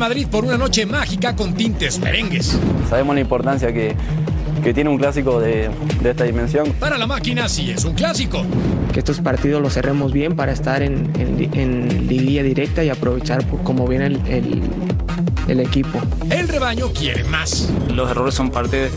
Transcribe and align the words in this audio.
Madrid 0.00 0.26
por 0.30 0.46
una 0.46 0.56
noche 0.56 0.86
mágica 0.86 1.36
con 1.36 1.52
tintes 1.52 1.98
merengues. 2.00 2.58
Sabemos 2.88 3.14
la 3.14 3.20
importancia 3.20 3.70
que, 3.70 3.94
que 4.64 4.72
tiene 4.72 4.88
un 4.88 4.96
clásico 4.96 5.38
de, 5.38 5.68
de, 6.02 6.10
esta 6.10 6.24
dimensión. 6.24 6.72
Para 6.80 6.96
la 6.96 7.06
máquina 7.06 7.50
sí 7.50 7.70
es 7.70 7.84
un 7.84 7.92
clásico. 7.92 8.42
Que 8.94 9.00
estos 9.00 9.20
partidos 9.20 9.60
los 9.60 9.74
cerremos 9.74 10.10
bien 10.10 10.36
para 10.36 10.52
estar 10.52 10.82
en, 10.82 11.12
en, 11.20 11.50
en 11.52 12.06
liguilla 12.08 12.42
directa 12.42 12.82
y 12.82 12.88
aprovechar 12.88 13.46
por 13.46 13.62
cómo 13.62 13.86
viene 13.86 14.06
el, 14.06 14.16
el, 14.26 14.62
el, 15.48 15.60
equipo. 15.60 16.00
El 16.30 16.48
rebaño 16.48 16.90
quiere 16.94 17.22
más. 17.24 17.68
Los 17.94 18.10
errores 18.10 18.34
son 18.34 18.50
parte 18.50 18.90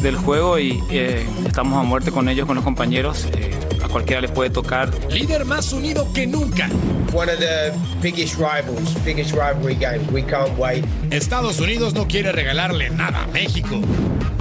del 0.00 0.16
juego 0.16 0.58
y 0.58 0.82
eh, 0.90 1.26
estamos 1.46 1.78
a 1.78 1.82
muerte 1.82 2.10
con 2.12 2.30
ellos, 2.30 2.46
con 2.46 2.54
los 2.54 2.64
compañeros. 2.64 3.28
Eh, 3.36 3.50
a 3.86 3.88
cualquiera 3.88 4.20
les 4.20 4.30
puede 4.30 4.50
tocar. 4.50 4.90
Líder 5.10 5.44
más 5.44 5.72
unido 5.72 6.06
que 6.12 6.26
nunca. 6.26 6.68
One 7.12 7.32
of 7.32 7.38
the 7.38 7.72
biggest 8.02 8.34
rivals, 8.34 8.94
biggest 9.04 9.32
rivalry 9.32 9.74
games. 9.74 10.10
We 10.12 10.22
can't 10.22 10.56
wait. 10.58 10.84
Estados 11.10 11.60
Unidos 11.60 11.94
no 11.94 12.06
quiere 12.06 12.32
regalarle 12.32 12.90
nada 12.90 13.22
a 13.22 13.26
México. 13.28 13.80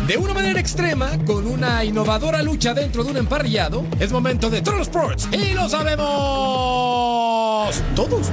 De 0.08 0.18
una 0.18 0.34
manera 0.34 0.60
extrema, 0.60 1.18
con 1.26 1.48
una 1.48 1.84
innovadora 1.84 2.44
lucha 2.44 2.74
dentro 2.74 3.04
de 3.04 3.12
un 3.12 3.18
emparrillado, 3.18 3.84
es 4.00 4.12
momento 4.12 4.50
de 4.52 4.62
Troll 4.62 4.82
Sports 4.82 5.30
y 5.32 5.54
lo 5.54 5.68
sabemos 5.68 6.06
todos. 7.96 8.32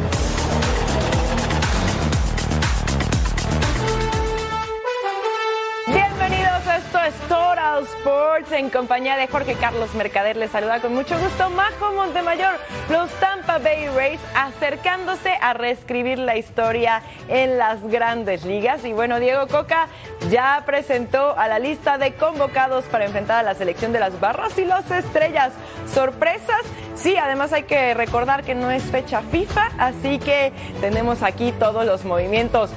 Sports 7.80 8.52
en 8.52 8.70
compañía 8.70 9.16
de 9.16 9.26
Jorge 9.26 9.54
Carlos 9.54 9.94
Mercader. 9.94 10.36
Les 10.36 10.50
saluda 10.50 10.80
con 10.80 10.94
mucho 10.94 11.18
gusto 11.18 11.48
Majo 11.50 11.92
Montemayor, 11.92 12.54
los 12.90 13.10
Tampa 13.12 13.58
Bay 13.58 13.88
Rays 13.88 14.20
acercándose 14.34 15.32
a 15.40 15.54
reescribir 15.54 16.18
la 16.18 16.36
historia 16.36 17.02
en 17.28 17.58
las 17.58 17.82
grandes 17.82 18.44
ligas. 18.44 18.84
Y 18.84 18.92
bueno, 18.92 19.18
Diego 19.20 19.46
Coca 19.48 19.88
ya 20.30 20.62
presentó 20.66 21.36
a 21.38 21.48
la 21.48 21.58
lista 21.58 21.98
de 21.98 22.14
convocados 22.14 22.84
para 22.84 23.06
enfrentar 23.06 23.38
a 23.38 23.42
la 23.42 23.54
selección 23.54 23.92
de 23.92 24.00
las 24.00 24.20
barras 24.20 24.56
y 24.58 24.64
las 24.64 24.90
estrellas. 24.90 25.52
¿Sorpresas? 25.92 26.62
Sí, 26.94 27.16
además 27.16 27.52
hay 27.52 27.62
que 27.62 27.94
recordar 27.94 28.44
que 28.44 28.54
no 28.54 28.70
es 28.70 28.82
fecha 28.84 29.22
FIFA, 29.22 29.70
así 29.78 30.18
que 30.18 30.52
tenemos 30.80 31.22
aquí 31.22 31.52
todos 31.52 31.86
los 31.86 32.04
movimientos. 32.04 32.70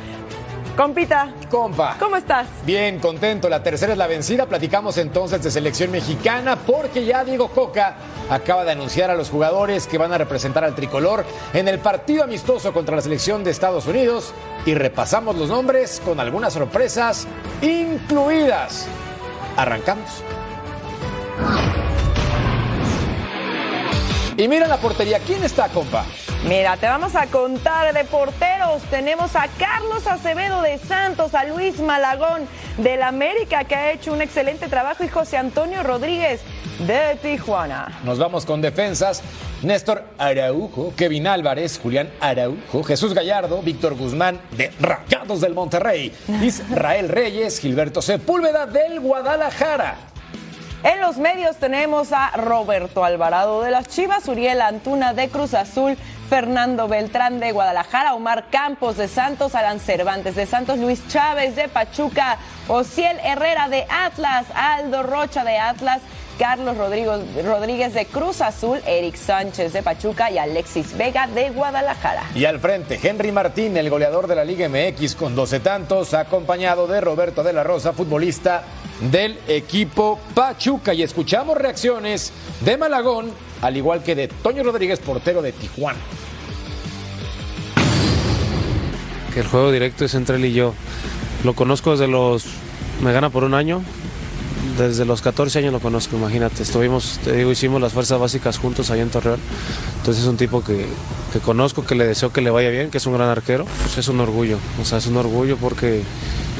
Compita. 0.75 1.31
Compa. 1.49 1.95
¿Cómo 1.97 2.17
estás? 2.17 2.47
Bien, 2.65 2.99
contento. 2.99 3.47
La 3.47 3.63
tercera 3.63 3.93
es 3.93 3.97
la 3.97 4.07
vencida. 4.07 4.45
Platicamos 4.45 4.97
entonces 4.97 5.41
de 5.41 5.49
selección 5.49 5.89
mexicana 5.89 6.57
porque 6.57 7.05
ya 7.05 7.23
Diego 7.23 7.47
Coca 7.47 7.95
acaba 8.29 8.65
de 8.65 8.73
anunciar 8.73 9.09
a 9.09 9.15
los 9.15 9.29
jugadores 9.29 9.87
que 9.87 9.97
van 9.97 10.11
a 10.11 10.17
representar 10.17 10.65
al 10.65 10.75
tricolor 10.75 11.23
en 11.53 11.69
el 11.69 11.79
partido 11.79 12.23
amistoso 12.23 12.73
contra 12.73 12.97
la 12.97 13.01
selección 13.01 13.43
de 13.43 13.51
Estados 13.51 13.87
Unidos 13.87 14.33
y 14.65 14.73
repasamos 14.73 15.37
los 15.37 15.47
nombres 15.47 16.01
con 16.03 16.19
algunas 16.19 16.53
sorpresas 16.53 17.25
incluidas. 17.61 18.87
Arrancamos. 19.55 20.23
Y 24.37 24.47
mira 24.49 24.67
la 24.67 24.77
portería. 24.77 25.19
¿Quién 25.19 25.43
está, 25.43 25.69
compa? 25.69 26.05
Mira, 26.45 26.75
te 26.75 26.87
vamos 26.87 27.15
a 27.15 27.27
contar 27.27 27.93
de 27.93 28.03
porteros. 28.03 28.81
Tenemos 28.89 29.35
a 29.35 29.47
Carlos 29.57 30.05
Acevedo 30.07 30.61
de 30.61 30.77
Santos, 30.77 31.33
a 31.33 31.45
Luis 31.45 31.79
Malagón 31.79 32.41
del 32.77 33.01
América, 33.01 33.63
que 33.63 33.75
ha 33.75 33.91
hecho 33.93 34.11
un 34.11 34.21
excelente 34.21 34.67
trabajo, 34.67 35.05
y 35.05 35.07
José 35.07 35.37
Antonio 35.37 35.83
Rodríguez 35.83 36.41
de 36.79 37.17
Tijuana. 37.21 37.99
Nos 38.03 38.19
vamos 38.19 38.45
con 38.45 38.61
defensas. 38.61 39.23
Néstor 39.61 40.03
Araujo, 40.17 40.93
Kevin 40.97 41.27
Álvarez, 41.27 41.79
Julián 41.81 42.11
Araujo, 42.19 42.83
Jesús 42.83 43.13
Gallardo, 43.13 43.61
Víctor 43.61 43.95
Guzmán 43.95 44.39
de 44.51 44.71
Rayados 44.81 45.39
del 45.39 45.53
Monterrey, 45.53 46.13
Israel 46.43 47.07
Reyes, 47.07 47.59
Gilberto 47.59 48.01
Sepúlveda 48.01 48.65
del 48.65 48.99
Guadalajara. 48.99 49.95
En 50.85 51.01
los 51.01 51.17
medios 51.17 51.55
tenemos 51.55 52.13
a 52.13 52.29
Roberto 52.37 53.03
Alvarado 53.03 53.63
de 53.63 53.71
las 53.71 53.87
Chivas, 53.87 54.27
Uriel 54.27 54.61
Antuna 54.61 55.15
de 55.15 55.29
Cruz 55.29 55.55
Azul, 55.55 55.97
Fernando 56.29 56.87
Beltrán 56.87 57.39
de 57.39 57.53
Guadalajara, 57.53 58.13
Omar 58.13 58.51
Campos 58.51 58.95
de 58.95 59.07
Santos, 59.07 59.55
Alan 59.55 59.79
Cervantes 59.79 60.35
de 60.35 60.45
Santos, 60.45 60.77
Luis 60.77 61.01
Chávez 61.07 61.55
de 61.55 61.69
Pachuca, 61.69 62.37
Ociel 62.67 63.19
Herrera 63.23 63.67
de 63.67 63.87
Atlas, 63.89 64.45
Aldo 64.53 65.01
Rocha 65.01 65.43
de 65.43 65.57
Atlas, 65.57 66.03
Carlos 66.37 66.75
Rodríguez 66.77 67.93
de 67.93 68.05
Cruz 68.05 68.41
Azul, 68.41 68.79
Eric 68.85 69.15
Sánchez 69.15 69.73
de 69.73 69.81
Pachuca 69.81 70.29
y 70.29 70.37
Alexis 70.37 70.97
Vega 70.97 71.27
de 71.27 71.49
Guadalajara. 71.51 72.23
Y 72.35 72.45
al 72.45 72.59
frente, 72.59 72.99
Henry 73.01 73.31
Martín, 73.31 73.77
el 73.77 73.89
goleador 73.89 74.27
de 74.27 74.35
la 74.35 74.43
Liga 74.43 74.67
MX 74.67 75.15
con 75.15 75.35
12 75.35 75.61
tantos, 75.61 76.13
acompañado 76.13 76.87
de 76.87 76.99
Roberto 76.99 77.43
de 77.43 77.53
la 77.53 77.63
Rosa, 77.63 77.93
futbolista 77.93 78.63
del 79.11 79.39
equipo 79.47 80.19
Pachuca. 80.33 80.93
Y 80.93 81.03
escuchamos 81.03 81.57
reacciones 81.57 82.33
de 82.61 82.77
Malagón, 82.77 83.31
al 83.61 83.77
igual 83.77 84.03
que 84.03 84.15
de 84.15 84.27
Toño 84.27 84.63
Rodríguez, 84.63 84.99
portero 84.99 85.41
de 85.41 85.53
Tijuana. 85.53 85.99
Que 89.33 89.39
el 89.41 89.47
juego 89.47 89.71
directo 89.71 90.05
es 90.05 90.13
entre 90.15 90.37
él 90.37 90.45
y 90.45 90.53
yo. 90.53 90.73
Lo 91.43 91.53
conozco 91.53 91.91
desde 91.91 92.07
los... 92.07 92.45
Me 93.01 93.11
gana 93.11 93.29
por 93.29 93.43
un 93.43 93.53
año, 93.53 93.83
desde 94.77 95.05
los 95.05 95.21
14 95.21 95.59
años 95.59 95.73
lo 95.73 95.79
conozco, 95.79 96.17
imagínate. 96.17 96.63
Estuvimos, 96.63 97.19
te 97.23 97.33
digo, 97.33 97.51
hicimos 97.51 97.81
las 97.81 97.93
fuerzas 97.93 98.19
básicas 98.19 98.57
juntos 98.57 98.91
allá 98.91 99.03
en 99.03 99.09
Torreón. 99.09 99.39
Entonces 99.97 100.23
es 100.23 100.29
un 100.29 100.37
tipo 100.37 100.63
que, 100.63 100.85
que, 101.33 101.39
conozco, 101.39 101.85
que 101.85 101.95
le 101.95 102.05
deseo 102.05 102.31
que 102.31 102.41
le 102.41 102.49
vaya 102.49 102.69
bien, 102.69 102.91
que 102.91 102.97
es 102.97 103.05
un 103.05 103.13
gran 103.13 103.29
arquero. 103.29 103.65
Pues 103.83 103.97
es 103.97 104.07
un 104.07 104.19
orgullo, 104.19 104.57
o 104.81 104.85
sea, 104.85 104.97
es 104.97 105.07
un 105.07 105.17
orgullo 105.17 105.57
porque 105.57 106.03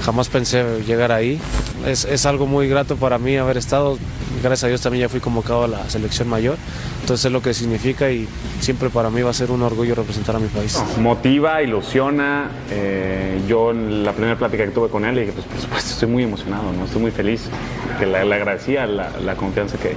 jamás 0.04 0.30
pensé 0.30 0.64
llegar 0.86 1.12
ahí. 1.12 1.40
Es, 1.86 2.06
es 2.06 2.26
algo 2.26 2.48
muy 2.48 2.68
grato 2.68 2.96
para 2.96 3.18
mí 3.18 3.38
haber 3.38 3.58
estado. 3.58 3.98
Gracias 4.46 4.66
a 4.66 4.68
Dios 4.68 4.82
también 4.82 5.02
ya 5.02 5.10
fui 5.10 5.20
convocado 5.20 5.64
a 5.64 5.68
la 5.68 5.90
selección 5.90 6.28
mayor. 6.28 6.58
Entonces 7.02 7.26
es 7.26 7.32
lo 7.32 7.42
que 7.42 7.52
significa 7.56 8.12
y 8.12 8.28
siempre 8.60 8.92
para 8.92 9.10
mí 9.10 9.24
va 9.24 9.32
a 9.32 9.34
ser 9.34 9.50
un 9.50 9.64
orgullo 9.64 9.96
representar 9.96 10.36
a 10.36 10.40
mi 10.40 10.50
país. 10.50 10.80
Motiva, 11.00 11.64
ilusiona. 11.64 12.52
Eh, 12.70 13.42
yo 13.48 13.72
en 13.72 14.04
la 14.04 14.12
primera 14.12 14.38
plática 14.38 14.64
que 14.64 14.70
tuve 14.70 14.90
con 14.90 15.04
él, 15.04 15.16
dije, 15.16 15.32
pues 15.32 15.48
por 15.48 15.60
supuesto 15.60 15.94
estoy 15.94 16.10
muy 16.10 16.22
emocionado, 16.22 16.72
¿no? 16.74 16.86
estoy 16.86 17.02
muy 17.02 17.10
feliz, 17.10 17.50
que 17.98 18.06
le, 18.06 18.24
le 18.24 18.36
agradecía 18.36 18.86
la, 18.86 19.10
la 19.20 19.34
confianza 19.34 19.78
que, 19.78 19.96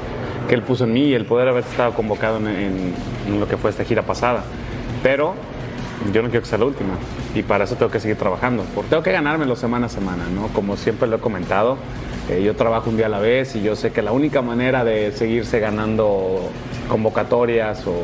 que, 0.48 0.54
él 0.54 0.62
puso 0.62 0.84
en 0.84 0.94
mí 0.94 1.08
y 1.08 1.12
el 1.12 1.26
poder 1.26 1.48
haber 1.48 1.64
estado 1.64 1.92
convocado 1.92 2.38
en, 2.38 2.46
en, 2.46 2.94
en 3.26 3.40
lo 3.40 3.46
que 3.46 3.58
fue 3.58 3.68
esta 3.68 3.84
gira 3.84 4.00
pasada. 4.00 4.44
Pero 5.02 5.34
yo 6.14 6.22
no 6.22 6.30
quiero 6.30 6.42
que 6.42 6.48
sea 6.48 6.56
la 6.56 6.64
última 6.64 6.94
y 7.34 7.42
para 7.42 7.64
eso 7.64 7.74
tengo 7.74 7.90
que 7.90 8.00
seguir 8.00 8.16
trabajando, 8.16 8.64
porque 8.74 8.88
tengo 8.88 9.02
que 9.02 9.12
ganármelo 9.12 9.56
semana 9.56 9.86
a 9.86 9.88
semana, 9.90 10.24
¿no? 10.34 10.48
Como 10.48 10.78
siempre 10.78 11.06
lo 11.06 11.16
he 11.16 11.20
comentado, 11.20 11.76
eh, 12.28 12.42
yo 12.42 12.54
trabajo 12.56 12.90
un 12.90 12.96
día 12.96 13.06
a 13.06 13.08
la 13.08 13.20
vez 13.20 13.56
y 13.56 13.62
yo 13.62 13.76
sé 13.76 13.92
que 13.92 14.02
la 14.02 14.12
única 14.12 14.42
manera 14.42 14.84
de 14.84 15.12
seguirse 15.12 15.60
ganando 15.60 16.50
convocatorias 16.88 17.86
o, 17.86 17.94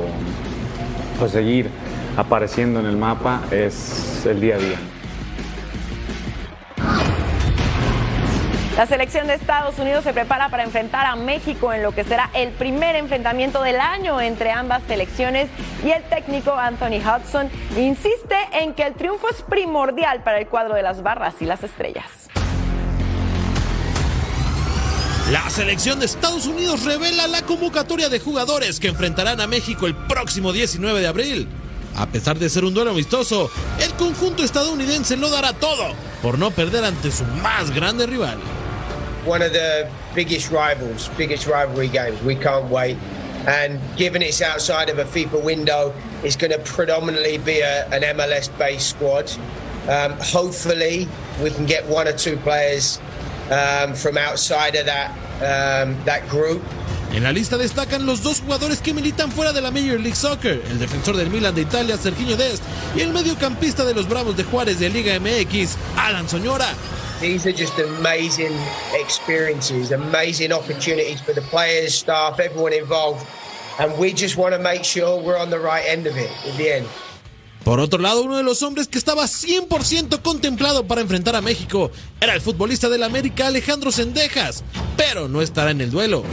o 1.23 1.29
seguir 1.29 1.69
apareciendo 2.17 2.81
en 2.81 2.87
el 2.87 2.97
mapa 2.97 3.43
es 3.51 4.25
el 4.27 4.41
día 4.41 4.57
a 4.57 4.59
día. 4.59 4.79
La 8.77 8.87
selección 8.87 9.29
de 9.29 9.35
Estados 9.35 9.79
Unidos 9.79 10.03
se 10.03 10.12
prepara 10.12 10.49
para 10.49 10.65
enfrentar 10.65 11.06
a 11.06 11.15
México 11.15 11.73
en 11.73 11.85
lo 11.85 11.93
que 11.93 12.03
será 12.03 12.31
el 12.35 12.50
primer 12.50 12.97
enfrentamiento 12.97 13.62
del 13.62 13.79
año 13.79 14.20
entre 14.20 14.50
ambas 14.50 14.82
selecciones 14.88 15.49
y 15.85 15.91
el 15.91 16.03
técnico 16.03 16.53
Anthony 16.53 16.99
Hudson 16.99 17.49
insiste 17.77 18.35
en 18.53 18.75
que 18.75 18.85
el 18.85 18.94
triunfo 18.94 19.29
es 19.29 19.43
primordial 19.43 20.25
para 20.25 20.38
el 20.38 20.49
cuadro 20.49 20.75
de 20.75 20.82
las 20.82 21.05
barras 21.05 21.35
y 21.41 21.44
las 21.44 21.62
estrellas. 21.62 22.24
La 25.31 25.49
selección 25.49 26.00
de 26.00 26.05
Estados 26.05 26.47
Unidos 26.47 26.85
revela 26.85 27.26
la 27.26 27.41
convocatoria 27.41 28.11
de 28.11 28.21
jugadores 28.21 28.79
que 28.79 28.88
enfrentarán 28.88 29.41
a 29.41 29.47
México 29.47 29.87
el 29.87 29.94
próximo 29.94 30.53
19 30.53 31.00
de 31.00 31.06
abril. 31.06 31.49
A 31.97 32.05
pesar 32.05 32.38
de 32.38 32.50
ser 32.50 32.62
un 32.62 32.75
duelo 32.75 32.91
amistoso, 32.91 33.50
el 33.81 33.94
conjunto 33.94 34.44
estadounidense 34.44 35.17
lo 35.17 35.31
dará 35.31 35.55
todo 35.55 35.94
por 36.21 36.38
no 36.38 36.50
perder 36.50 36.85
ante 36.85 37.11
su 37.11 37.25
más 37.43 37.71
grande 37.71 38.06
rival. 38.06 38.37
One 39.26 39.43
of 39.43 39.53
the 39.53 39.88
biggest 40.15 40.50
rivals, 40.50 41.11
biggest 41.17 41.47
rivalry 41.47 41.88
games. 41.88 42.23
We 42.23 42.37
can't 42.37 42.69
wait. 42.69 42.99
And 43.47 43.81
given 43.97 44.20
it's 44.20 44.43
outside 44.43 44.91
of 44.91 44.99
a 44.99 45.06
FIFA 45.06 45.43
window, 45.43 45.94
it's 46.23 46.37
going 46.37 46.53
to 46.53 46.59
predominantly 46.59 47.38
be 47.38 47.61
a, 47.61 47.87
an 47.87 48.03
MLS 48.15 48.50
based 48.59 48.91
squad. 48.91 49.31
Um, 49.88 50.19
hopefully, 50.20 51.09
we 51.43 51.50
can 51.50 51.65
get 51.65 51.87
one 51.87 52.09
or 52.09 52.12
two 52.12 52.37
players 52.37 53.00
um, 53.50 53.94
from 53.94 54.17
outside 54.17 54.76
of 54.76 54.87
that, 54.87 55.11
um, 55.41 55.96
that 56.05 56.29
group. 56.29 56.62
En 57.12 57.23
la 57.23 57.31
lista 57.31 57.56
destacan 57.56 58.06
los 58.06 58.23
dos 58.23 58.41
jugadores 58.41 58.81
que 58.81 58.93
militan 58.93 59.31
fuera 59.31 59.52
de 59.52 59.61
la 59.61 59.70
Major 59.70 60.00
League 60.00 60.17
Soccer, 60.17 60.61
el 60.69 60.79
defensor 60.81 61.17
del 61.17 61.31
Milan 61.31 61.55
de 61.55 61.62
Italia, 61.62 61.96
Serginho 61.96 62.37
Dest, 62.37 62.62
y 62.96 63.02
el 63.02 63.12
mediocampista 63.12 63.85
de 63.85 63.94
los 63.94 64.08
Bravos 64.08 64.37
de 64.37 64.43
Juárez 64.43 64.81
de 64.81 64.88
Liga 64.88 65.19
MX, 65.20 65.76
Alan 65.96 66.29
Soñora. 66.29 66.67
These 67.20 67.46
are 67.46 67.56
just 67.56 67.79
amazing 67.79 68.52
experiences, 69.00 69.93
amazing 69.93 70.52
opportunities 70.52 71.20
for 71.20 71.32
the 71.32 71.43
players, 71.43 71.94
staff, 71.94 72.41
everyone 72.41 72.73
involved 72.73 73.25
And 73.79 73.99
we 73.99 74.12
just 74.12 74.37
want 74.37 74.55
to 74.55 74.61
make 74.61 74.85
sure 74.85 75.20
we're 75.20 75.37
on 75.37 75.50
the 75.50 75.58
right 75.58 75.85
end 75.85 76.06
of 76.06 76.17
it 76.17 76.31
at 76.46 76.56
the 76.56 76.70
end. 76.70 76.87
Por 77.64 77.81
otro 77.81 77.99
lado, 77.99 78.22
uno 78.22 78.37
de 78.37 78.43
los 78.43 78.62
hombres 78.62 78.88
que 78.88 78.99
estaba 78.99 79.25
100% 79.25 80.20
contemplado 80.20 80.87
para 80.87 81.00
enfrentar 81.00 81.34
a 81.34 81.40
México 81.40 81.90
era 82.20 82.34
el 82.34 82.43
futbolista 82.43 82.90
del 82.90 83.02
América 83.02 83.46
Alejandro 83.46 83.90
Sendejas, 83.90 84.62
pero 84.99 85.28
no 85.28 85.40
estará 85.40 85.70
en 85.70 85.81
el 85.81 85.90
duelo. 85.90 86.25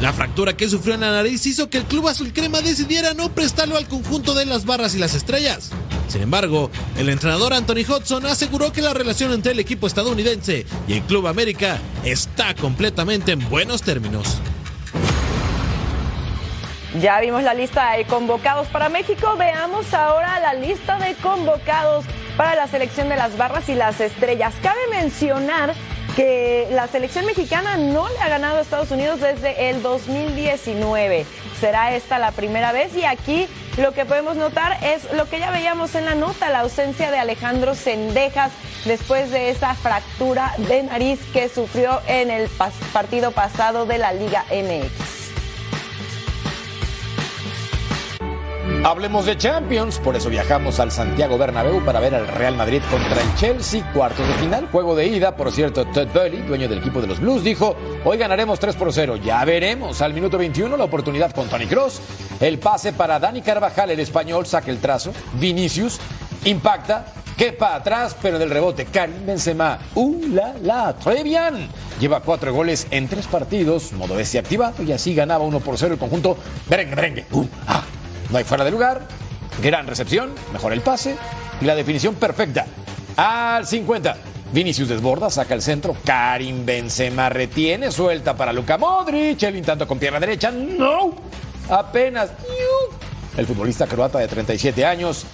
La 0.00 0.12
fractura 0.12 0.56
que 0.56 0.68
sufrió 0.68 0.94
en 0.94 1.00
la 1.00 1.10
nariz 1.10 1.44
hizo 1.44 1.68
que 1.68 1.78
el 1.78 1.84
club 1.84 2.08
azul 2.08 2.32
crema 2.32 2.62
decidiera 2.62 3.12
no 3.12 3.34
prestarlo 3.34 3.76
al 3.76 3.88
conjunto 3.88 4.32
de 4.32 4.46
las 4.46 4.64
barras 4.64 4.94
y 4.94 4.98
las 4.98 5.14
estrellas. 5.14 5.70
Sin 6.08 6.22
embargo, 6.22 6.70
el 6.96 7.10
entrenador 7.10 7.52
Anthony 7.52 7.84
Hudson 7.86 8.24
aseguró 8.24 8.72
que 8.72 8.80
la 8.80 8.94
relación 8.94 9.32
entre 9.32 9.52
el 9.52 9.58
equipo 9.58 9.86
estadounidense 9.86 10.64
y 10.86 10.94
el 10.94 11.02
Club 11.02 11.26
América 11.26 11.78
está 12.04 12.54
completamente 12.54 13.32
en 13.32 13.46
buenos 13.50 13.82
términos. 13.82 14.38
Ya 17.00 17.20
vimos 17.20 17.44
la 17.44 17.54
lista 17.54 17.92
de 17.92 18.04
convocados 18.06 18.66
para 18.68 18.88
México, 18.88 19.36
veamos 19.38 19.94
ahora 19.94 20.40
la 20.40 20.54
lista 20.54 20.98
de 20.98 21.14
convocados 21.14 22.04
para 22.36 22.56
la 22.56 22.66
selección 22.66 23.08
de 23.08 23.14
las 23.14 23.36
barras 23.36 23.68
y 23.68 23.74
las 23.74 24.00
estrellas. 24.00 24.52
Cabe 24.62 24.80
mencionar 24.90 25.74
que 26.16 26.66
la 26.72 26.88
selección 26.88 27.24
mexicana 27.24 27.76
no 27.76 28.08
le 28.08 28.18
ha 28.18 28.28
ganado 28.28 28.58
a 28.58 28.62
Estados 28.62 28.90
Unidos 28.90 29.20
desde 29.20 29.70
el 29.70 29.80
2019. 29.80 31.24
Será 31.60 31.94
esta 31.94 32.18
la 32.18 32.32
primera 32.32 32.72
vez 32.72 32.96
y 32.96 33.04
aquí 33.04 33.46
lo 33.76 33.92
que 33.92 34.04
podemos 34.04 34.36
notar 34.36 34.82
es 34.82 35.12
lo 35.12 35.28
que 35.28 35.38
ya 35.38 35.52
veíamos 35.52 35.94
en 35.94 36.04
la 36.04 36.16
nota, 36.16 36.48
la 36.48 36.60
ausencia 36.60 37.12
de 37.12 37.18
Alejandro 37.18 37.76
Sendejas 37.76 38.50
después 38.86 39.30
de 39.30 39.50
esa 39.50 39.74
fractura 39.74 40.52
de 40.56 40.82
nariz 40.82 41.20
que 41.32 41.48
sufrió 41.48 42.00
en 42.08 42.30
el 42.30 42.48
partido 42.92 43.30
pasado 43.30 43.86
de 43.86 43.98
la 43.98 44.12
Liga 44.12 44.44
MX. 44.50 45.17
Hablemos 48.84 49.26
de 49.26 49.36
Champions, 49.36 49.98
por 49.98 50.14
eso 50.14 50.30
viajamos 50.30 50.78
al 50.78 50.92
Santiago 50.92 51.36
Bernabéu 51.36 51.84
para 51.84 51.98
ver 51.98 52.14
al 52.14 52.28
Real 52.28 52.56
Madrid 52.56 52.80
contra 52.88 53.20
el 53.20 53.34
Chelsea, 53.34 53.84
cuartos 53.92 54.26
de 54.26 54.34
final, 54.34 54.68
juego 54.70 54.94
de 54.94 55.06
ida. 55.06 55.34
Por 55.36 55.50
cierto, 55.50 55.84
Todd 55.86 56.06
Burley, 56.14 56.42
dueño 56.42 56.68
del 56.68 56.78
equipo 56.78 57.00
de 57.00 57.08
los 57.08 57.18
Blues, 57.18 57.42
dijo, 57.42 57.76
hoy 58.04 58.16
ganaremos 58.16 58.60
3 58.60 58.76
por 58.76 58.92
0. 58.92 59.16
Ya 59.16 59.44
veremos. 59.44 60.00
Al 60.00 60.14
minuto 60.14 60.38
21 60.38 60.76
la 60.76 60.84
oportunidad 60.84 61.32
con 61.32 61.48
Tony 61.48 61.66
Cross. 61.66 62.00
El 62.40 62.60
pase 62.60 62.92
para 62.92 63.18
Dani 63.18 63.42
Carvajal, 63.42 63.90
el 63.90 64.00
español, 64.00 64.46
saca 64.46 64.70
el 64.70 64.78
trazo. 64.78 65.12
Vinicius 65.34 65.98
impacta, 66.44 67.06
quepa 67.36 67.74
atrás, 67.74 68.16
pero 68.22 68.38
del 68.38 68.48
rebote 68.48 68.86
Karim 68.86 69.26
Benzema, 69.26 69.80
¡uh, 69.96 70.20
la, 70.28 70.54
la! 70.62 70.94
Trevian 70.94 71.68
lleva 71.98 72.20
cuatro 72.20 72.54
goles 72.54 72.86
en 72.92 73.08
tres 73.08 73.26
partidos, 73.26 73.92
modo 73.92 74.18
S 74.20 74.38
activado 74.38 74.84
y 74.84 74.92
así 74.92 75.14
ganaba 75.14 75.44
1 75.44 75.60
por 75.60 75.76
0 75.76 75.94
el 75.94 75.98
conjunto 75.98 76.38
merengue, 76.70 76.94
merengue. 76.94 77.26
¡Uh, 77.32 77.44
ah! 77.66 77.82
No 78.30 78.38
hay 78.38 78.44
fuera 78.44 78.64
de 78.64 78.70
lugar. 78.70 79.02
Gran 79.62 79.86
recepción, 79.86 80.32
mejor 80.52 80.72
el 80.72 80.80
pase 80.80 81.16
y 81.60 81.64
la 81.64 81.74
definición 81.74 82.14
perfecta. 82.14 82.66
Al 83.16 83.66
50. 83.66 84.16
Vinicius 84.52 84.88
desborda, 84.88 85.30
saca 85.30 85.54
el 85.54 85.62
centro. 85.62 85.96
Karim 86.04 86.64
Benzema 86.64 87.28
retiene, 87.28 87.90
suelta 87.90 88.34
para 88.34 88.52
Luka 88.52 88.78
Modric. 88.78 89.42
El 89.42 89.56
intento 89.56 89.86
con 89.86 89.98
pierna 89.98 90.20
derecha. 90.20 90.50
No. 90.50 91.14
Apenas. 91.68 92.30
El 93.36 93.46
futbolista 93.46 93.86
croata 93.86 94.18
de 94.18 94.28
37 94.28 94.84
años 94.84 95.26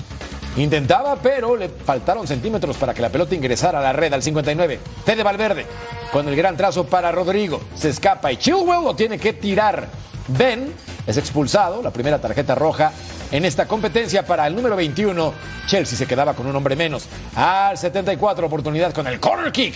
intentaba, 0.56 1.17
pero 1.17 1.56
le 1.56 1.69
faltaron 1.69 2.26
centímetros 2.26 2.76
para 2.76 2.94
que 2.94 3.02
la 3.02 3.08
pelota 3.08 3.35
ingresara 3.35 3.79
a 3.79 3.82
la 3.82 3.93
red 3.93 4.12
al 4.12 4.23
59. 4.23 4.81
Fede 5.05 5.23
Valverde 5.23 5.67
con 6.12 6.29
el 6.29 6.37
gran 6.37 6.56
trazo 6.56 6.85
para 6.85 7.12
Rodrigo. 7.12 7.61
Se 7.75 7.91
escapa 7.91 8.32
y 8.32 8.37
Chilwell 8.37 8.85
lo 8.85 8.94
tiene 8.94 9.19
que 9.19 9.32
tirar. 9.32 9.88
Ben 10.29 10.73
es 11.06 11.17
expulsado, 11.17 11.82
la 11.82 11.91
primera 11.91 12.21
tarjeta 12.21 12.55
roja 12.55 12.93
en 13.31 13.44
esta 13.44 13.67
competencia 13.67 14.25
para 14.25 14.47
el 14.47 14.55
número 14.55 14.76
21. 14.76 15.32
Chelsea 15.67 15.99
se 15.99 16.06
quedaba 16.06 16.35
con 16.35 16.47
un 16.47 16.56
hombre 16.56 16.76
menos. 16.76 17.06
Al 17.35 17.76
74, 17.76 18.47
oportunidad 18.47 18.93
con 18.93 19.06
el 19.06 19.21
corner 19.21 19.53
kick. 19.53 19.75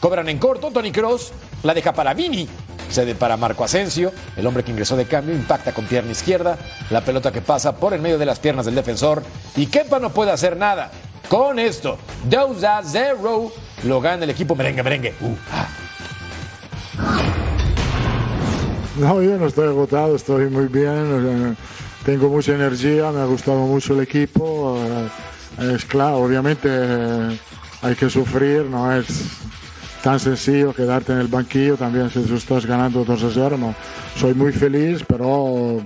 Cobran 0.00 0.28
en 0.28 0.38
corto, 0.38 0.70
Tony 0.70 0.92
Cross 0.92 1.32
la 1.62 1.74
deja 1.74 1.92
para 1.92 2.14
Vini. 2.14 2.48
Cede 2.90 3.14
para 3.14 3.36
Marco 3.36 3.62
Asensio, 3.62 4.12
el 4.36 4.46
hombre 4.46 4.64
que 4.64 4.72
ingresó 4.72 4.96
de 4.96 5.04
cambio, 5.04 5.34
impacta 5.34 5.72
con 5.72 5.84
pierna 5.84 6.10
izquierda, 6.10 6.58
la 6.90 7.02
pelota 7.02 7.30
que 7.30 7.40
pasa 7.40 7.76
por 7.76 7.94
el 7.94 8.00
medio 8.00 8.18
de 8.18 8.26
las 8.26 8.40
piernas 8.40 8.66
del 8.66 8.74
defensor 8.74 9.22
y 9.54 9.66
Kepa 9.66 10.00
no 10.00 10.10
puede 10.10 10.32
hacer 10.32 10.56
nada. 10.56 10.90
Con 11.28 11.60
esto, 11.60 11.98
2 12.24 12.64
a 12.64 12.80
0, 12.84 13.52
lo 13.84 14.00
gana 14.00 14.24
el 14.24 14.30
equipo 14.30 14.56
merengue 14.56 14.82
merengue. 14.82 15.14
Uh, 15.20 15.36
ah. 15.52 15.68
No, 19.00 19.22
yo 19.22 19.38
no 19.38 19.46
estoy 19.46 19.66
agotado, 19.66 20.14
estoy 20.14 20.50
muy 20.50 20.66
bien, 20.66 21.56
tengo 22.04 22.28
mucha 22.28 22.54
energía, 22.54 23.10
me 23.10 23.20
ha 23.20 23.24
gustado 23.24 23.60
mucho 23.60 23.94
el 23.94 24.00
equipo. 24.00 24.76
Eh, 25.58 25.72
es 25.74 25.86
claro, 25.86 26.18
obviamente 26.18 26.68
eh, 26.70 27.38
hay 27.80 27.94
que 27.94 28.10
sufrir, 28.10 28.66
no 28.66 28.92
es 28.92 29.06
tan 30.02 30.20
sencillo 30.20 30.74
quedarte 30.74 31.12
en 31.12 31.18
el 31.20 31.28
banquillo, 31.28 31.78
también 31.78 32.10
si 32.10 32.20
tú 32.20 32.34
estás 32.34 32.66
ganando 32.66 33.02
2 33.02 33.22
a 33.22 33.30
0, 33.32 33.56
no. 33.58 33.74
Soy 34.16 34.34
muy 34.34 34.52
feliz, 34.52 35.02
pero 35.08 35.80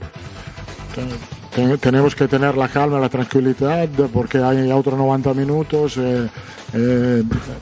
tenemos 1.79 2.17
que 2.17 2.27
tener 2.27 2.57
la 2.57 2.67
calma, 2.67 2.99
la 2.99 3.09
tranquilidad, 3.09 3.89
porque 4.13 4.39
hay 4.39 4.73
otros 4.73 4.99
90 4.99 5.35
minutos, 5.35 5.99
eh, 5.99 6.29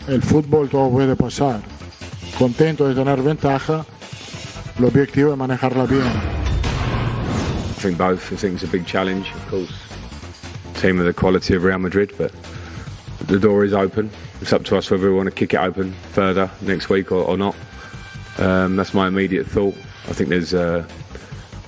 el 0.08 0.22
fútbol 0.22 0.70
todo 0.70 0.90
puede 0.90 1.14
pasar. 1.14 1.60
Contento 2.38 2.88
de 2.88 2.94
tener 2.94 3.20
ventaja 3.20 3.84
manejarla 4.78 5.86
bien. 5.88 6.02
I 6.02 7.84
think 7.84 7.98
both. 7.98 8.32
I 8.32 8.36
think 8.36 8.54
it's 8.54 8.62
a 8.62 8.68
big 8.68 8.86
challenge, 8.86 9.30
of 9.34 9.48
course. 9.48 9.72
Team 10.74 10.98
of 10.98 11.06
the 11.06 11.12
quality 11.12 11.54
of 11.54 11.64
Real 11.64 11.78
Madrid, 11.78 12.12
but 12.16 12.32
the 13.26 13.38
door 13.38 13.64
is 13.64 13.72
open. 13.72 14.10
It's 14.40 14.52
up 14.52 14.64
to 14.64 14.76
us 14.76 14.90
whether 14.90 15.08
we 15.08 15.16
want 15.16 15.28
to 15.28 15.34
kick 15.34 15.54
it 15.54 15.58
open 15.58 15.92
further 16.12 16.50
next 16.60 16.88
week 16.88 17.12
or, 17.12 17.24
or 17.24 17.36
not. 17.36 17.54
Um, 18.38 18.76
that's 18.76 18.94
my 18.94 19.08
immediate 19.08 19.46
thought. 19.46 19.74
I 20.08 20.12
think 20.12 20.28
there's 20.28 20.54
a, 20.54 20.86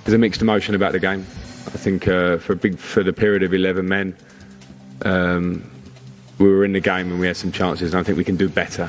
there's 0.05 0.15
a 0.15 0.19
mixed 0.19 0.43
emotion 0.43 0.75
about 0.75 0.93
the 0.93 1.01
game. 1.01 1.21
I 1.67 1.77
think 1.77 2.09
uh, 2.09 2.39
for 2.39 2.53
a 2.53 2.57
big 2.57 2.79
for 2.79 3.03
the 3.03 3.13
period 3.13 3.43
of 3.43 3.53
11 3.55 3.87
men, 3.87 4.17
um, 5.03 5.71
we 6.39 6.49
were 6.49 6.65
in 6.65 6.73
the 6.73 6.81
game 6.81 7.11
and 7.11 7.21
we 7.21 7.27
had 7.27 7.37
some 7.37 7.53
chances, 7.53 7.95
and 7.95 8.01
I 8.01 8.03
think 8.03 8.19
we 8.19 8.25
can 8.25 8.37
do 8.37 8.49
better. 8.49 8.89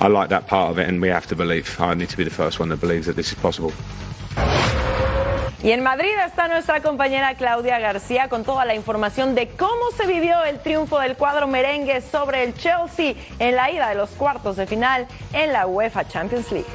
I 0.00 0.08
like 0.08 0.28
that 0.30 0.46
part 0.46 0.70
of 0.70 0.78
it, 0.78 0.88
and 0.88 1.00
we 1.00 1.08
have 1.08 1.26
to 1.28 1.36
believe. 1.36 1.80
I 1.80 1.94
need 1.94 2.08
to 2.10 2.16
be 2.16 2.24
the 2.24 2.30
first 2.30 2.58
one 2.58 2.68
that 2.70 2.80
believes 2.80 3.06
that 3.06 3.16
this 3.16 3.32
is 3.32 3.38
possible. 3.38 3.72
Y 5.62 5.72
en 5.72 5.82
Madrid 5.82 6.12
está 6.24 6.48
nuestra 6.48 6.80
compañera 6.80 7.34
Claudia 7.34 7.78
García 7.78 8.30
con 8.30 8.44
toda 8.44 8.64
la 8.64 8.74
información 8.74 9.34
de 9.34 9.48
cómo 9.48 9.90
se 9.94 10.06
vivió 10.06 10.42
el 10.44 10.58
triunfo 10.60 10.98
del 10.98 11.16
cuadro 11.16 11.46
merengue 11.48 12.00
sobre 12.00 12.44
el 12.44 12.54
Chelsea 12.54 13.14
en 13.38 13.56
la 13.56 13.70
ida 13.70 13.90
de 13.90 13.94
los 13.94 14.08
cuartos 14.10 14.56
de 14.56 14.66
final 14.66 15.06
en 15.34 15.52
la 15.52 15.66
UEFA 15.66 16.08
Champions 16.08 16.50
League. 16.50 16.66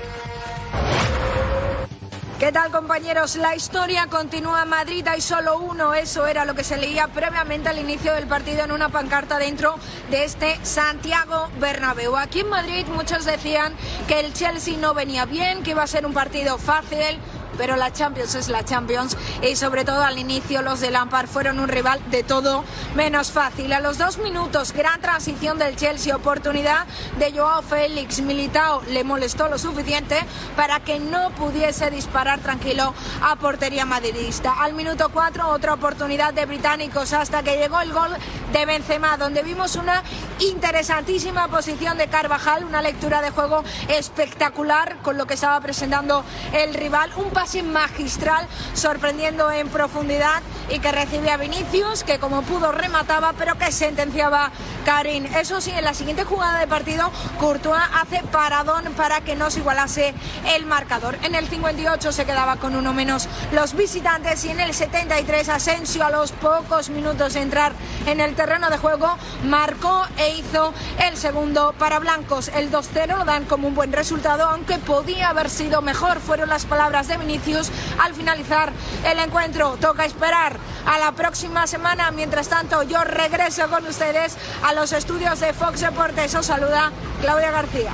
¿Qué 2.46 2.52
tal 2.52 2.70
compañeros? 2.70 3.38
La 3.38 3.56
historia 3.56 4.06
continúa. 4.06 4.66
Madrid 4.66 5.08
hay 5.08 5.20
solo 5.20 5.58
uno. 5.58 5.96
Eso 5.96 6.28
era 6.28 6.46
lo 6.46 6.54
que 6.54 6.64
se 6.64 6.78
leía 6.78 7.08
previamente 7.08 7.70
al 7.70 7.80
inicio 7.80 8.14
del 8.14 8.28
partido 8.28 8.64
en 8.64 8.72
una 8.72 8.90
pancarta 8.90 9.40
dentro 9.40 9.80
de 10.12 10.26
este 10.26 10.60
Santiago 10.62 11.50
Bernabéu. 11.60 12.16
Aquí 12.16 12.42
en 12.42 12.50
Madrid 12.50 12.86
muchos 12.94 13.26
decían 13.26 13.74
que 14.08 14.20
el 14.20 14.32
Chelsea 14.32 14.78
no 14.78 14.94
venía 14.94 15.26
bien, 15.26 15.64
que 15.64 15.72
iba 15.72 15.82
a 15.82 15.88
ser 15.88 16.06
un 16.06 16.14
partido 16.14 16.60
fácil 16.60 17.20
pero 17.58 17.76
la 17.76 17.92
Champions 17.92 18.36
es 18.36 18.50
la 18.50 18.64
Champions 18.64 19.18
y 19.42 19.56
sobre 19.56 19.86
todo 19.86 20.04
al 20.04 20.18
inicio 20.18 20.62
los 20.62 20.80
de 20.80 20.92
Lampard 20.92 21.28
fueron 21.28 21.60
un 21.60 21.68
rival 21.68 22.00
de 22.12 22.24
todo 22.24 22.64
menos 22.96 23.32
fácil. 23.32 23.74
A 23.74 23.80
los 23.80 23.98
dos 23.98 24.18
minutos, 24.18 24.74
gran 24.74 25.02
transición 25.02 25.58
del 25.58 25.76
Chelsea, 25.76 26.16
oportunidad 26.16 26.86
de 27.20 27.32
Joao 27.32 27.62
Félix. 27.62 28.22
Militao 28.22 28.82
le 28.90 29.04
molestó 29.04 29.48
lo 29.48 29.58
suficiente 29.58 30.18
para 30.56 30.80
que 30.80 31.00
no 31.00 31.32
pudiese 31.32 31.90
disparar 31.90 32.40
tranquilo 32.40 32.94
a 33.22 33.36
portería 33.36 33.86
madridista. 33.86 34.54
Al 34.62 34.74
minuto 34.74 35.10
cuatro, 35.14 35.50
otra 35.50 35.74
oportunidad 35.74 36.34
de 36.34 36.46
británicos 36.46 37.14
hasta 37.14 37.44
que 37.44 37.58
llegó 37.58 37.80
el 37.82 37.92
gol 37.92 38.12
de 38.52 38.66
Benzema, 38.66 39.18
donde 39.18 39.44
vimos 39.44 39.76
una 39.76 40.04
interesantísima 40.40 41.48
posición 41.48 41.98
de 41.98 42.08
Carvajal, 42.08 42.64
una 42.64 42.82
lectura 42.82 43.22
de 43.22 43.30
juego 43.30 43.64
espectacular 43.88 44.98
con 45.02 45.18
lo 45.18 45.26
que 45.26 45.34
estaba 45.34 45.60
presentando 45.62 46.24
el 46.54 46.74
rival. 46.74 47.12
Un 47.16 47.30
magistral, 47.64 48.48
sorprendiendo 48.74 49.52
en 49.52 49.70
profundidad 49.70 50.42
y 50.70 50.80
que 50.80 50.92
recibía 50.92 51.36
a 51.36 51.38
Vinicius, 51.38 52.04
que 52.04 52.18
como 52.18 52.42
pudo 52.42 52.72
remataba, 52.72 53.34
pero 53.34 53.58
que 53.58 53.72
sentenciaba 53.72 54.52
Karim. 54.84 55.26
Eso 55.26 55.62
sí, 55.62 55.72
en 55.72 55.84
la 55.84 55.94
siguiente 55.94 56.24
jugada 56.24 56.60
de 56.60 56.68
partido, 56.68 57.12
Courtois 57.40 57.82
hace 57.94 58.22
paradón 58.32 58.86
para 58.98 59.22
que 59.22 59.36
no 59.36 59.52
se 59.52 59.60
igualase 59.60 60.14
el 60.56 60.66
marcador. 60.66 61.18
En 61.24 61.36
el 61.36 61.48
58 61.48 62.12
se 62.12 62.26
quedaba 62.26 62.58
con 62.58 62.76
uno 62.76 62.94
menos 62.94 63.28
los 63.52 63.74
visitantes 63.76 64.44
y 64.46 64.50
en 64.50 64.60
el 64.60 64.74
73 64.74 65.50
Asensio 65.50 66.04
a 66.04 66.10
los 66.10 66.32
pocos 66.32 66.90
minutos 66.90 67.36
de 67.36 67.42
entrar 67.42 67.74
en 68.08 68.20
el 68.20 68.36
terreno 68.36 68.70
de 68.70 68.78
juego 68.78 69.18
marcó 69.44 70.04
e 70.18 70.38
hizo 70.38 70.74
el 71.08 71.16
segundo 71.16 71.74
para 71.78 72.00
blancos. 72.00 72.50
El 72.50 72.72
2-0 72.72 73.18
lo 73.18 73.26
dan 73.26 73.46
como 73.46 73.68
un 73.68 73.76
buen 73.76 73.94
resultado, 73.94 74.46
aunque 74.46 74.78
podía 74.80 75.30
haber 75.30 75.50
sido 75.50 75.82
mejor, 75.82 76.20
fueron 76.20 76.50
las 76.50 76.66
palabras 76.66 77.08
de 77.08 77.18
Vinicius 77.18 77.35
Vinicius 77.36 77.70
al 78.00 78.14
finalizar 78.14 78.72
el 79.06 79.20
encuentro. 79.20 79.78
Toca 79.80 80.06
esperar 80.06 80.58
a 80.86 80.98
la 81.00 81.12
próxima 81.12 81.68
semana. 81.68 82.12
Mientras 82.12 82.48
tanto, 82.48 82.84
yo 82.84 83.04
regreso 83.04 83.68
con 83.70 83.86
ustedes 83.86 84.38
a 84.64 84.74
los 84.74 84.94
estudios 84.94 85.40
de 85.40 85.54
Fox 85.54 85.82
Deportes. 85.82 86.34
Os 86.36 86.46
saluda 86.46 86.92
Claudia 87.22 87.52
García. 87.52 87.92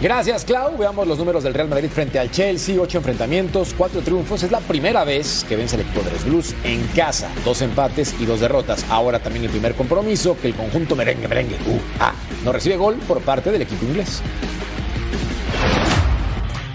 Gracias, 0.00 0.44
Clau. 0.44 0.76
Veamos 0.76 1.06
los 1.06 1.18
números 1.18 1.42
del 1.42 1.54
Real 1.54 1.68
Madrid 1.68 1.90
frente 1.90 2.18
al 2.18 2.30
Chelsea. 2.30 2.80
Ocho 2.80 2.98
enfrentamientos, 2.98 3.74
cuatro 3.76 4.02
triunfos. 4.02 4.42
Es 4.42 4.50
la 4.50 4.60
primera 4.60 5.04
vez 5.04 5.44
que 5.48 5.56
vence 5.56 5.76
el 5.76 5.82
equipo 5.82 6.02
de 6.02 6.12
los 6.12 6.24
Blues 6.24 6.54
en 6.64 6.86
casa. 6.88 7.28
Dos 7.44 7.62
empates 7.62 8.14
y 8.18 8.26
dos 8.26 8.40
derrotas. 8.40 8.84
Ahora 8.90 9.18
también 9.18 9.44
el 9.44 9.50
primer 9.50 9.74
compromiso 9.74 10.38
que 10.40 10.48
el 10.48 10.54
conjunto 10.54 10.96
merengue, 10.96 11.28
merengue, 11.28 11.56
uh, 11.66 11.80
ah, 12.00 12.12
no 12.44 12.52
recibe 12.52 12.76
gol 12.76 12.96
por 13.08 13.20
parte 13.22 13.50
del 13.50 13.62
equipo 13.62 13.84
inglés. 13.86 14.22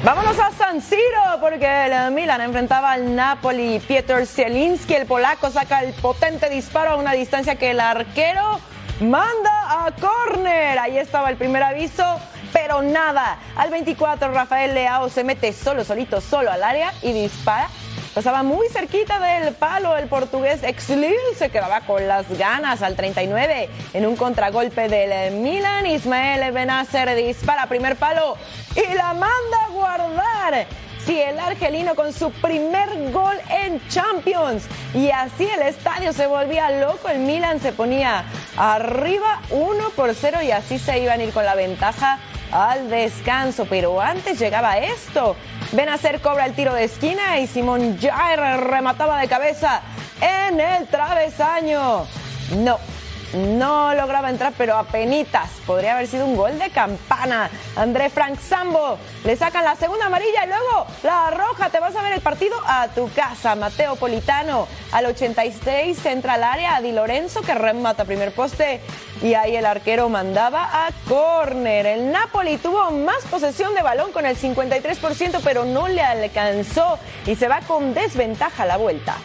Vámonos 0.04 0.40
a 0.40 0.52
San 0.72 0.82
Siro 0.82 1.42
porque 1.42 1.68
el 1.88 2.12
Milan 2.12 2.40
enfrentaba 2.40 2.94
al 2.94 3.14
Napoli. 3.14 3.82
Piotr 3.86 4.26
Zielinski, 4.26 4.94
el 4.94 5.06
polaco, 5.06 5.52
saca 5.52 5.82
el 5.82 5.92
potente 5.92 6.50
disparo 6.50 6.92
a 6.92 6.96
una 6.96 7.12
distancia 7.12 7.56
que 7.56 7.72
el 7.72 7.82
arquero 7.82 8.58
manda 9.02 9.86
a 9.86 9.92
córner. 9.92 10.80
Ahí 10.80 10.98
estaba 10.98 11.30
el 11.30 11.36
primer 11.36 11.62
aviso, 11.62 12.22
pero 12.54 12.82
nada. 12.82 13.38
Al 13.58 13.70
24 13.70 14.32
Rafael 14.32 14.74
Leao 14.74 15.10
se 15.10 15.26
mete 15.26 15.52
solo, 15.52 15.84
solito, 15.84 16.22
solo 16.22 16.50
al 16.50 16.64
área 16.64 16.94
y 17.02 17.12
dispara. 17.12 17.68
Pasaba 18.14 18.44
muy 18.44 18.68
cerquita 18.68 19.22
del 19.22 19.54
palo 19.54 19.96
el 19.96 20.08
portugués 20.08 20.64
Exlil, 20.64 21.16
se 21.38 21.50
quedaba 21.50 21.80
con 21.82 22.10
las 22.10 22.28
ganas 22.38 22.82
al 22.82 22.98
39 22.98 23.70
en 23.94 24.06
un 24.06 24.18
contragolpe 24.18 24.90
del 24.90 25.36
Milan. 25.36 25.86
Ismael 25.86 26.52
Benacer 26.52 27.16
dispara 27.16 27.68
primer 27.68 27.96
palo 27.96 28.36
y 28.76 28.94
la 28.96 29.14
manda 29.14 29.66
a 29.66 29.70
guardar. 29.70 30.68
Sí, 31.06 31.22
el 31.22 31.40
argelino 31.40 31.96
con 31.96 32.12
su 32.12 32.32
primer 32.32 33.12
gol 33.14 33.38
en 33.50 33.82
Champions. 33.88 34.66
Y 34.94 35.10
así 35.12 35.48
el 35.48 35.62
estadio 35.62 36.12
se 36.12 36.28
volvía 36.28 36.70
loco. 36.70 37.08
El 37.08 37.20
Milan 37.20 37.62
se 37.62 37.72
ponía 37.72 38.26
arriba 38.58 39.40
1 39.52 39.90
por 39.96 40.14
0 40.14 40.42
y 40.44 40.52
así 40.52 40.80
se 40.80 41.00
iban 41.00 41.22
a 41.22 41.24
ir 41.24 41.32
con 41.32 41.46
la 41.46 41.56
ventaja 41.56 42.20
al 42.52 42.90
descanso. 42.90 43.66
Pero 43.70 44.02
antes 44.02 44.38
llegaba 44.38 44.78
esto. 44.80 45.38
Benacer 45.72 46.20
cobra 46.20 46.46
el 46.46 46.54
tiro 46.54 46.74
de 46.74 46.84
esquina 46.84 47.40
y 47.40 47.48
Simón 47.48 47.98
Jair 47.98 48.40
remataba 48.60 49.20
de 49.22 49.28
cabeza 49.30 49.82
en 50.20 50.60
el 50.60 50.86
travesaño. 50.88 52.06
No, 52.58 52.78
no 53.34 53.94
lograba 53.94 54.30
entrar, 54.30 54.54
pero 54.58 54.78
apenitas. 54.78 55.50
Podría 55.66 55.94
haber 55.94 56.08
sido 56.08 56.26
un 56.26 56.36
gol 56.36 56.58
de 56.60 56.70
campana. 56.70 57.50
André 57.76 58.10
Frank 58.10 58.40
Sambo 58.40 58.98
le 59.24 59.36
sacan 59.36 59.64
la 59.64 59.76
segunda 59.76 60.08
amarilla 60.08 60.46
y 60.46 60.48
luego 60.48 60.88
la 61.04 61.32
roja. 61.32 61.70
Te 61.70 61.80
vas 61.80 61.96
a 61.96 62.02
ver 62.02 62.14
el 62.14 62.22
partido 62.22 62.58
a 62.66 62.88
tu 62.90 63.10
casa. 63.12 63.56
Mateo 63.56 63.96
Politano 63.96 64.68
al 64.92 65.06
86 65.06 66.06
entra 66.06 66.34
al 66.34 66.44
área 66.44 66.82
Di 66.82 66.92
Lorenzo 66.92 67.42
que 67.42 67.54
remata 67.54 68.06
primer 68.06 68.34
poste 68.34 68.82
y 69.22 69.34
ahí 69.34 69.56
el 69.56 69.66
arquero 69.66 70.10
mandaba 70.10 70.86
a 70.86 70.90
córner. 71.08 71.86
El 71.86 72.12
Napoli 72.12 72.58
tuvo 72.58 72.92
más 72.92 73.24
posesión 73.30 73.76
de 73.76 73.82
balón 73.82 74.12
con 74.12 74.26
el 74.26 74.38
53%, 74.38 75.40
pero 75.44 75.66
no 75.66 75.88
le 75.88 76.02
alcanzó 76.02 76.98
y 77.26 77.36
se 77.36 77.48
va 77.48 77.62
con 77.62 77.94
desventaja 77.94 78.66
la 78.66 78.78
vuelta. 78.78 79.16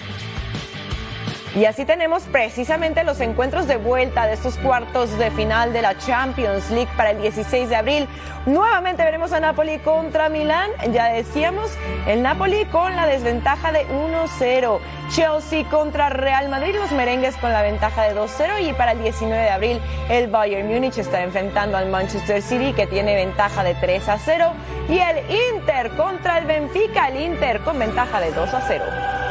Y 1.57 1.65
así 1.65 1.87
tenemos 1.87 2.25
precisamente 2.25 3.03
los 3.03 3.19
encuentros 3.21 3.67
de 3.67 3.77
vuelta 3.77 4.27
de 4.27 4.35
estos 4.35 4.59
cuartos 4.59 5.17
de 5.17 5.31
final 5.31 5.73
de 5.73 5.81
la 5.81 5.97
Champions 5.97 6.71
League 6.71 6.91
para 6.99 7.13
el 7.13 7.23
16 7.23 7.71
de 7.71 7.77
abril. 7.77 8.09
Nuevamente 8.45 9.03
veremos 9.03 9.33
a 9.33 9.41
Napoli 9.41 9.79
contra 9.79 10.29
Milán. 10.29 10.71
Ya 10.93 11.07
decíamos, 11.07 11.71
el 12.07 12.23
Napoli 12.23 12.67
con 12.67 12.95
la 12.95 13.07
desventaja 13.07 13.73
de 13.73 13.87
1-0. 13.89 14.81
Chelsea 15.09 15.65
contra 15.71 16.11
Real 16.11 16.51
Madrid, 16.51 16.75
los 16.75 16.93
merengues 16.93 17.35
con 17.37 17.51
la 17.51 17.63
ventaja 17.63 18.03
de 18.03 18.15
2-0 18.15 18.69
y 18.69 18.75
para 18.75 18.93
el 18.93 19.03
19 19.03 19.43
de 19.43 19.51
abril 19.51 19.81
el 20.11 20.29
Bayern 20.29 20.69
Múnich 20.69 20.99
está 20.99 21.23
enfrentando 21.23 21.79
al 21.79 21.89
Manchester 21.89 22.43
City 22.43 22.75
que 22.75 22.87
tiene 22.87 23.15
ventaja 23.15 23.65
de 23.65 23.75
3 23.77 24.09
a 24.11 24.19
0 24.19 24.53
y 24.91 24.99
el 24.99 25.19
Inter 25.55 25.91
contra 25.93 26.37
el 26.37 26.45
Benfica, 26.45 27.09
el 27.09 27.19
Inter 27.19 27.61
con 27.61 27.79
ventaja 27.79 28.21
de 28.21 28.31
2 28.33 28.53
a 28.53 28.61
0. 28.61 29.26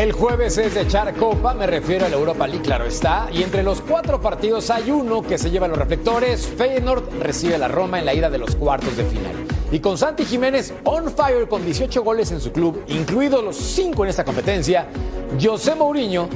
El 0.00 0.12
jueves 0.12 0.56
es 0.56 0.72
de 0.72 0.80
echar 0.80 1.14
copa, 1.14 1.52
me 1.52 1.66
refiero 1.66 2.06
a 2.06 2.08
la 2.08 2.16
Europa 2.16 2.46
League, 2.46 2.62
claro 2.62 2.86
está. 2.86 3.28
Y 3.34 3.42
entre 3.42 3.62
los 3.62 3.82
cuatro 3.82 4.18
partidos 4.18 4.70
hay 4.70 4.90
uno 4.90 5.20
que 5.20 5.36
se 5.36 5.50
lleva 5.50 5.68
los 5.68 5.76
reflectores. 5.76 6.46
Feyenoord 6.46 7.20
recibe 7.20 7.56
a 7.56 7.58
la 7.58 7.68
Roma 7.68 7.98
en 7.98 8.06
la 8.06 8.14
ida 8.14 8.30
de 8.30 8.38
los 8.38 8.56
cuartos 8.56 8.96
de 8.96 9.04
final. 9.04 9.34
Y 9.70 9.78
con 9.78 9.98
Santi 9.98 10.24
Jiménez 10.24 10.72
on 10.84 11.14
fire 11.14 11.46
con 11.46 11.66
18 11.66 12.02
goles 12.02 12.32
en 12.32 12.40
su 12.40 12.50
club, 12.50 12.82
incluidos 12.88 13.44
los 13.44 13.56
5 13.56 14.04
en 14.04 14.08
esta 14.08 14.24
competencia, 14.24 14.86
José 15.38 15.74
Mourinho 15.74 16.30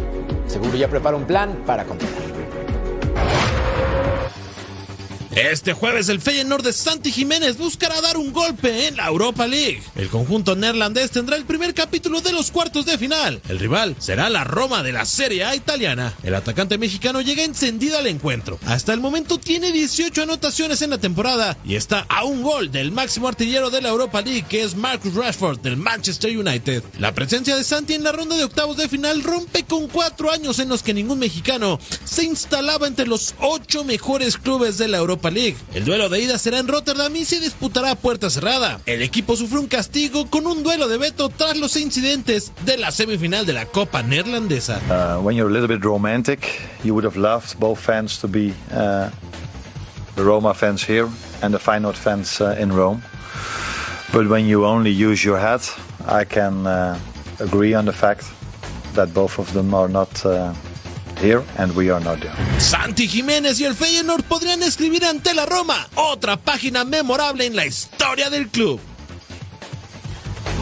seguro 0.47 0.77
ya 0.77 0.89
prepara 0.89 1.17
un 1.17 1.25
plan 1.25 1.63
para 1.65 1.85
continuar. 1.85 2.34
Este 5.37 5.73
jueves 5.73 6.09
el 6.09 6.21
Feyenoord 6.21 6.63
de 6.63 6.73
Santi 6.73 7.11
Jiménez 7.11 7.59
buscará 7.59 8.01
dar 8.01 8.17
un 8.19 8.33
golpe 8.33 8.87
en 8.87 8.97
la 8.97 9.09
Europa 9.09 9.49
League. 9.49 9.83
El 9.97 10.09
conjunto 10.09 10.55
neerlandés 10.55 11.11
tendrá 11.11 11.35
el 11.35 11.45
primer 11.45 11.75
capítulo 11.75 12.21
de 12.21 12.33
los 12.33 12.53
cuartos 12.53 12.87
de 12.87 12.99
final. 12.99 13.43
El 13.49 13.59
rival 13.59 13.97
será 13.99 14.31
la 14.31 14.45
Roma 14.45 14.85
de 14.85 14.93
la 14.93 15.05
Serie 15.05 15.43
A 15.43 15.57
italiana. 15.57 16.15
El 16.23 16.37
atacante 16.37 16.79
mexicano 16.79 17.21
llega 17.21 17.43
encendido 17.43 17.99
al 17.99 18.07
encuentro. 18.07 18.61
Hasta 18.65 18.93
el 18.93 19.01
momento 19.01 19.39
tiene 19.39 19.73
18 19.73 20.23
anotaciones 20.23 20.83
en 20.83 20.91
la 20.91 20.99
temporada 20.99 21.59
y 21.65 21.75
está 21.75 22.07
a 22.09 22.23
un 22.23 22.45
gol 22.45 22.71
del 22.71 22.93
máximo 22.93 23.27
artillero 23.27 23.71
de 23.71 23.83
la 23.83 23.89
Europa 23.89 24.23
League 24.23 24.47
que 24.49 24.63
es 24.63 24.77
Marcus 24.77 25.17
Rashford 25.17 25.59
del 25.59 25.77
Manchester 25.77 26.39
United. 26.39 26.85
La 27.01 27.13
presencia 27.13 27.57
de 27.57 27.65
Santi 27.65 27.95
en 27.95 28.05
la 28.05 28.13
ronda 28.13 28.37
de 28.37 28.45
octavos 28.45 28.77
de 28.77 28.89
final 28.89 29.25
rompe 29.25 29.65
con 29.65 29.89
cuatro 29.89 30.31
años 30.31 30.61
en 30.61 30.69
los 30.69 30.85
que 30.85 30.95
ningún 30.95 31.19
mexicano 31.19 31.81
se 32.05 32.23
instalaba 32.23 32.87
entre 32.87 33.09
los 33.09 33.35
ocho 33.41 33.83
mejores 33.83 34.37
clubes 34.37 34.79
de 34.79 34.87
la 34.87 34.99
Europa 34.99 35.24
League. 35.31 35.57
El 35.75 35.85
duelo 35.85 36.09
de 36.09 36.21
ida 36.21 36.39
será 36.39 36.59
en 36.59 36.69
Rotterdam 36.69 37.15
y 37.17 37.25
se 37.25 37.41
disputará 37.41 37.93
a 37.93 37.95
puerta 37.95 38.31
cerrada. 38.31 38.81
El 38.87 39.03
equipo 39.03 39.37
sufre 39.37 39.59
un 39.59 39.67
castigo 39.67 40.31
con 40.31 40.47
un 40.47 40.63
duelo 40.63 40.89
de 40.89 40.99
veto 40.99 41.29
tras 41.29 41.57
los 41.57 41.77
incidentes 41.77 42.53
de 42.65 42.77
la 42.77 42.91
semifinal 42.91 43.47
de 43.47 43.53
la 43.53 43.67
Copa 43.67 44.03
Neerlandesa. 44.03 44.81
Uh, 44.89 45.23
when 45.23 45.37
you're 45.37 45.51
a 45.51 45.53
little 45.53 45.69
bit 45.69 45.85
romantic, 45.85 46.61
you 46.83 46.95
would 46.95 47.05
have 47.05 47.17
loved 47.17 47.59
both 47.59 47.79
fans 47.79 48.19
to 48.21 48.29
be 48.29 48.53
uh, 48.73 49.11
the 50.17 50.23
Roma 50.23 50.55
fans 50.55 50.83
here 50.83 51.09
and 51.43 51.53
the 51.53 51.59
Feyenoord 51.59 51.97
fans 51.97 52.41
uh, 52.41 52.57
in 52.59 52.73
Rome. 52.73 53.03
But 54.13 54.29
when 54.29 54.47
you 54.47 54.65
only 54.65 54.91
use 54.91 55.25
your 55.25 55.39
head, 55.39 55.63
I 56.07 56.25
can 56.25 56.67
uh, 56.67 56.99
agree 57.41 57.75
on 57.75 57.85
the 57.85 57.93
fact 57.93 58.25
that 58.95 59.13
both 59.13 59.39
of 59.39 59.53
them 59.53 59.75
are 59.75 59.89
not 59.89 60.25
uh, 60.25 60.55
here 61.25 61.43
and 61.59 61.75
we 61.75 61.91
are 61.91 62.05
not 62.05 62.21
there. 62.21 62.35
Santi 62.59 63.09
Jiménez 63.09 63.59
y 63.61 63.65
el 63.65 63.75
Feyenoord 63.75 64.25
podrían 64.25 64.63
escribir 64.63 65.05
ante 65.05 65.35
la 65.35 65.47
Roma 65.47 65.89
otra 65.95 66.37
página 66.37 66.85
memorable 66.85 67.47
en 67.47 67.57
la 67.57 67.67
historia 67.67 68.31
del 68.31 68.49
club. 68.49 68.81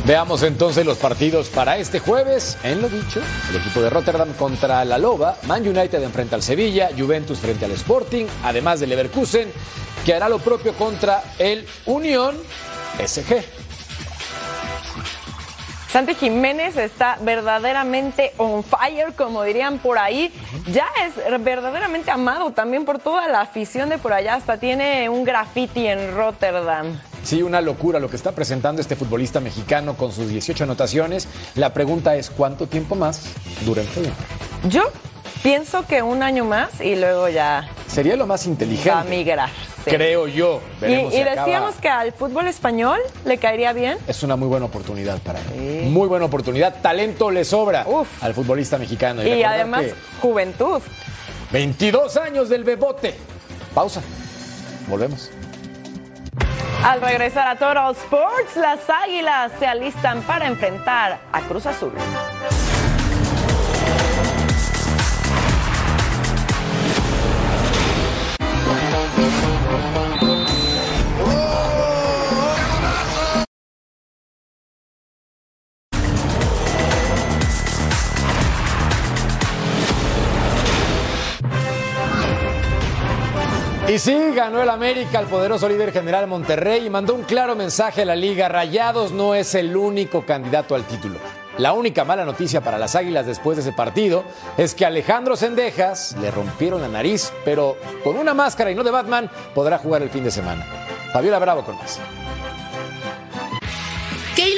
Veamos 0.04 0.42
entonces 0.42 0.84
los 0.84 0.98
partidos 0.98 1.48
para 1.48 1.78
este 1.78 2.00
jueves. 2.00 2.58
En 2.64 2.82
lo 2.82 2.88
dicho, 2.88 3.20
el 3.50 3.56
equipo 3.56 3.80
de 3.80 3.88
Rotterdam 3.88 4.32
contra 4.32 4.84
la 4.84 4.98
Loba, 4.98 5.36
Man 5.46 5.62
United 5.62 6.02
enfrenta 6.02 6.34
al 6.34 6.42
Sevilla, 6.42 6.90
Juventus 6.96 7.38
frente 7.38 7.66
al 7.66 7.70
Sporting, 7.72 8.26
además 8.42 8.80
del 8.80 8.90
Leverkusen, 8.90 9.52
que 10.04 10.14
hará 10.14 10.28
lo 10.28 10.40
propio 10.40 10.74
contra 10.74 11.22
el 11.38 11.64
Unión 11.86 12.36
SG. 12.98 13.61
Santi 15.92 16.14
Jiménez 16.14 16.78
está 16.78 17.18
verdaderamente 17.20 18.32
on 18.38 18.64
fire, 18.64 19.12
como 19.14 19.42
dirían 19.42 19.78
por 19.78 19.98
ahí. 19.98 20.32
Ya 20.72 20.86
es 21.04 21.14
verdaderamente 21.44 22.10
amado 22.10 22.50
también 22.52 22.86
por 22.86 22.98
toda 22.98 23.28
la 23.28 23.42
afición 23.42 23.90
de 23.90 23.98
por 23.98 24.14
allá. 24.14 24.36
Hasta 24.36 24.56
tiene 24.56 25.10
un 25.10 25.22
graffiti 25.24 25.86
en 25.86 26.14
Rotterdam. 26.14 26.98
Sí, 27.22 27.42
una 27.42 27.60
locura 27.60 28.00
lo 28.00 28.08
que 28.08 28.16
está 28.16 28.32
presentando 28.32 28.80
este 28.80 28.96
futbolista 28.96 29.38
mexicano 29.40 29.94
con 29.94 30.12
sus 30.12 30.28
18 30.30 30.64
anotaciones. 30.64 31.28
La 31.56 31.74
pregunta 31.74 32.16
es, 32.16 32.30
¿cuánto 32.30 32.66
tiempo 32.66 32.94
más 32.94 33.22
dura 33.66 33.82
el 33.82 33.88
juego? 33.88 34.10
Yo 34.70 34.84
pienso 35.42 35.86
que 35.86 36.00
un 36.00 36.22
año 36.22 36.46
más 36.46 36.80
y 36.80 36.96
luego 36.96 37.28
ya 37.28 37.68
Sería 37.86 38.16
lo 38.16 38.26
más 38.26 38.46
inteligente. 38.46 38.90
va 38.90 39.00
a 39.00 39.04
migrar. 39.04 39.50
Sí. 39.84 39.90
Creo 39.90 40.26
yo. 40.28 40.60
Y, 40.78 40.80
Veremos 40.80 41.12
y 41.12 41.16
si 41.16 41.22
acaba. 41.22 41.46
decíamos 41.46 41.74
que 41.76 41.88
al 41.88 42.12
fútbol 42.12 42.46
español 42.46 43.00
le 43.24 43.38
caería 43.38 43.72
bien. 43.72 43.98
Es 44.06 44.22
una 44.22 44.36
muy 44.36 44.48
buena 44.48 44.66
oportunidad 44.66 45.18
para 45.18 45.40
él. 45.40 45.84
Muy 45.90 46.08
buena 46.08 46.26
oportunidad. 46.26 46.80
Talento 46.80 47.30
le 47.30 47.44
sobra 47.44 47.86
al 48.20 48.34
futbolista 48.34 48.78
mexicano. 48.78 49.22
Y, 49.26 49.42
además, 49.42 49.86
juventud. 50.20 50.80
22 51.50 52.16
años 52.16 52.48
del 52.48 52.64
bebote. 52.64 53.14
Pausa. 53.74 54.02
Volvemos. 54.88 55.30
Al 56.84 57.00
regresar 57.00 57.46
a 57.46 57.56
Total 57.56 57.92
Sports, 57.92 58.56
las 58.56 58.80
águilas 58.90 59.52
se 59.58 59.66
alistan 59.66 60.22
para 60.22 60.48
enfrentar 60.48 61.20
a 61.32 61.40
Cruz 61.42 61.66
Azul. 61.66 61.92
Y 83.92 83.98
sí, 83.98 84.16
ganó 84.34 84.62
el 84.62 84.70
América, 84.70 85.20
el 85.20 85.26
poderoso 85.26 85.68
líder 85.68 85.92
general 85.92 86.26
Monterrey, 86.26 86.86
y 86.86 86.88
mandó 86.88 87.12
un 87.12 87.24
claro 87.24 87.54
mensaje 87.54 88.00
a 88.00 88.04
la 88.06 88.16
liga. 88.16 88.48
Rayados 88.48 89.12
no 89.12 89.34
es 89.34 89.54
el 89.54 89.76
único 89.76 90.24
candidato 90.24 90.74
al 90.74 90.84
título. 90.84 91.18
La 91.58 91.74
única 91.74 92.02
mala 92.02 92.24
noticia 92.24 92.62
para 92.62 92.78
las 92.78 92.96
Águilas 92.96 93.26
después 93.26 93.58
de 93.58 93.60
ese 93.60 93.72
partido 93.74 94.24
es 94.56 94.74
que 94.74 94.86
Alejandro 94.86 95.36
Sendejas 95.36 96.16
le 96.22 96.30
rompieron 96.30 96.80
la 96.80 96.88
nariz, 96.88 97.34
pero 97.44 97.76
con 98.02 98.16
una 98.16 98.32
máscara 98.32 98.70
y 98.70 98.74
no 98.74 98.82
de 98.82 98.92
Batman 98.92 99.30
podrá 99.54 99.76
jugar 99.76 100.00
el 100.00 100.08
fin 100.08 100.24
de 100.24 100.30
semana. 100.30 100.64
Fabiola 101.12 101.38
Bravo 101.38 101.62
con 101.62 101.76
más. 101.76 102.00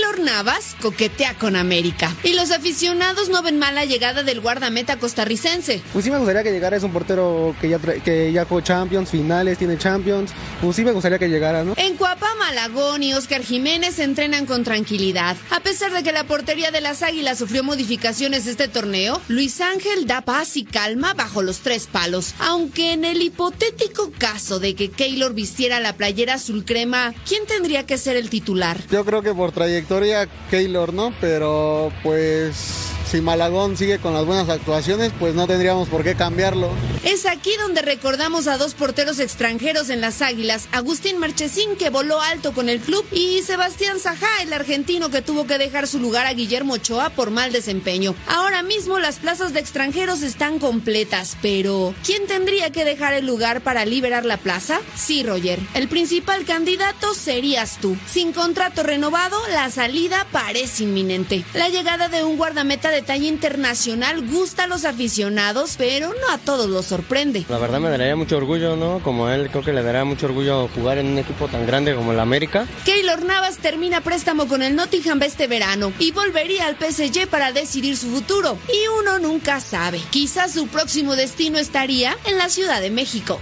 Keylor 0.05 0.21
Navas 0.21 0.77
coquetea 0.83 1.35
con 1.35 1.57
América 1.57 2.15
y 2.23 2.35
los 2.35 2.51
aficionados 2.51 3.31
no 3.31 3.43
ven 3.43 3.59
mal 3.59 3.75
la 3.75 3.87
llegada 3.87 4.23
del 4.23 4.41
guardameta 4.41 4.99
costarricense. 4.99 5.81
Pues 5.95 6.05
sí 6.05 6.11
me 6.11 6.19
gustaría 6.19 6.43
que 6.43 6.53
llegara, 6.53 6.77
es 6.77 6.83
un 6.83 6.93
portero 6.93 7.57
que 7.59 7.71
ya, 7.71 7.79
que 7.79 8.31
ya 8.31 8.45
jugó 8.45 8.61
Champions, 8.61 9.09
finales, 9.09 9.57
tiene 9.57 9.79
Champions. 9.79 10.33
Pues 10.61 10.77
sí 10.77 10.85
me 10.85 10.93
gustaría 10.93 11.19
que 11.19 11.29
llegara, 11.29 11.65
¿no? 11.65 11.73
En 11.79 11.97
Cuapa, 11.97 12.27
Malagón 12.39 13.03
y 13.03 13.15
Oscar 13.15 13.43
Jiménez 13.43 13.95
se 13.95 14.05
entrenan 14.05 14.45
con 14.45 14.63
tranquilidad. 14.63 15.37
A 15.51 15.61
pesar 15.61 15.93
de 15.93 16.03
que 16.03 16.13
la 16.13 16.25
portería 16.25 16.71
de 16.71 16.83
las 16.83 17.03
Águilas 17.03 17.39
sufrió 17.39 17.65
modificaciones 17.65 18.47
este 18.47 18.69
torneo, 18.69 19.23
Luis 19.29 19.63
Ángel 19.63 20.07
da 20.07 20.21
paz 20.21 20.59
y 20.59 20.65
calma 20.65 21.15
bajo 21.15 21.41
los 21.41 21.61
tres 21.61 21.87
palos. 21.87 22.35
Aunque 22.41 22.93
en 22.93 23.07
el 23.07 23.23
hipotético 23.23 24.13
caso 24.19 24.59
de 24.59 24.75
que 24.75 24.91
Keylor 24.91 25.33
vistiera 25.33 25.81
la 25.81 25.95
playera 25.95 26.35
azul 26.35 26.67
crema, 26.67 27.15
¿quién 27.27 27.47
tendría 27.47 27.87
que 27.87 27.97
ser 27.97 28.17
el 28.17 28.29
titular? 28.29 28.79
Yo 28.91 29.05
creo 29.07 29.23
que 29.23 29.33
por 29.33 29.53
trayectoria 29.95 30.29
Keylor, 30.51 30.93
¿no? 30.93 31.13
Pero 31.21 31.93
pues 32.03 32.94
si 33.15 33.21
Malagón 33.21 33.77
sigue 33.77 34.01
con 34.01 34.13
las 34.13 34.25
buenas 34.25 34.49
actuaciones, 34.49 35.13
pues 35.21 35.37
no 35.37 35.47
tendríamos 35.47 35.89
por 35.89 36.03
qué 36.03 36.17
cambiarlo. 36.17 36.71
Es 37.05 37.27
aquí 37.27 37.51
donde 37.61 37.81
recordamos 37.81 38.49
a 38.49 38.59
dos 38.59 38.75
porteros 38.75 39.21
extranjeros 39.21 39.89
en 39.89 40.01
las 40.01 40.21
Águilas, 40.21 40.67
Agustín 40.73 41.19
Marchesín 41.19 41.77
que 41.77 41.91
voló 41.91 42.21
alto 42.21 42.53
con 42.53 42.69
el 42.69 42.81
club 42.81 43.05
y 43.13 43.43
Sebastián 43.43 44.01
Sajá, 44.01 44.43
el 44.43 44.53
argentino 44.53 45.11
que 45.11 45.23
tuvo 45.23 45.47
que 45.47 45.59
dejar 45.59 45.87
su 45.87 46.01
lugar 46.01 46.27
a 46.27 46.33
Guillermo 46.33 46.73
Ochoa 46.73 47.11
por 47.11 47.31
mal 47.31 47.53
desempeño. 47.53 48.17
Ahora 48.27 48.65
mismo 48.65 48.99
las 48.99 49.21
plazas 49.21 49.53
de 49.53 49.61
extranjeros 49.61 50.23
están 50.23 50.59
completas, 50.59 51.37
pero 51.41 51.95
¿quién 52.05 52.27
tendría 52.27 52.73
que 52.73 52.85
dejar 52.85 53.15
el 53.15 53.27
lugar 53.27 53.61
para 53.61 53.85
liberar 53.85 54.25
la 54.25 54.39
plaza? 54.39 54.81
Sí, 54.97 55.23
Roger, 55.23 55.61
el 55.75 55.87
principal 55.87 56.45
candidato 56.45 57.15
serías 57.15 57.79
tú. 57.81 57.97
Sin 58.11 58.33
contrato 58.33 58.83
renovado, 58.83 59.39
la 59.53 59.71
salida 59.71 60.27
parece 60.33 60.83
inminente. 60.83 61.45
La 61.55 61.69
llegada 61.69 62.09
de 62.09 62.25
un 62.25 62.37
guardameta 62.37 62.91
de 62.91 63.04
talla 63.05 63.29
internacional 63.29 64.27
gusta 64.27 64.65
a 64.65 64.67
los 64.67 64.85
aficionados, 64.85 65.75
pero 65.79 66.09
no 66.09 66.33
a 66.33 66.39
todos 66.39 66.69
los 66.69 66.87
sorprende. 66.87 67.45
La 67.49 67.59
verdad 67.59 67.81
me 67.81 67.91
daría 67.91 68.17
mucho 68.17 68.37
orgullo, 68.37 68.77
¿no? 68.77 69.01
Como 69.01 69.29
él, 69.29 69.51
creo 69.51 69.63
que 69.63 69.73
le 69.73 69.83
daría 69.83 70.05
mucho 70.05 70.27
orgullo 70.27 70.69
jugar 70.69 70.99
en 70.99 71.07
un 71.07 71.19
equipo 71.19 71.49
tan 71.49 71.67
grande 71.67 71.95
como 71.95 72.13
el 72.13 72.21
América. 72.21 72.67
Keylor 72.85 73.25
Navas 73.25 73.59
termina 73.59 74.01
préstamo 74.01 74.47
con 74.47 74.63
el 74.63 74.75
Nottingham 74.75 75.23
este 75.23 75.47
verano 75.47 75.93
y 75.99 76.13
volvería 76.13 76.67
al 76.67 76.77
PSG 76.77 77.29
para 77.29 77.53
decidir 77.53 77.97
su 77.97 78.11
futuro. 78.11 78.59
Y 78.69 78.89
uno 79.01 79.19
nunca 79.19 79.61
sabe. 79.61 80.01
Quizás 80.11 80.53
su 80.53 80.67
próximo 80.69 81.17
destino 81.17 81.59
estaría 81.59 82.17
en 82.25 82.39
la 82.39 82.49
Ciudad 82.49 82.81
de 82.81 82.91
México. 82.91 83.41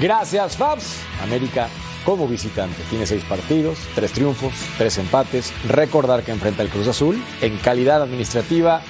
Gracias, 0.00 0.56
Fabs. 0.56 0.96
América 1.22 1.68
como 2.04 2.28
visitante. 2.28 2.82
Tiene 2.90 3.06
seis 3.06 3.24
partidos, 3.24 3.78
tres 3.94 4.12
triunfos, 4.12 4.52
tres 4.78 4.98
empates. 4.98 5.52
Recordar 5.68 6.22
que 6.22 6.32
enfrenta 6.32 6.62
el 6.62 6.68
Cruz 6.68 6.88
Azul 6.88 7.22
en 7.40 7.56
calidad 7.58 8.02
administrativa 8.02 8.82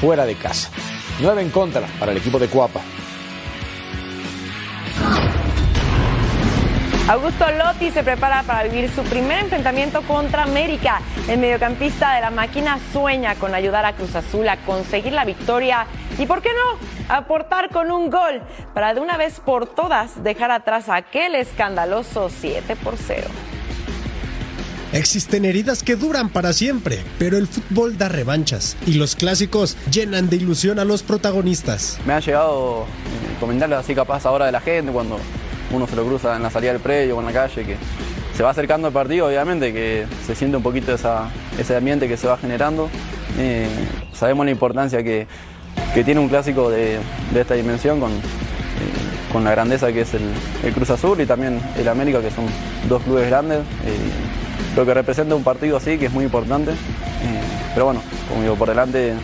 fuera 0.00 0.24
de 0.26 0.34
casa. 0.34 0.70
Nueve 1.20 1.42
en 1.42 1.50
contra 1.50 1.86
para 1.98 2.12
el 2.12 2.18
equipo 2.18 2.38
de 2.38 2.48
Cuapa. 2.48 2.80
Augusto 7.08 7.44
Lotti 7.50 7.90
se 7.90 8.04
prepara 8.04 8.44
para 8.44 8.62
vivir 8.62 8.88
su 8.88 9.02
primer 9.02 9.40
enfrentamiento 9.40 10.02
contra 10.02 10.44
América. 10.44 11.00
El 11.28 11.40
mediocampista 11.40 12.14
de 12.14 12.20
la 12.20 12.30
máquina 12.30 12.78
sueña 12.92 13.34
con 13.34 13.54
ayudar 13.54 13.84
a 13.84 13.94
Cruz 13.94 14.14
Azul 14.14 14.48
a 14.48 14.56
conseguir 14.58 15.12
la 15.12 15.24
victoria 15.24 15.86
y, 16.18 16.26
¿por 16.26 16.42
qué 16.42 16.50
no?, 16.50 17.14
aportar 17.14 17.70
con 17.70 17.90
un 17.90 18.10
gol 18.10 18.42
para 18.74 18.94
de 18.94 19.00
una 19.00 19.16
vez 19.16 19.40
por 19.40 19.66
todas 19.66 20.22
dejar 20.22 20.50
atrás 20.50 20.88
aquel 20.88 21.34
escandaloso 21.34 22.28
7 22.28 22.76
por 22.76 22.96
0. 22.96 23.28
Existen 24.92 25.46
heridas 25.46 25.82
que 25.82 25.96
duran 25.96 26.28
para 26.28 26.52
siempre, 26.52 26.98
pero 27.18 27.38
el 27.38 27.46
fútbol 27.46 27.96
da 27.96 28.10
revanchas 28.10 28.76
y 28.86 28.94
los 28.94 29.16
clásicos 29.16 29.78
llenan 29.90 30.28
de 30.28 30.36
ilusión 30.36 30.78
a 30.78 30.84
los 30.84 31.02
protagonistas. 31.02 31.98
Me 32.04 32.12
ha 32.12 32.20
llegado 32.20 32.82
eh, 32.82 33.36
comentarles 33.40 33.78
así 33.78 33.94
capaz 33.94 34.26
ahora 34.26 34.44
de 34.44 34.52
la 34.52 34.60
gente 34.60 34.92
cuando 34.92 35.18
uno 35.72 35.86
se 35.86 35.96
lo 35.96 36.04
cruza 36.04 36.36
en 36.36 36.42
la 36.42 36.50
salida 36.50 36.72
del 36.72 36.82
predio 36.82 37.16
o 37.16 37.20
en 37.20 37.26
la 37.26 37.32
calle, 37.32 37.64
que 37.64 37.76
se 38.36 38.42
va 38.42 38.50
acercando 38.50 38.88
el 38.88 38.92
partido, 38.92 39.28
obviamente, 39.28 39.72
que 39.72 40.06
se 40.26 40.34
siente 40.34 40.58
un 40.58 40.62
poquito 40.62 40.92
esa, 40.92 41.30
ese 41.58 41.74
ambiente 41.74 42.06
que 42.06 42.18
se 42.18 42.26
va 42.26 42.36
generando. 42.36 42.90
Eh, 43.38 43.66
sabemos 44.12 44.44
la 44.44 44.52
importancia 44.52 45.02
que, 45.02 45.26
que 45.94 46.04
tiene 46.04 46.20
un 46.20 46.28
clásico 46.28 46.70
de, 46.70 46.98
de 47.32 47.40
esta 47.40 47.54
dimensión 47.54 48.00
con, 48.00 48.12
eh, 48.12 48.18
con 49.32 49.44
la 49.44 49.50
grandeza 49.50 49.92
que 49.92 50.02
es 50.02 50.14
el, 50.14 50.22
el, 50.62 50.72
Cruz 50.72 50.90
Azul 50.90 51.20
y 51.20 51.26
también 51.26 51.60
el 51.76 51.88
América, 51.88 52.20
que 52.20 52.30
son 52.30 52.46
dos 52.88 53.02
clubes 53.02 53.28
grandes. 53.28 53.58
Eh, 53.58 54.76
lo 54.76 54.86
que 54.86 54.94
representa 54.94 55.34
un 55.34 55.44
partido 55.44 55.76
así, 55.76 55.98
que 55.98 56.06
es 56.06 56.12
muy 56.12 56.24
importante. 56.24 56.72
pero 57.74 57.86
bueno, 57.86 58.02
como 58.28 58.42
digo, 58.42 58.54
por 58.56 58.68
delante 58.68 59.14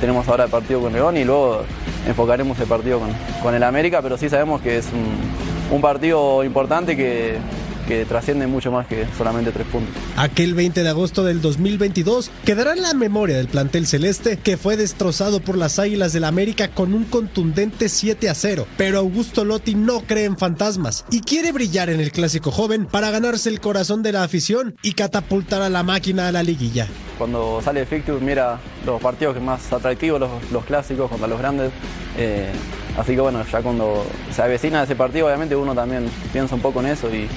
tenemos 0.00 0.28
ahora 0.28 0.44
el 0.44 0.50
partido 0.50 0.80
con 0.80 0.92
León 0.92 1.16
y 1.16 1.24
luego 1.24 1.62
enfocaremos 2.06 2.58
el 2.60 2.66
partido 2.66 3.00
con, 3.00 3.10
con 3.42 3.54
el 3.54 3.62
América, 3.62 4.02
pero 4.02 4.16
sí 4.16 4.28
sabemos 4.28 4.60
que 4.60 4.78
es 4.78 4.86
un, 4.92 5.74
un 5.74 5.80
partido 5.80 6.44
importante 6.44 6.96
que, 6.96 7.38
que 7.86 8.04
trasciende 8.04 8.46
mucho 8.46 8.72
más 8.72 8.86
que 8.86 9.06
solamente 9.16 9.52
tres 9.52 9.66
puntos. 9.66 9.94
Aquel 10.16 10.54
20 10.54 10.82
de 10.82 10.88
agosto 10.88 11.24
del 11.24 11.40
2022 11.40 12.30
quedará 12.44 12.72
en 12.72 12.82
la 12.82 12.94
memoria 12.94 13.36
del 13.36 13.48
plantel 13.48 13.86
celeste 13.86 14.36
que 14.38 14.56
fue 14.56 14.76
destrozado 14.76 15.40
por 15.40 15.56
las 15.56 15.78
Águilas 15.78 16.12
del 16.12 16.24
América 16.24 16.68
con 16.68 16.94
un 16.94 17.04
contundente 17.04 17.88
7 17.88 18.28
a 18.28 18.34
0. 18.34 18.66
Pero 18.76 18.98
Augusto 18.98 19.44
Lotti 19.44 19.74
no 19.74 20.00
cree 20.00 20.24
en 20.24 20.38
fantasmas 20.38 21.04
y 21.10 21.20
quiere 21.20 21.52
brillar 21.52 21.90
en 21.90 22.00
el 22.00 22.12
clásico 22.12 22.50
joven 22.50 22.86
para 22.86 23.10
ganarse 23.10 23.48
el 23.48 23.60
corazón 23.60 24.02
de 24.02 24.12
la 24.12 24.22
afición 24.22 24.76
y 24.82 24.92
catapultar 24.92 25.62
a 25.62 25.68
la 25.68 25.82
máquina 25.82 26.28
a 26.28 26.32
la 26.32 26.42
liguilla. 26.42 26.88
Cuando 27.18 27.60
sale 27.62 27.86
Fictus 27.86 28.20
mira 28.20 28.58
los 28.84 29.00
partidos 29.00 29.34
que 29.34 29.40
más 29.40 29.72
atractivos, 29.72 30.20
los, 30.20 30.30
los 30.50 30.64
clásicos 30.64 31.08
contra 31.10 31.28
los 31.28 31.38
grandes. 31.38 31.70
Eh, 32.16 32.52
así 32.98 33.14
que 33.14 33.20
bueno, 33.20 33.44
ya 33.50 33.60
cuando 33.62 34.06
se 34.30 34.42
avecina 34.42 34.82
ese 34.82 34.96
partido, 34.96 35.26
obviamente 35.26 35.56
uno 35.56 35.74
también 35.74 36.06
piensa 36.32 36.54
un 36.54 36.60
poco 36.60 36.80
en 36.80 36.86
eso 36.86 37.08
y, 37.14 37.28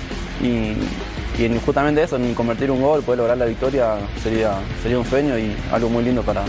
y, 0.46 0.76
y 1.38 1.46
en 1.46 1.60
justamente 1.62 2.04
eso, 2.04 2.16
en 2.16 2.34
convertir 2.34 2.72
un 2.72 2.82
gol, 2.82 3.04
poder 3.04 3.20
lograr 3.20 3.38
la 3.38 3.46
victoria, 3.46 3.96
sería, 4.22 4.56
sería 4.82 5.00
un 5.00 5.06
sueño 5.06 5.38
y 5.38 5.56
algo 5.72 5.90
muy 5.90 6.04
lindo 6.04 6.22
para 6.24 6.44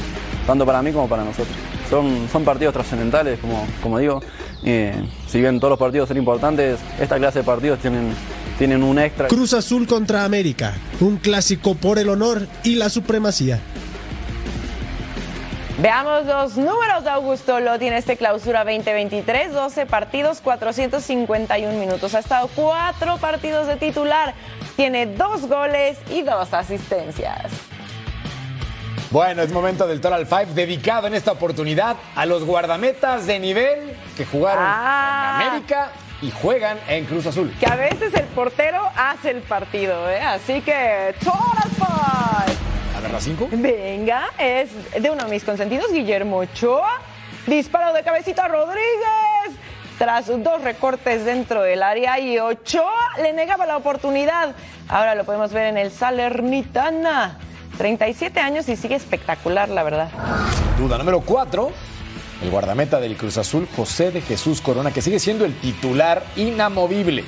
tanto 0.47 0.65
para 0.65 0.83
mí 0.83 0.93
como 0.93 1.09
para 1.09 1.25
nosotros. 1.25 1.55
Son, 1.91 2.29
son 2.33 2.45
partidos 2.45 2.73
trascendentales, 2.75 3.39
como, 3.39 3.67
como 3.83 3.99
digo. 3.99 4.23
Eh, 4.65 4.95
si 5.27 5.41
bien 5.41 5.61
todos 5.61 5.71
los 5.73 5.79
partidos 5.79 6.09
son 6.09 6.17
importantes, 6.17 6.79
esta 6.99 7.17
clase 7.17 7.41
de 7.41 7.45
partidos 7.45 7.79
tienen, 7.81 8.13
tienen 8.59 8.83
un 8.83 8.99
extra. 8.99 9.29
Cruz 9.29 9.53
Azul 9.53 9.87
contra 9.87 10.25
América, 10.25 10.75
un 11.01 11.17
clásico 11.19 11.75
por 11.75 11.99
el 11.99 12.09
honor 12.09 12.47
y 12.65 12.77
la 12.77 12.89
supremacía. 12.89 13.61
Veamos 15.79 16.25
los 16.27 16.57
números 16.57 17.05
de 17.05 17.11
Augusto 17.11 17.61
Lotti 17.61 17.87
en 17.87 17.95
este 17.95 18.17
clausura 18.17 18.65
2023. 18.65 19.53
12 19.53 19.87
partidos, 19.87 20.41
451 20.41 21.79
minutos. 21.79 22.15
Ha 22.15 22.19
estado 22.19 22.49
cuatro 22.55 23.17
partidos 23.19 23.69
de 23.69 23.77
titular. 23.77 24.35
Tiene 24.75 25.07
dos 25.07 25.47
goles 25.49 25.99
y 26.11 26.23
dos 26.23 26.53
asistencias. 26.53 27.53
Bueno, 29.11 29.43
es 29.43 29.53
momento 29.53 29.87
del 29.87 30.01
Total 30.01 30.27
Five 30.27 30.47
dedicado 30.47 31.07
en 31.07 31.15
esta 31.15 31.33
oportunidad 31.33 31.97
a 32.17 32.27
los 32.27 32.45
guardametas 32.45 33.27
de 33.27 33.39
nivel 33.39 33.97
que 34.17 34.27
jugaron 34.27 34.65
Ah. 34.67 35.39
en 35.41 35.47
América 35.49 35.91
y 36.21 36.31
juegan 36.33 36.77
en 36.89 37.05
Cruz 37.07 37.25
Azul. 37.27 37.55
Que 37.61 37.67
a 37.67 37.77
veces 37.77 38.13
el 38.15 38.25
portero 38.27 38.83
hace 38.97 39.31
el 39.31 39.41
partido, 39.43 40.11
¿eh? 40.11 40.21
Así 40.21 40.61
que 40.61 41.15
Total 41.25 41.71
Five. 41.77 42.68
A 42.99 43.01
ver, 43.01 43.13
las 43.13 43.23
cinco. 43.23 43.49
Venga, 43.53 44.31
es 44.39 44.71
de 45.01 45.09
uno 45.09 45.25
de 45.25 45.31
mis 45.31 45.45
consentidos, 45.45 45.93
Guillermo 45.93 46.39
Ochoa. 46.39 47.01
Disparo 47.47 47.95
de 47.95 48.03
cabecita 48.03 48.47
a 48.47 48.49
Rodríguez. 48.49 49.57
Tras 49.99 50.27
dos 50.27 50.63
recortes 50.63 51.25
dentro 51.25 51.63
del 51.63 51.83
área 51.83 52.19
y 52.19 52.39
Ochoa 52.39 53.17
le 53.23 53.33
negaba 53.33 53.67
la 53.67 53.77
oportunidad. 53.77 54.55
Ahora 54.89 55.15
lo 55.15 55.25
podemos 55.25 55.53
ver 55.53 55.67
en 55.67 55.79
el 55.79 55.93
Salernitana. 55.93 57.39
37 57.79 58.41
años 58.41 58.69
y 58.69 58.75
sigue 58.75 58.97
espectacular, 58.97 59.69
la 59.69 59.85
verdad. 59.85 60.11
Duda 60.77 60.99
número 60.99 61.21
cuatro. 61.21 61.71
El 62.43 62.51
guardameta 62.51 62.99
del 62.99 63.17
Cruz 63.17 63.39
Azul, 63.39 63.69
José 63.77 64.11
de 64.11 64.21
Jesús 64.21 64.61
Corona, 64.61 64.93
que 64.93 65.03
sigue 65.03 65.21
siendo 65.21 65.45
el 65.45 65.55
titular 65.55 66.25
inamovible. 66.37 67.25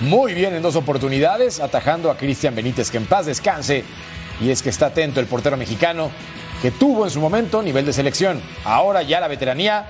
Muy 0.00 0.34
bien 0.34 0.54
en 0.54 0.62
dos 0.62 0.76
oportunidades, 0.76 1.58
atajando 1.58 2.08
a 2.10 2.16
Cristian 2.16 2.54
Benítez, 2.54 2.90
que 2.90 2.98
en 2.98 3.06
paz 3.06 3.26
descanse. 3.26 3.84
Y 4.40 4.50
es 4.50 4.62
que 4.62 4.70
está 4.70 4.86
atento 4.86 5.20
el 5.20 5.26
portero 5.26 5.56
mexicano, 5.56 6.10
que 6.62 6.70
tuvo 6.70 7.04
en 7.04 7.10
su 7.10 7.20
momento 7.20 7.62
nivel 7.62 7.86
de 7.86 7.92
selección. 7.92 8.40
Ahora 8.64 9.02
ya 9.02 9.20
la 9.20 9.28
veteranía 9.28 9.86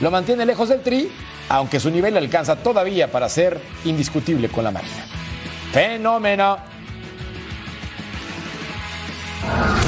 lo 0.00 0.10
mantiene 0.10 0.46
lejos 0.46 0.68
del 0.68 0.82
tri, 0.82 1.10
aunque 1.48 1.80
su 1.80 1.90
nivel 1.90 2.16
alcanza 2.16 2.56
todavía 2.56 3.10
para 3.10 3.28
ser 3.28 3.60
indiscutible 3.84 4.48
con 4.48 4.64
la 4.64 4.70
máquina. 4.70 5.04
Fenómeno. 5.72 6.58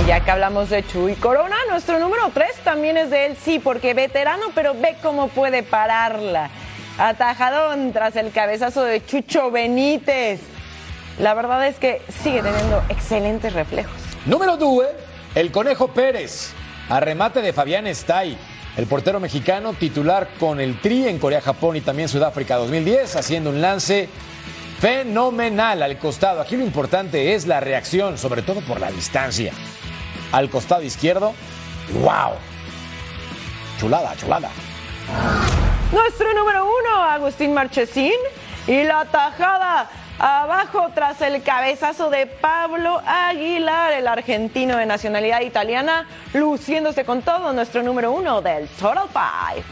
Y 0.03 0.09
ya 0.09 0.21
que 0.21 0.31
hablamos 0.31 0.71
de 0.71 0.85
Chuy 0.87 1.15
Corona, 1.15 1.57
nuestro 1.71 1.99
número 1.99 2.31
3 2.33 2.49
también 2.65 2.97
es 2.97 3.11
de 3.11 3.27
él, 3.27 3.37
sí, 3.43 3.59
porque 3.59 3.95
veterano, 3.95 4.47
pero 4.55 4.75
ve 4.75 4.97
cómo 5.03 5.29
puede 5.29 5.63
pararla. 5.63 6.51
Atajadón 6.99 7.93
tras 7.93 8.17
el 8.17 8.33
cabezazo 8.33 8.83
de 8.83 9.05
Chucho 9.05 9.51
Benítez. 9.51 10.41
La 11.19 11.35
verdad 11.35 11.67
es 11.67 11.79
que 11.79 12.03
sigue 12.23 12.43
teniendo 12.43 12.83
excelentes 12.89 13.53
reflejos. 13.53 14.02
Número 14.25 14.57
2, 14.57 14.85
el 15.35 15.51
Conejo 15.51 15.89
Pérez. 15.89 16.53
Arremate 16.89 17.43
de 17.43 17.53
Fabián 17.53 17.89
Estay, 17.89 18.39
el 18.77 18.87
portero 18.87 19.19
mexicano 19.19 19.73
titular 19.73 20.29
con 20.39 20.61
el 20.61 20.81
Tri 20.81 21.09
en 21.09 21.19
Corea, 21.19 21.41
Japón 21.41 21.75
y 21.77 21.81
también 21.81 22.09
Sudáfrica 22.09 22.57
2010, 22.57 23.17
haciendo 23.17 23.51
un 23.51 23.61
lance 23.61 24.09
fenomenal 24.79 25.83
al 25.83 25.99
costado. 25.99 26.41
Aquí 26.41 26.57
lo 26.57 26.65
importante 26.65 27.35
es 27.35 27.47
la 27.47 27.59
reacción, 27.59 28.17
sobre 28.17 28.43
todo 28.43 28.61
por 28.61 28.81
la 28.81 28.93
distancia. 28.93 29.53
Al 30.31 30.51
costado 30.51 30.83
izquierdo, 30.83 31.35
¡wow! 32.03 32.35
Chulada, 33.81 34.15
chulada. 34.17 34.51
Nuestro 35.93 36.33
número 36.33 36.65
uno, 36.65 37.03
Agustín 37.03 37.53
Marchesín. 37.55 38.13
Y 38.69 38.85
la 38.85 39.05
tajada 39.07 39.91
abajo 40.23 40.89
tras 40.95 41.21
el 41.21 41.43
cabezazo 41.43 42.09
de 42.09 42.27
Pablo 42.27 43.03
Aguilar, 43.05 43.93
el 43.93 44.07
argentino 44.07 44.77
de 44.77 44.87
nacionalidad 44.87 45.41
italiana, 45.41 46.07
luciéndose 46.33 47.05
con 47.05 47.23
todo 47.23 47.53
nuestro 47.53 47.83
número 47.83 48.13
uno 48.13 48.41
del 48.41 48.69
Total 48.69 49.09
Five. 49.09 49.65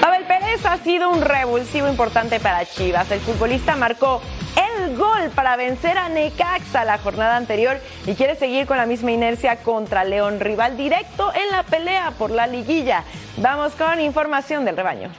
Pavel 0.00 0.24
Pérez 0.24 0.66
ha 0.66 0.76
sido 0.78 1.08
un 1.10 1.22
revulsivo 1.22 1.88
importante 1.88 2.40
para 2.40 2.66
Chivas. 2.66 3.08
El 3.12 3.20
futbolista 3.20 3.76
marcó 3.76 4.20
el 4.58 4.96
gol 4.96 5.30
para 5.34 5.56
vencer 5.56 5.98
a 5.98 6.08
Necaxa 6.08 6.84
la 6.84 6.98
jornada 6.98 7.36
anterior 7.36 7.78
y 8.06 8.14
quiere 8.14 8.36
seguir 8.36 8.66
con 8.66 8.76
la 8.76 8.86
misma 8.86 9.12
inercia 9.12 9.56
contra 9.62 10.04
León, 10.04 10.40
rival 10.40 10.76
directo 10.76 11.32
en 11.34 11.50
la 11.52 11.62
pelea 11.62 12.12
por 12.12 12.30
la 12.30 12.46
liguilla. 12.46 13.04
Vamos 13.36 13.72
con 13.74 14.00
información 14.00 14.64
del 14.64 14.76
rebaño. 14.76 15.10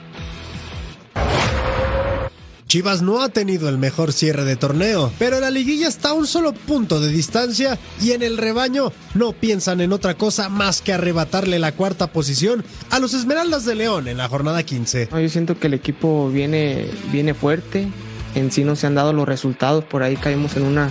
Chivas 2.70 3.02
no 3.02 3.20
ha 3.20 3.28
tenido 3.28 3.68
el 3.68 3.78
mejor 3.78 4.12
cierre 4.12 4.44
de 4.44 4.54
torneo, 4.54 5.12
pero 5.18 5.40
la 5.40 5.50
liguilla 5.50 5.88
está 5.88 6.10
a 6.10 6.12
un 6.12 6.28
solo 6.28 6.52
punto 6.52 7.00
de 7.00 7.08
distancia 7.08 7.76
y 8.00 8.12
en 8.12 8.22
el 8.22 8.38
rebaño 8.38 8.92
no 9.14 9.32
piensan 9.32 9.80
en 9.80 9.92
otra 9.92 10.14
cosa 10.14 10.48
más 10.48 10.80
que 10.80 10.92
arrebatarle 10.92 11.58
la 11.58 11.72
cuarta 11.72 12.12
posición 12.12 12.64
a 12.90 13.00
los 13.00 13.12
Esmeraldas 13.12 13.64
de 13.64 13.74
León 13.74 14.06
en 14.06 14.18
la 14.18 14.28
jornada 14.28 14.62
15. 14.62 15.08
Yo 15.10 15.28
siento 15.28 15.58
que 15.58 15.66
el 15.66 15.74
equipo 15.74 16.30
viene, 16.30 16.86
viene 17.10 17.34
fuerte, 17.34 17.88
en 18.34 18.50
sí 18.50 18.64
no 18.64 18.76
se 18.76 18.86
han 18.86 18.94
dado 18.94 19.12
los 19.12 19.26
resultados, 19.26 19.84
por 19.84 20.02
ahí 20.02 20.16
caímos 20.16 20.56
en 20.56 20.64
una, 20.64 20.90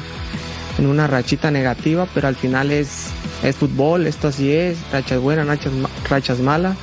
en 0.78 0.88
una 0.88 1.08
rachita 1.08 1.52
negativa, 1.52 2.08
pero 2.14 2.28
al 2.28 2.36
final 2.36 2.72
es, 2.72 3.08
es 3.44 3.56
fútbol, 3.56 4.08
esto 4.08 4.28
así 4.28 4.52
es, 4.52 4.78
rachas 4.92 5.20
buenas, 5.20 5.60
rachas, 6.10 6.40
malas, 6.40 6.76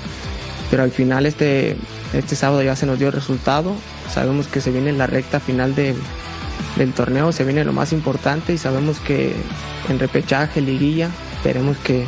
pero 0.71 0.83
al 0.83 0.90
final 0.90 1.27
este, 1.27 1.77
este 2.12 2.37
sábado 2.37 2.62
ya 2.62 2.77
se 2.77 2.87
nos 2.87 2.99
dio 2.99 3.09
el 3.09 3.14
resultado, 3.14 3.75
sabemos 4.11 4.47
que 4.47 4.61
se 4.61 4.71
viene 4.71 4.92
la 4.92 5.07
recta 5.07 5.40
final 5.40 5.75
de, 5.75 5.95
del 6.77 6.92
torneo, 6.92 7.33
se 7.33 7.45
viene 7.45 7.64
lo 7.64 7.73
más 7.73 7.92
importante 7.92 8.53
y 8.53 8.59
sabemos 8.59 8.99
que 9.01 9.35
en 9.88 9.99
repechaje, 9.99 10.61
liguilla, 10.61 11.11
esperemos 11.37 11.77
que, 11.79 12.07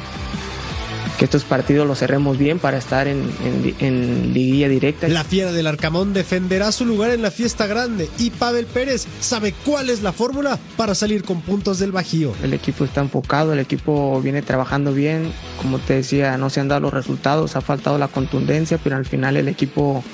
que 1.19 1.25
estos 1.25 1.45
partidos 1.45 1.87
los 1.87 1.99
cerremos 1.99 2.39
bien 2.39 2.59
para 2.59 2.79
estar 2.79 3.09
en, 3.09 3.29
en, 3.45 3.75
en, 3.81 4.33
liguilla 4.33 4.69
directa. 4.69 5.09
La 5.09 5.25
fiera 5.25 5.53
del 5.53 5.67
Arcamón 5.67 6.13
defenderá 6.13 6.71
su 6.71 6.85
lugar 6.85 7.11
en 7.11 7.23
la 7.23 7.31
fiesta 7.31 7.67
grande 7.67 8.09
y 8.19 8.31
Pavel 8.31 8.67
Pérez 8.67 9.07
sabe 9.21 9.53
cuál 9.65 9.91
es 9.91 10.03
la 10.03 10.13
fórmula 10.13 10.59
para 10.77 10.95
salir 10.95 11.25
con 11.25 11.41
puntos 11.41 11.79
del 11.79 11.93
Bajío. 11.93 12.33
El 12.43 12.55
equipo 12.55 12.85
está 12.85 13.01
enfocado, 13.01 13.53
el 13.53 13.59
equipo 13.59 14.21
viene 14.21 14.43
trabajando 14.43 14.93
bien, 14.93 15.33
como 15.61 15.79
te 15.79 15.95
decía, 15.95 16.37
no 16.37 16.51
se 16.51 16.61
han 16.61 16.69
dado 16.69 16.83
los 16.83 16.95
resultados, 16.95 17.57
ha 17.57 17.61
faltado 17.61 17.99
la 17.99 18.09
contundencia, 18.09 18.79
pero 18.79 18.97
al 18.97 19.05
final 19.05 19.37
el 19.37 19.49
equipo 19.49 20.05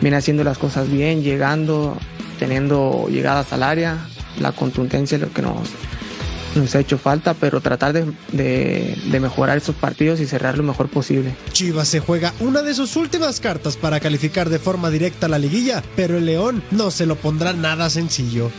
viene 0.00 0.16
haciendo 0.16 0.44
las 0.44 0.58
cosas 0.58 0.90
bien, 0.90 1.22
llegando, 1.22 1.96
teniendo 2.38 3.06
llegadas 3.08 3.52
al 3.52 3.62
área, 3.62 3.98
la 4.40 4.52
contundencia 4.52 5.16
es 5.16 5.22
lo 5.22 5.32
que 5.32 5.42
nos, 5.42 5.68
nos 6.54 6.74
ha 6.74 6.80
hecho 6.80 6.98
falta, 6.98 7.34
pero 7.34 7.60
tratar 7.60 7.92
de, 7.92 8.12
de, 8.32 8.96
de, 9.04 9.20
mejorar 9.20 9.58
esos 9.58 9.74
partidos 9.74 10.20
y 10.20 10.26
cerrar 10.26 10.56
lo 10.56 10.64
mejor 10.64 10.88
posible. 10.88 11.34
Chivas 11.52 11.88
se 11.88 12.00
juega 12.00 12.32
una 12.40 12.62
de 12.62 12.74
sus 12.74 12.96
últimas 12.96 13.40
cartas 13.40 13.76
para 13.76 14.00
calificar 14.00 14.48
de 14.48 14.58
forma 14.58 14.90
directa 14.90 15.26
a 15.26 15.28
la 15.28 15.38
liguilla, 15.38 15.82
pero 15.96 16.18
el 16.18 16.26
León 16.26 16.62
no 16.70 16.90
se 16.90 17.06
lo 17.06 17.16
pondrá 17.16 17.52
nada 17.52 17.90
sencillo. 17.90 18.50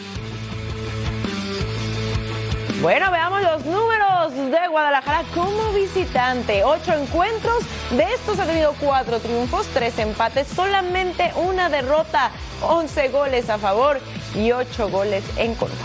Bueno, 2.81 3.11
veamos 3.11 3.43
los 3.43 3.65
números 3.65 4.33
de 4.33 4.67
Guadalajara 4.67 5.23
como 5.35 5.71
visitante. 5.71 6.63
Ocho 6.63 6.93
encuentros, 6.93 7.63
de 7.91 8.03
estos 8.11 8.39
ha 8.39 8.45
tenido 8.45 8.73
cuatro 8.79 9.19
triunfos, 9.19 9.67
tres 9.71 9.99
empates, 9.99 10.47
solamente 10.47 11.31
una 11.35 11.69
derrota, 11.69 12.31
once 12.61 13.09
goles 13.09 13.51
a 13.51 13.59
favor 13.59 13.99
y 14.33 14.51
ocho 14.51 14.89
goles 14.89 15.23
en 15.37 15.53
contra. 15.53 15.77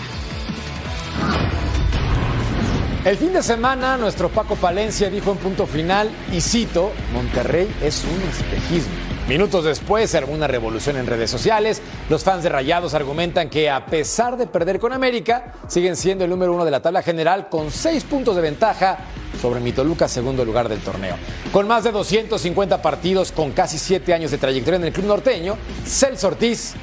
El 3.07 3.17
fin 3.17 3.33
de 3.33 3.41
semana, 3.41 3.97
nuestro 3.97 4.29
Paco 4.29 4.57
Palencia 4.57 5.09
dijo 5.09 5.31
en 5.31 5.39
punto 5.39 5.65
final, 5.69 6.11
y 6.33 6.41
cito, 6.41 6.91
Monterrey 7.13 7.73
es 7.81 8.03
un 8.03 8.21
espejismo. 8.29 8.93
Minutos 9.29 9.63
después 9.63 10.11
se 10.11 10.19
armó 10.19 10.33
una 10.33 10.49
revolución 10.49 10.97
en 10.97 11.07
redes 11.07 11.31
sociales. 11.31 11.81
Los 12.11 12.25
fans 12.25 12.43
de 12.43 12.49
Rayados 12.49 12.95
argumentan 12.95 13.49
que 13.49 13.71
a 13.71 13.87
pesar 13.87 14.37
de 14.37 14.49
perder 14.49 14.81
con 14.81 14.93
América, 14.93 15.55
siguen 15.69 15.95
siendo 15.95 16.25
el 16.25 16.31
número 16.31 16.53
uno 16.53 16.65
de 16.65 16.73
la 16.73 16.83
tabla 16.83 17.01
general 17.01 17.49
con 17.49 17.71
seis 17.71 18.03
puntos 18.03 18.35
de 18.35 18.43
ventaja 18.43 18.99
sobre 19.41 19.61
Mitoluca, 19.61 20.09
segundo 20.09 20.45
lugar 20.45 20.69
del 20.69 20.81
torneo. 20.81 21.15
Con 21.53 21.69
más 21.69 21.85
de 21.85 21.93
250 21.93 22.83
partidos, 22.83 23.31
con 23.31 23.53
casi 23.53 23.79
siete 23.79 24.15
años 24.15 24.33
de 24.33 24.39
trayectoria 24.39 24.79
en 24.79 24.85
el 24.85 24.93
club 24.93 25.07
norteño, 25.07 25.57
Celso 25.85 26.27
Ortiz 26.27 26.75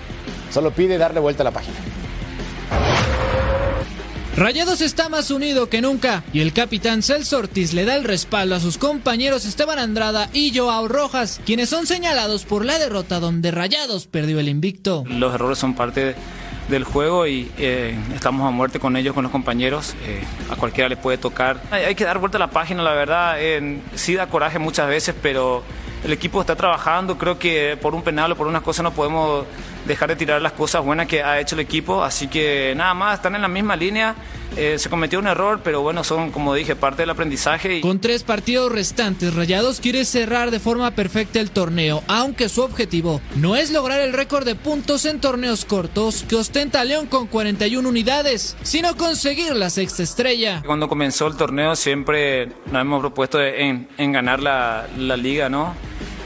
solo 0.49 0.71
pide 0.71 0.97
darle 0.97 1.19
vuelta 1.19 1.43
a 1.43 1.45
la 1.45 1.51
página. 1.51 1.75
Rayados 4.35 4.81
está 4.81 5.09
más 5.09 5.29
unido 5.29 5.69
que 5.69 5.79
nunca 5.79 6.23
y 6.33 6.39
el 6.39 6.53
capitán 6.53 7.03
Celso 7.03 7.37
Ortiz 7.37 7.73
le 7.73 7.85
da 7.85 7.95
el 7.95 8.03
respaldo 8.03 8.55
a 8.55 8.59
sus 8.59 8.79
compañeros 8.79 9.45
Esteban 9.45 9.77
Andrada 9.77 10.27
y 10.33 10.57
Joao 10.57 10.87
Rojas, 10.87 11.39
quienes 11.45 11.69
son 11.69 11.85
señalados 11.85 12.43
por 12.43 12.65
la 12.65 12.79
derrota 12.79 13.19
donde 13.19 13.51
Rayados 13.51 14.07
perdió 14.07 14.39
el 14.39 14.49
invicto. 14.49 15.03
Los 15.07 15.35
errores 15.35 15.59
son 15.59 15.75
parte 15.75 16.15
del 16.67 16.83
juego 16.83 17.27
y 17.27 17.51
eh, 17.59 17.95
estamos 18.15 18.47
a 18.47 18.49
muerte 18.49 18.79
con 18.79 18.97
ellos, 18.97 19.13
con 19.13 19.21
los 19.21 19.31
compañeros. 19.31 19.93
Eh, 20.07 20.23
a 20.49 20.55
cualquiera 20.55 20.89
le 20.89 20.97
puede 20.97 21.19
tocar. 21.19 21.61
Hay, 21.69 21.83
hay, 21.83 21.95
que 21.95 22.03
dar 22.03 22.17
vuelta 22.17 22.37
a 22.37 22.39
la 22.39 22.49
página, 22.49 22.81
la 22.81 22.93
verdad. 22.93 23.35
Eh, 23.37 23.81
sí 23.93 24.15
da 24.15 24.27
coraje 24.27 24.57
muchas 24.57 24.87
veces, 24.87 25.13
pero 25.21 25.61
el 26.03 26.11
equipo 26.11 26.41
está 26.41 26.55
trabajando. 26.55 27.19
Creo 27.19 27.37
que 27.37 27.77
por 27.79 27.93
un 27.93 28.01
penal 28.01 28.31
o 28.31 28.35
por 28.35 28.47
unas 28.47 28.63
cosas 28.63 28.83
no 28.83 28.93
podemos 28.93 29.45
dejar 29.85 30.09
de 30.09 30.15
tirar 30.15 30.41
las 30.41 30.53
cosas 30.53 30.83
buenas 30.83 31.07
que 31.07 31.23
ha 31.23 31.39
hecho 31.39 31.55
el 31.55 31.61
equipo. 31.61 32.03
Así 32.03 32.27
que 32.27 32.73
nada 32.75 32.93
más, 32.93 33.15
están 33.15 33.35
en 33.35 33.41
la 33.41 33.47
misma 33.47 33.75
línea. 33.75 34.15
Eh, 34.55 34.77
se 34.77 34.89
cometió 34.89 35.17
un 35.17 35.25
error, 35.25 35.61
pero 35.63 35.81
bueno, 35.81 36.03
son, 36.03 36.31
como 36.31 36.53
dije, 36.53 36.75
parte 36.75 37.01
del 37.01 37.09
aprendizaje. 37.09 37.77
Y... 37.77 37.81
Con 37.81 37.99
tres 37.99 38.23
partidos 38.23 38.71
restantes, 38.71 39.33
Rayados 39.33 39.79
quiere 39.79 40.05
cerrar 40.05 40.51
de 40.51 40.59
forma 40.59 40.91
perfecta 40.91 41.39
el 41.39 41.49
torneo, 41.49 42.03
aunque 42.07 42.49
su 42.49 42.61
objetivo 42.61 43.19
no 43.35 43.55
es 43.55 43.71
lograr 43.71 43.99
el 44.01 44.13
récord 44.13 44.45
de 44.45 44.53
puntos 44.53 45.05
en 45.05 45.19
torneos 45.19 45.65
cortos 45.65 46.23
que 46.29 46.35
ostenta 46.35 46.83
León 46.83 47.07
con 47.07 47.25
41 47.25 47.87
unidades, 47.87 48.55
sino 48.61 48.95
conseguir 48.95 49.55
la 49.55 49.71
sexta 49.71 50.03
estrella. 50.03 50.61
Cuando 50.65 50.87
comenzó 50.87 51.27
el 51.27 51.35
torneo 51.35 51.75
siempre 51.75 52.47
nos 52.71 52.81
hemos 52.81 52.99
propuesto 52.99 53.41
en, 53.41 53.87
en 53.97 54.11
ganar 54.11 54.39
la, 54.39 54.87
la 54.97 55.17
liga, 55.17 55.49
¿no? 55.49 55.73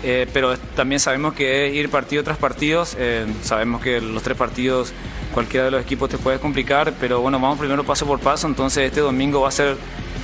Eh, 0.04 0.28
pero 0.32 0.58
también 0.76 1.00
sabemos 1.00 1.34
que 1.34 1.68
es 1.68 1.74
ir 1.74 1.90
partido 1.90 2.24
tras 2.24 2.38
partido, 2.38 2.86
eh, 2.98 3.26
sabemos 3.42 3.82
que 3.82 4.00
los 4.00 4.22
tres 4.22 4.38
partidos 4.38 4.94
cualquiera 5.34 5.66
de 5.66 5.72
los 5.72 5.82
equipos 5.82 6.10
te 6.10 6.18
puede 6.18 6.40
complicar, 6.40 6.94
pero 7.00 7.22
bueno, 7.22 7.40
vamos 7.40 7.60
primero 7.60 7.84
paso 7.84 8.06
por 8.06 8.20
paso, 8.20 8.48
entonces 8.48 8.86
este 8.86 9.02
domingo 9.02 9.42
va 9.42 9.50
a 9.50 9.52
ser 9.52 9.76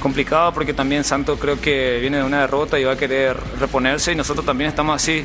complicado 0.02 0.54
porque 0.54 0.74
también 0.74 1.04
Santos 1.04 1.40
creo 1.40 1.60
que 1.60 2.00
viene 2.02 2.18
de 2.18 2.24
una 2.24 2.42
derrota 2.42 2.80
y 2.80 2.84
va 2.84 2.94
a 2.94 2.98
querer 2.98 3.38
reponerse 3.60 4.12
y 4.12 4.16
nosotros 4.16 4.46
también 4.46 4.70
estamos 4.70 4.96
así, 4.96 5.24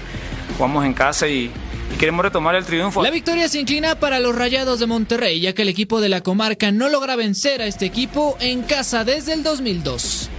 jugamos 0.57 0.85
en 0.85 0.95
casa 0.95 1.29
y 1.29 1.51
queremos 1.99 2.25
retomar 2.25 2.55
el 2.55 2.65
triunfo. 2.65 3.03
La 3.03 3.11
victoria 3.11 3.49
se 3.49 3.61
inclina 3.61 3.97
para 3.97 4.21
los 4.21 4.35
Rayados 4.35 4.79
de 4.81 4.87
Monterrey, 4.87 5.41
ya 5.41 5.53
que 5.53 5.63
el 5.63 5.69
equipo 5.69 6.01
de 6.01 6.09
la 6.09 6.23
comarca 6.23 6.71
no 6.71 6.89
logra 6.89 7.17
vencer 7.17 7.61
a 7.61 7.67
este 7.67 7.87
equipo 7.87 8.37
en 8.41 8.63
casa 8.63 9.05
desde 9.05 9.35
el 9.35 9.43
2002. 9.43 10.31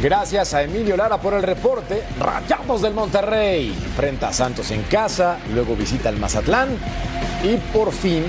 Gracias 0.00 0.54
a 0.54 0.62
Emilio 0.62 0.96
Lara 0.96 1.18
por 1.18 1.34
el 1.34 1.42
reporte. 1.42 2.04
Rayados 2.20 2.82
del 2.82 2.94
Monterrey 2.94 3.74
enfrenta 3.84 4.28
a 4.28 4.32
Santos 4.32 4.70
en 4.70 4.82
casa, 4.84 5.38
luego 5.52 5.74
visita 5.74 6.08
el 6.08 6.18
Mazatlán 6.18 6.68
y 7.42 7.56
por 7.72 7.90
fin 7.92 8.22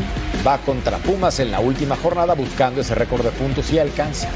va 0.45 0.57
contra 0.57 0.97
Pumas 0.97 1.39
en 1.39 1.51
la 1.51 1.59
última 1.59 1.95
jornada 1.95 2.33
buscando 2.33 2.81
ese 2.81 2.95
récord 2.95 3.23
de 3.23 3.29
puntos 3.31 3.71
y 3.71 3.77
alcanza. 3.77 4.29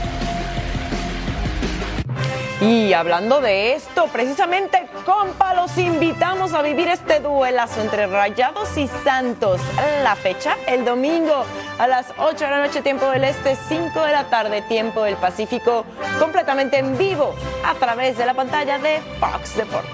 Y 2.64 2.94
hablando 2.94 3.42
de 3.42 3.74
esto, 3.74 4.08
precisamente, 4.08 4.88
compa, 5.06 5.54
los 5.54 5.78
invitamos 5.78 6.54
a 6.54 6.62
vivir 6.62 6.88
este 6.88 7.20
duelazo 7.20 7.82
entre 7.82 8.08
Rayados 8.08 8.78
y 8.78 8.88
Santos. 9.04 9.60
La 10.02 10.16
fecha, 10.16 10.56
el 10.66 10.86
domingo 10.86 11.44
a 11.78 11.88
las 11.88 12.06
8 12.18 12.46
de 12.46 12.50
la 12.50 12.66
noche, 12.66 12.82
tiempo 12.82 13.10
del 13.10 13.26
Este, 13.26 13.58
5 13.68 14.06
de 14.06 14.12
la 14.14 14.30
tarde, 14.30 14.62
tiempo 14.62 15.04
del 15.04 15.18
Pacífico, 15.18 15.84
completamente 16.20 16.78
en 16.80 16.98
vivo 16.98 17.36
a 17.66 17.74
través 17.74 18.18
de 18.18 18.26
la 18.26 18.34
pantalla 18.34 18.80
de 18.80 19.02
Fox 19.20 19.58
Deportes. 19.58 19.92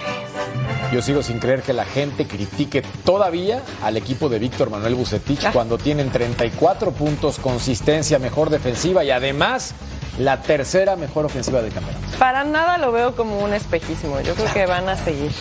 Yo 0.91 1.01
sigo 1.01 1.23
sin 1.23 1.39
creer 1.39 1.63
que 1.63 1.73
la 1.73 1.85
gente 1.85 2.27
critique 2.27 2.83
todavía 3.03 3.63
al 3.83 3.97
equipo 3.97 4.29
de 4.29 4.37
Víctor 4.37 4.69
Manuel 4.69 4.95
Bucetich 4.95 5.51
cuando 5.51 5.79
tienen 5.79 6.11
34 6.11 6.91
puntos, 6.91 7.39
consistencia 7.39 8.19
mejor 8.19 8.49
defensiva 8.51 9.03
y 9.03 9.11
además 9.11 9.73
la 10.19 10.41
tercera 10.41 10.95
mejor 10.95 11.25
ofensiva 11.25 11.61
del 11.61 11.73
campeonato. 11.73 12.05
Para 12.19 12.43
nada 12.43 12.77
lo 12.77 12.91
veo 12.91 13.15
como 13.15 13.39
un 13.39 13.53
espejismo. 13.53 14.19
Yo 14.21 14.35
creo 14.35 14.53
que 14.53 14.65
van 14.65 14.87
a 14.87 14.95
seguir. 14.97 15.31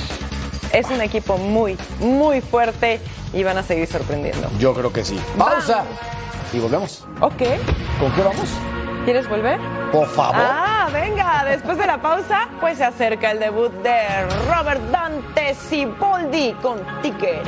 Es 0.72 0.88
un 0.90 1.00
equipo 1.00 1.36
muy, 1.36 1.76
muy 2.00 2.40
fuerte 2.40 3.00
y 3.32 3.42
van 3.42 3.58
a 3.58 3.62
seguir 3.62 3.86
sorprendiendo. 3.86 4.48
Yo 4.58 4.72
creo 4.74 4.92
que 4.92 5.04
sí. 5.04 5.20
Pausa 5.36 5.84
y 6.52 6.60
volvemos. 6.60 7.04
Ok. 7.20 7.42
¿Con 7.98 8.12
qué 8.12 8.22
vamos? 8.22 8.48
¿Quieres 9.04 9.28
volver? 9.28 9.58
Por 9.90 10.06
favor. 10.08 10.36
Ah, 10.36 10.88
venga, 10.92 11.44
después 11.44 11.78
de 11.78 11.86
la 11.86 12.00
pausa, 12.00 12.48
pues 12.60 12.78
se 12.78 12.84
acerca 12.84 13.30
el 13.30 13.40
debut 13.40 13.72
de 13.82 14.02
Robert 14.48 14.82
Dante 14.90 15.54
Siboldi 15.54 16.52
con 16.60 16.78
Tigres. 17.00 17.40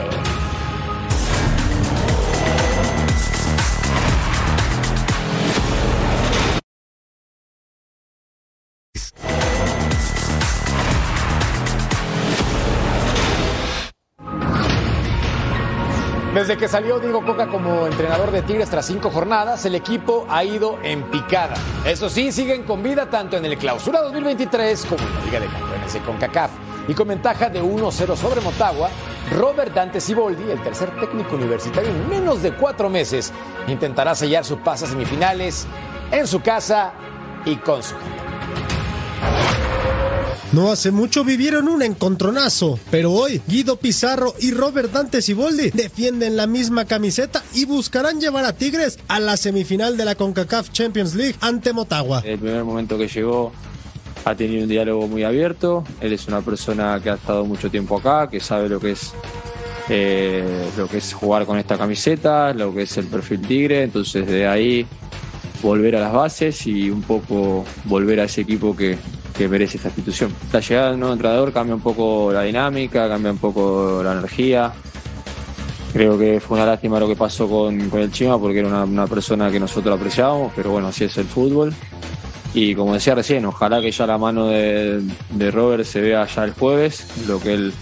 Desde 16.41 16.57
que 16.57 16.69
salió 16.69 16.99
Diego 16.99 17.23
Coca 17.23 17.49
como 17.49 17.87
entrenador 17.87 18.31
de 18.31 18.41
Tigres 18.41 18.71
tras 18.71 18.87
cinco 18.87 19.11
jornadas, 19.11 19.67
el 19.67 19.75
equipo 19.75 20.27
ha 20.31 20.43
ido 20.43 20.79
en 20.83 21.03
picada. 21.11 21.53
Eso 21.85 22.09
sí, 22.09 22.33
siguen 22.33 22.63
con 22.63 22.83
vida 22.83 23.11
tanto 23.11 23.37
en 23.37 23.45
el 23.45 23.59
Clausura 23.59 24.01
2023 24.01 24.87
como 24.87 25.03
en 25.07 25.15
la 25.17 25.25
Liga 25.27 25.41
de 25.41 25.47
Campeones 25.49 25.93
de 25.93 26.01
CONCACAF. 26.01 26.51
Y 26.89 26.95
con 26.95 27.09
ventaja 27.09 27.51
de 27.51 27.63
1-0 27.63 28.17
sobre 28.17 28.41
Motagua, 28.41 28.89
Robert 29.33 29.75
Dante 29.75 30.01
Siboldi, 30.01 30.51
el 30.51 30.63
tercer 30.63 30.99
técnico 30.99 31.37
universitario 31.37 31.91
en 31.91 32.09
menos 32.09 32.41
de 32.43 32.55
cuatro 32.55 32.89
meses, 32.89 33.35
intentará 33.67 34.15
sellar 34.15 34.43
su 34.47 34.61
pase 34.61 34.87
a 34.87 34.89
semifinales 34.89 35.67
en 36.11 36.27
su 36.27 36.41
casa 36.41 36.95
y 37.45 37.57
con 37.57 37.83
su 37.83 37.95
gente. 37.97 39.50
No 40.53 40.73
hace 40.73 40.91
mucho 40.91 41.23
vivieron 41.23 41.69
un 41.69 41.81
encontronazo, 41.81 42.81
pero 42.91 43.13
hoy 43.13 43.41
Guido 43.47 43.77
Pizarro 43.77 44.35
y 44.41 44.51
Robert 44.51 44.91
Dante 44.91 45.23
Siboldi 45.23 45.71
defienden 45.71 46.37
la 46.37 46.49
misma 46.49 46.87
camiseta 46.87 47.45
y 47.55 47.67
buscarán 47.67 48.21
llevar 48.21 48.45
a 48.45 48.53
Tigres 48.53 48.99
a 49.07 49.21
la 49.21 49.37
semifinal 49.37 49.97
de 49.97 50.05
la 50.05 50.17
CONCACAF 50.17 50.73
Champions 50.73 51.15
League 51.15 51.37
ante 51.41 51.73
Motagua. 51.73 52.23
El 52.25 52.41
primer 52.41 52.65
momento 52.65 52.99
que 52.99 53.07
llegó 53.07 53.53
ha 54.25 54.35
tenido 54.35 54.65
un 54.65 54.69
diálogo 54.69 55.07
muy 55.07 55.23
abierto, 55.23 55.85
él 56.01 56.15
es 56.15 56.27
una 56.27 56.41
persona 56.41 56.99
que 57.01 57.11
ha 57.11 57.15
estado 57.15 57.45
mucho 57.45 57.71
tiempo 57.71 57.99
acá, 57.99 58.29
que 58.29 58.41
sabe 58.41 58.69
lo 58.69 58.81
que 58.81 58.91
es 58.91 59.13
eh, 59.89 60.69
lo 60.77 60.89
que 60.89 60.99
es 60.99 61.13
jugar 61.13 61.47
con 61.47 61.59
esta 61.59 61.79
camiseta, 61.79 62.53
lo 62.55 62.75
que 62.75 62.83
es 62.83 62.97
el 62.97 63.07
perfil 63.07 63.41
Tigre, 63.43 63.85
entonces 63.85 64.27
de 64.27 64.49
ahí 64.49 64.85
volver 65.63 65.95
a 65.95 66.01
las 66.01 66.13
bases 66.13 66.67
y 66.67 66.91
un 66.91 67.03
poco 67.03 67.65
volver 67.85 68.19
a 68.19 68.25
ese 68.25 68.41
equipo 68.41 68.75
que, 68.75 68.99
que 69.41 69.49
merece 69.49 69.79
esta 69.79 69.89
institución. 69.89 70.35
La 70.53 70.61
llegada 70.61 70.91
del 70.91 71.01
nuevo 71.01 71.15
entrenador 71.15 71.51
cambia 71.51 71.75
un 71.75 71.81
poco 71.81 72.31
la 72.31 72.43
dinámica, 72.43 73.09
cambia 73.09 73.33
un 73.33 73.39
poco 73.39 74.03
la 74.05 74.13
energía. 74.13 74.71
Creo 75.95 76.19
que 76.19 76.41
fue 76.41 76.59
una 76.59 76.67
lástima 76.67 77.01
lo 77.01 77.09
que 77.09 77.17
pasó 77.17 77.49
con, 77.49 77.89
con 77.89 78.01
el 78.01 78.13
Chima 78.13 78.39
porque 78.39 78.59
era 78.59 78.69
una, 78.69 78.85
una 78.85 79.07
persona 79.07 79.51
que 79.51 79.59
nosotros 79.59 79.99
apreciábamos, 79.99 80.53
pero 80.55 80.73
bueno, 80.73 80.89
así 80.89 81.05
es 81.05 81.17
el 81.17 81.25
fútbol. 81.25 81.73
Y 82.53 82.75
como 82.75 82.93
decía 82.93 83.15
recién, 83.15 83.47
ojalá 83.47 83.81
que 83.81 83.91
ya 83.91 84.07
la 84.07 84.19
mano 84.19 84.49
de, 84.49 85.01
de 85.31 85.51
Robert 85.51 85.85
se 85.85 86.03
vea 86.03 86.27
ya 86.27 86.45
el 86.45 86.53
jueves, 86.53 87.07
lo 87.27 87.41
que 87.41 87.55
él 87.55 87.73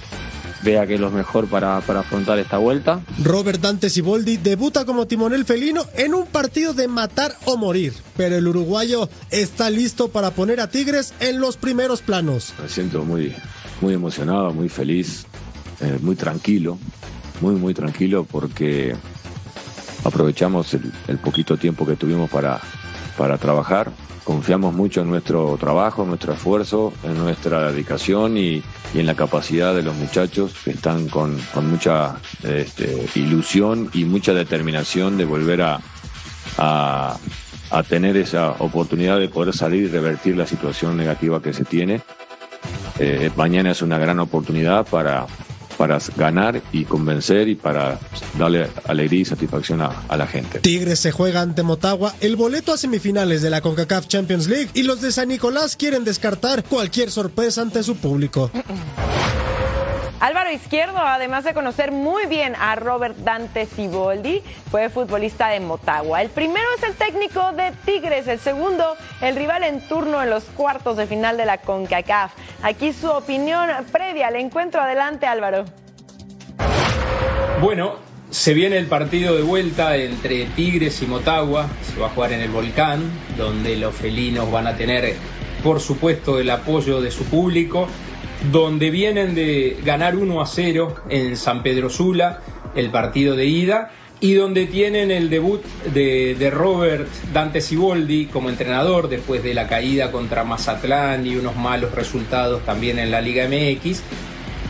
vea 0.63 0.87
que 0.87 0.95
es 0.95 1.01
lo 1.01 1.11
mejor 1.11 1.47
para, 1.47 1.81
para 1.81 2.01
afrontar 2.01 2.39
esta 2.39 2.59
vuelta. 2.59 3.01
Robert 3.23 3.61
Dante 3.61 3.91
Siboldi 3.91 4.37
debuta 4.37 4.85
como 4.85 5.07
timonel 5.07 5.45
felino 5.45 5.85
en 5.95 6.15
un 6.15 6.27
partido 6.27 6.75
de 6.75 6.89
matar 6.89 7.35
o 7.45 7.57
morir, 7.57 7.93
pero 8.17 8.37
el 8.37 8.47
uruguayo 8.47 9.09
está 9.31 9.71
listo 9.71 10.09
para 10.09 10.31
poner 10.31 10.61
a 10.61 10.69
Tigres 10.69 11.15
en 11.21 11.41
los 11.41 11.57
primeros 11.57 12.03
planos. 12.03 12.55
Me 12.61 12.69
siento 12.69 13.05
muy, 13.05 13.35
muy 13.81 13.95
emocionado, 13.95 14.53
muy 14.53 14.69
feliz, 14.69 15.27
eh, 15.81 15.99
muy 16.01 16.17
tranquilo, 16.17 16.79
muy, 17.41 17.55
muy 17.55 17.75
tranquilo 17.75 18.25
porque 18.25 18.97
aprovechamos 20.05 20.75
el, 20.75 20.93
el 21.07 21.19
poquito 21.19 21.57
tiempo 21.57 21.87
que 21.87 21.97
tuvimos 21.97 22.31
para, 22.31 22.61
para 23.17 23.39
trabajar. 23.39 23.91
Confiamos 24.29 24.75
mucho 24.75 25.01
en 25.01 25.09
nuestro 25.09 25.57
trabajo, 25.57 26.03
en 26.03 26.09
nuestro 26.11 26.35
esfuerzo, 26.35 26.93
en 27.03 27.17
nuestra 27.17 27.73
dedicación 27.73 28.37
y, 28.37 28.63
en 28.93 29.07
la 29.07 29.15
capacidad 29.15 29.75
de 29.75 29.83
los 29.83 29.97
muchachos 29.97 30.53
que 30.63 30.73
están 30.73 31.09
con, 31.09 31.39
mucha 31.63 32.17
este, 32.43 33.09
ilusión 33.15 33.89
y 33.95 34.05
mucha 34.05 34.35
determinación 34.35 35.17
de 35.17 35.25
volver 35.25 35.63
a 35.63 37.17
tener 37.89 38.19
esa 38.19 38.51
oportunidad 38.59 39.19
de 39.19 39.31
poder 39.31 39.55
salir 39.55 39.85
y 39.85 39.89
revertir 39.89 40.37
la 40.37 40.47
situación 40.47 40.99
negativa 40.99 41.41
que 41.41 41.55
se 41.55 41.65
tiene. 41.65 42.03
Eh, 42.99 43.31
mañana 43.35 43.71
es 43.71 43.81
una 43.81 43.97
gran 43.97 44.21
oportunidad 44.21 44.87
para, 44.87 45.27
para 45.79 45.99
ganar 46.17 46.61
y 46.73 46.85
convencer 46.85 47.49
y 47.49 47.55
para 47.55 47.99
darle 48.37 48.69
alegría 48.87 49.21
y 49.21 49.25
satisfacción 49.25 49.81
a, 49.81 50.17
la 50.17 50.27
gente. 50.27 50.59
Tigres 50.59 50.99
se 50.99 51.13
juega 51.13 51.41
ante 51.41 51.63
Motagua 51.63 52.15
el 52.21 52.35
boleto 52.35 52.73
a 52.73 52.77
semifinales 52.77 53.41
de 53.41 53.51
la 53.51 53.61
CONCACAF 53.61 54.09
Champions 54.09 54.49
League 54.49 54.69
y 54.75 54.83
los 54.83 55.01
de 55.01 55.13
San 55.13 55.29
Nicolás 55.29 55.77
quieren 55.77 56.03
descartar 56.05 56.65
cualquier 56.65 57.13
sorpresa 57.13 57.63
ante 57.63 57.85
su 57.85 57.97
público. 57.97 58.51
Álvaro 60.21 60.51
Izquierdo, 60.51 60.99
además 60.99 61.45
de 61.45 61.55
conocer 61.55 61.93
muy 61.93 62.27
bien 62.27 62.57
a 62.57 62.75
Robert 62.75 63.17
Dante 63.19 63.67
Siboldi, 63.67 64.43
fue 64.69 64.89
futbolista 64.89 65.47
de 65.49 65.61
Motagua. 65.61 66.21
El 66.23 66.29
primero 66.29 66.67
es 66.77 66.83
el 66.83 66.95
técnico 66.95 67.53
de 67.53 67.71
Tigres, 67.85 68.27
el 68.27 68.41
segundo, 68.41 68.97
el 69.21 69.37
rival 69.37 69.63
en 69.63 69.81
turno 69.87 70.21
en 70.21 70.31
los 70.31 70.43
cuartos 70.45 70.97
de 70.97 71.07
final 71.07 71.37
de 71.37 71.47
la 71.47 71.59
CONCACAF. 71.59 72.33
Aquí 72.63 72.93
su 72.93 73.09
opinión 73.09 73.71
previa 73.93 74.27
al 74.27 74.37
encuentro. 74.37 74.81
Adelante, 74.81 75.27
Álvaro. 75.27 75.65
Bueno, 77.61 77.97
se 78.31 78.55
viene 78.55 78.77
el 78.77 78.87
partido 78.87 79.37
de 79.37 79.43
vuelta 79.43 79.95
entre 79.97 80.47
Tigres 80.47 81.01
y 81.01 81.07
Motagua. 81.07 81.69
Se 81.83 82.01
va 82.01 82.07
a 82.07 82.11
jugar 82.11 82.33
en 82.33 82.41
el 82.41 82.51
Volcán, 82.51 83.09
donde 83.37 83.77
los 83.77 83.95
felinos 83.95 84.51
van 84.51 84.67
a 84.67 84.77
tener, 84.77 85.15
por 85.63 85.79
supuesto, 85.79 86.41
el 86.41 86.51
apoyo 86.51 87.01
de 87.01 87.13
su 87.13 87.25
público 87.25 87.87
donde 88.53 88.91
vienen 88.91 89.35
de 89.35 89.79
ganar 89.85 90.17
1 90.17 90.41
a 90.41 90.47
0 90.47 90.95
en 91.09 91.37
San 91.37 91.63
Pedro 91.63 91.91
Sula, 91.91 92.41
el 92.75 92.91
partido 92.91 93.35
de 93.37 93.47
ida, 93.47 93.91
y 94.21 94.35
donde 94.35 94.67
tienen 94.67 95.11
el 95.11 95.31
debut 95.31 95.63
de, 95.93 96.35
de, 96.35 96.51
Robert 96.51 97.09
Dante 97.33 97.61
Siboldi 97.61 98.27
como 98.27 98.51
entrenador 98.51 99.09
después 99.09 99.45
de 99.45 99.55
la 99.55 99.69
caída 99.69 100.11
contra 100.11 100.43
Mazatlán 100.43 101.25
y 101.25 101.37
unos 101.37 101.55
malos 101.55 101.95
resultados 101.95 102.65
también 102.65 102.99
en 102.99 103.11
la 103.13 103.21
Liga 103.21 103.49
MX. 103.49 104.03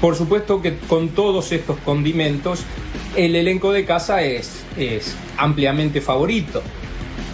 Por 0.01 0.17
supuesto 0.17 0.61
que 0.61 0.77
con 0.77 1.11
todos 1.11 1.51
estos 1.53 1.79
condimentos, 1.79 2.63
el 3.17 3.35
elenco 3.37 3.73
de 3.73 3.85
casa 3.85 4.23
es, 4.23 4.63
es 4.77 5.17
ampliamente 5.39 6.01
favorito. 6.01 6.63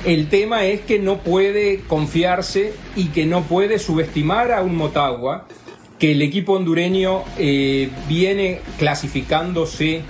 El 0.05 0.29
tema 0.29 0.65
es 0.65 0.83
que 0.83 0.99
no 0.99 1.19
puede 1.19 1.81
confiarse 1.89 2.75
y 2.95 3.07
que 3.07 3.27
no 3.27 3.43
puede 3.43 3.79
subestimar 3.79 4.53
a 4.53 4.63
un 4.63 4.77
Motagua 4.77 5.47
que 5.99 6.13
el 6.13 6.23
equipo 6.23 6.55
hondureño 6.55 7.23
eh, 7.39 7.89
viene 8.09 8.61
clasificándose 8.79 10.03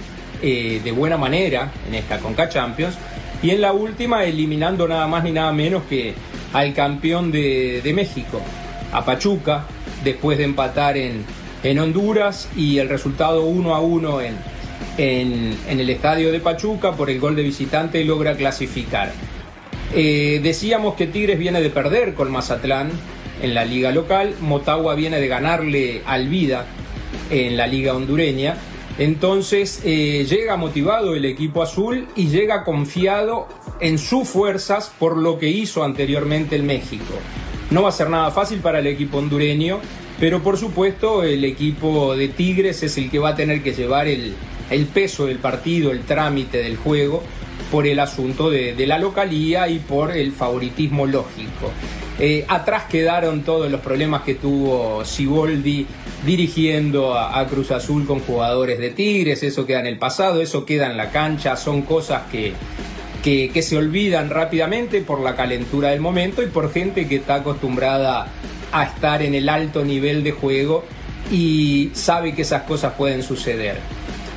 eh, 0.43 0.81
de 0.83 0.93
buena 0.93 1.17
manera 1.17 1.73
en 1.89 1.95
esta 1.95 2.19
Conca 2.19 2.49
Champions 2.49 2.97
y 3.43 3.51
en 3.51 3.61
la 3.61 3.73
última 3.73 4.25
eliminando 4.25 4.89
nada 4.89 5.07
más 5.07 5.25
ni 5.25 5.31
nada 5.31 5.53
menos 5.53 5.83
que 5.85 6.15
al 6.53 6.73
campeón 6.73 7.31
de, 7.33 7.81
de 7.83 7.93
México, 7.93 8.41
a 8.93 9.05
Pachuca, 9.05 9.65
después 10.03 10.39
de 10.39 10.45
empatar 10.45 10.97
en, 10.97 11.25
en, 11.63 11.79
Honduras 11.79 12.49
y 12.57 12.79
el 12.79 12.89
resultado 12.89 13.45
1 13.45 13.75
a 13.75 13.81
1 13.81 14.21
en, 14.23 14.37
en, 14.97 15.81
el 15.81 15.91
estadio 15.91 16.31
de 16.31 16.41
Pachuca 16.41 16.93
por 16.93 17.11
el 17.11 17.19
gol 17.19 17.37
de 17.37 17.43
visitante 17.43 18.05
logra 18.05 18.37
clasificar. 18.37 19.13
Eh, 19.95 20.41
decíamos 20.43 20.95
que 20.95 21.07
Tigres 21.07 21.39
viene 21.39 21.61
de 21.61 21.71
perder 21.71 22.15
con 22.15 22.31
Mazatlán 22.31 22.91
en 23.45 23.55
la 23.55 23.65
liga 23.65 23.93
local. 23.93 24.35
Motagua 24.41 24.95
viene 24.95 25.21
de 25.21 25.29
ganarle 25.29 26.03
al 26.07 26.29
Vida 26.29 26.67
en 27.31 27.57
la 27.57 27.67
liga 27.67 27.95
hondureña. 27.95 28.57
Entonces 28.99 29.83
eh, 29.85 30.25
llega 30.29 30.57
motivado 30.57 31.15
el 31.15 31.25
equipo 31.25 31.63
azul 31.63 32.07
y 32.15 32.29
llega 32.29 32.65
confiado 32.65 33.49
en 33.81 33.99
sus 33.99 34.29
fuerzas 34.29 34.93
por 34.99 35.17
lo 35.17 35.39
que 35.39 35.49
hizo 35.49 35.85
anteriormente 35.85 36.57
el 36.57 36.63
México. 36.63 37.15
No 37.71 37.83
va 37.83 37.89
a 37.89 37.93
ser 37.93 38.09
nada 38.09 38.31
fácil 38.31 38.61
para 38.61 38.79
el 38.79 38.87
equipo 38.87 39.19
hondureño, 39.19 39.81
pero 40.21 40.43
por 40.43 40.57
supuesto 40.57 41.25
el 41.25 41.45
equipo 41.45 42.15
de 42.15 42.29
Tigres 42.29 42.83
es 42.83 42.97
el 42.99 43.11
que 43.11 43.19
va 43.19 43.31
a 43.31 43.35
tener 43.35 43.63
que 43.63 43.73
llevar 43.73 44.07
el, 44.07 44.35
el 44.71 44.87
peso 44.87 45.27
del 45.27 45.39
partido, 45.39 45.91
el 45.91 46.03
trámite 46.03 46.59
del 46.59 46.77
juego 46.77 47.23
por 47.75 47.89
el 47.89 47.99
asunto 47.99 48.51
de, 48.51 48.87
la 48.87 49.01
localía 49.01 49.67
y 49.67 49.81
por 49.81 50.17
el 50.17 50.31
favoritismo 50.31 51.09
lógico. 51.09 51.73
Eh, 52.21 52.45
atrás 52.47 52.85
quedaron 52.89 53.43
todos 53.43 53.69
los 53.69 53.81
problemas 53.81 54.23
que 54.23 54.37
tuvo 54.37 55.05
Siboldi 55.05 55.85
dirigiendo 56.25 57.19
a, 57.19 57.45
Cruz 57.49 57.73
Azul 57.73 58.07
con 58.07 58.21
jugadores 58.21 58.79
de 58.79 58.91
Tigres, 58.91 59.43
eso 59.43 59.67
queda 59.67 59.81
en 59.81 59.87
el 59.87 59.99
pasado, 59.99 60.41
eso 60.41 60.65
queda 60.65 60.87
en 60.87 60.97
la 60.97 61.11
cancha, 61.11 61.57
son 61.57 61.83
cosas 61.83 62.23
que, 62.31 62.53
que 63.25 63.63
se 63.63 63.77
olvidan 63.77 64.31
rápidamente 64.31 65.01
por 65.01 65.19
la 65.19 65.35
calentura 65.35 65.89
del 65.89 66.01
momento 66.01 66.45
y 66.45 66.47
por 66.47 66.73
gente 66.73 67.09
que 67.09 67.17
está 67.17 67.35
acostumbrada 67.35 68.29
a 68.71 68.85
estar 68.85 69.21
en 69.21 69.35
el 69.35 69.49
alto 69.49 69.85
nivel 69.85 70.23
de 70.23 70.31
juego 70.31 70.85
y 71.29 71.91
sabe 71.95 72.37
que 72.37 72.43
esas 72.43 72.63
cosas 72.63 72.93
pueden 72.93 73.25
suceder. 73.25 73.81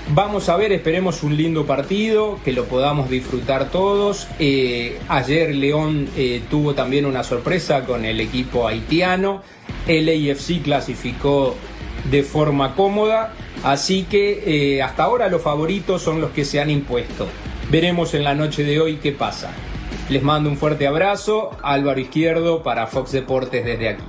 Vamos 0.09 0.47
a 0.47 0.55
ver, 0.55 0.71
esperemos 0.71 1.21
un 1.21 1.35
lindo 1.35 1.65
partido, 1.65 2.39
que 2.45 2.53
lo 2.53 2.63
podamos 2.63 3.09
disfrutar 3.09 3.69
todos. 3.69 4.29
Eh, 4.39 4.97
ayer 5.09 5.53
León 5.53 6.07
eh, 6.15 6.41
tuvo 6.49 6.73
también 6.73 7.05
una 7.05 7.25
sorpresa 7.25 7.83
con 7.83 8.05
el 8.05 8.21
equipo 8.21 8.69
haitiano. 8.69 9.41
El 9.85 10.07
AFC 10.07 10.61
clasificó 10.63 11.55
de 12.09 12.23
forma 12.23 12.73
cómoda, 12.73 13.33
así 13.65 14.03
que 14.03 14.75
eh, 14.77 14.81
hasta 14.81 15.03
ahora 15.03 15.27
los 15.27 15.41
favoritos 15.41 16.03
son 16.03 16.21
los 16.21 16.31
que 16.31 16.45
se 16.45 16.61
han 16.61 16.69
impuesto. 16.69 17.27
Veremos 17.69 18.13
en 18.13 18.23
la 18.23 18.33
noche 18.33 18.63
de 18.63 18.79
hoy 18.79 18.99
qué 19.03 19.11
pasa. 19.11 19.51
Les 20.09 20.23
mando 20.23 20.49
un 20.49 20.55
fuerte 20.55 20.87
abrazo, 20.87 21.51
Álvaro 21.61 21.99
Izquierdo 21.99 22.63
para 22.63 22.87
Fox 22.87 23.11
Deportes 23.11 23.65
desde 23.65 23.89
aquí. 23.89 24.03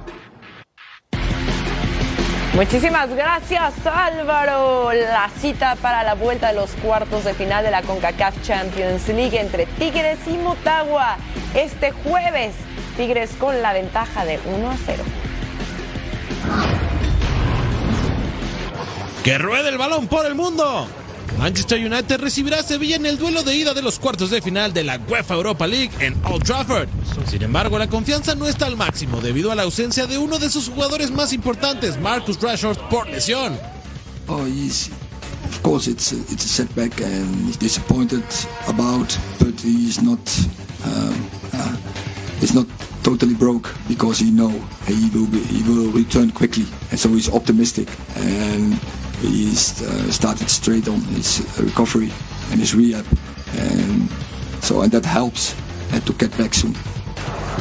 Muchísimas 2.58 3.08
gracias 3.14 3.72
Álvaro. 3.86 4.92
La 4.92 5.30
cita 5.38 5.76
para 5.76 6.02
la 6.02 6.14
vuelta 6.14 6.48
de 6.48 6.54
los 6.54 6.72
cuartos 6.72 7.22
de 7.22 7.32
final 7.32 7.62
de 7.62 7.70
la 7.70 7.82
CONCACAF 7.82 8.42
Champions 8.42 9.06
League 9.06 9.38
entre 9.38 9.66
Tigres 9.66 10.18
y 10.26 10.36
Motagua 10.38 11.18
este 11.54 11.92
jueves. 11.92 12.56
Tigres 12.96 13.30
con 13.38 13.62
la 13.62 13.72
ventaja 13.72 14.24
de 14.24 14.40
1 14.44 14.70
a 14.72 14.76
0. 14.76 15.04
Que 19.22 19.38
ruede 19.38 19.68
el 19.68 19.78
balón 19.78 20.08
por 20.08 20.26
el 20.26 20.34
mundo. 20.34 20.88
Manchester 21.36 21.78
United 21.78 22.20
recibirá 22.20 22.60
a 22.60 22.62
Sevilla 22.62 22.96
en 22.96 23.06
el 23.06 23.18
duelo 23.18 23.42
de 23.42 23.54
ida 23.54 23.74
de 23.74 23.82
los 23.82 23.98
cuartos 23.98 24.30
de 24.30 24.40
final 24.40 24.72
de 24.72 24.84
la 24.84 24.98
UEFA 25.08 25.34
Europa 25.34 25.66
League 25.66 25.90
en 26.00 26.14
Old 26.24 26.44
Trafford. 26.44 26.88
Sin 27.28 27.42
embargo, 27.42 27.78
la 27.78 27.88
confianza 27.88 28.34
no 28.34 28.46
está 28.46 28.66
al 28.66 28.76
máximo 28.76 29.20
debido 29.20 29.52
a 29.52 29.54
la 29.54 29.62
ausencia 29.62 30.06
de 30.06 30.18
uno 30.18 30.38
de 30.38 30.50
sus 30.50 30.68
jugadores 30.68 31.10
más 31.10 31.32
importantes, 31.32 32.00
Marcus 32.00 32.40
Rashford, 32.40 32.78
por 32.88 33.08
lesión. 33.08 33.56
Oh, 34.28 34.44
he's, 34.46 34.90
of 35.44 35.62
course, 35.62 35.88
it's 35.88 36.12
a, 36.12 36.16
it's 36.32 36.44
a 36.44 36.48
setback 36.48 37.00
and 37.00 37.58
disappointed 37.58 38.24
about, 38.66 39.16
but 39.38 39.58
he's 39.60 40.02
not, 40.02 40.18
um, 40.84 41.30
uh, 41.54 41.76
he's 42.40 42.54
not 42.54 42.66
totally 43.02 43.34
broke 43.34 43.74
because 43.88 44.18
he 44.18 44.30
know 44.30 44.50
he 44.86 45.08
will 45.14 45.26
be, 45.26 45.40
he 45.44 45.62
will 45.62 45.90
return 45.92 46.30
quickly, 46.30 46.66
and 46.90 46.98
so 47.00 47.08
he's 47.10 47.30
optimistic 47.32 47.88
and 48.16 48.78
he's 49.22 49.80
uh, 49.82 50.12
started 50.12 50.48
straight 50.48 50.88
on 50.88 51.00
his 51.14 51.42
recovery 51.58 52.10
and 52.50 52.60
his 52.60 52.74
rehab, 52.74 53.04
and 53.56 54.08
so 54.62 54.82
and 54.82 54.92
that 54.92 55.04
helps 55.04 55.54
uh, 55.92 56.00
to 56.00 56.12
get 56.14 56.36
back 56.38 56.54
soon. 56.54 56.74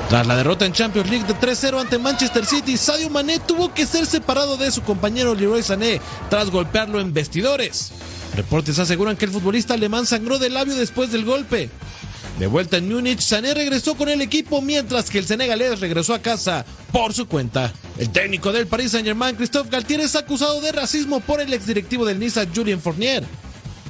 Tras 0.10 0.26
la 0.26 0.38
derrota 0.38 0.66
en 0.66 0.72
Champions 0.72 1.10
League 1.10 1.28
de 1.28 1.36
3-0 1.36 1.82
ante 1.82 1.98
Manchester 1.98 2.46
City, 2.46 2.78
Sadio 2.78 3.10
Mané 3.10 3.40
tuvo 3.40 3.74
que 3.74 3.86
ser 3.86 4.06
separado 4.06 4.56
de 4.56 4.72
su 4.72 4.82
compañero 4.82 5.36
Leroy 5.36 5.62
Sané 5.64 6.00
tras 6.30 6.50
golpearlo 6.50 7.02
en 7.02 7.14
vestidores. 7.14 7.92
Reportes 8.34 8.80
aseguran 8.80 9.18
que 9.18 9.26
el 9.26 9.32
futbolista 9.32 9.74
alemán 9.74 10.06
sangró 10.06 10.40
del 10.40 10.54
labio 10.54 10.76
después 10.76 11.12
del 11.12 11.26
golpe. 11.26 11.70
De 12.40 12.48
vuelta 12.48 12.78
en 12.78 12.88
Múnich, 12.88 13.20
Sané 13.20 13.54
regresó 13.54 13.96
con 13.96 14.08
el 14.08 14.22
equipo 14.22 14.62
mientras 14.62 15.10
que 15.10 15.18
el 15.18 15.26
senegalés 15.26 15.82
regresó 15.82 16.14
a 16.14 16.22
casa 16.22 16.66
por 16.94 17.14
su 17.14 17.28
cuenta. 17.28 17.74
El 17.98 18.12
técnico 18.12 18.52
del 18.52 18.68
Paris 18.68 18.92
Saint-Germain, 18.92 19.36
Christophe 19.36 19.72
Galtier, 19.72 20.00
es 20.02 20.16
acusado 20.16 20.62
de 20.62 20.72
racismo 20.72 21.20
por 21.20 21.42
el 21.42 21.52
exdirectivo 21.54 22.06
del 22.06 22.20
Niza, 22.20 22.46
Julien 22.54 22.80
Fournier. 22.80 23.24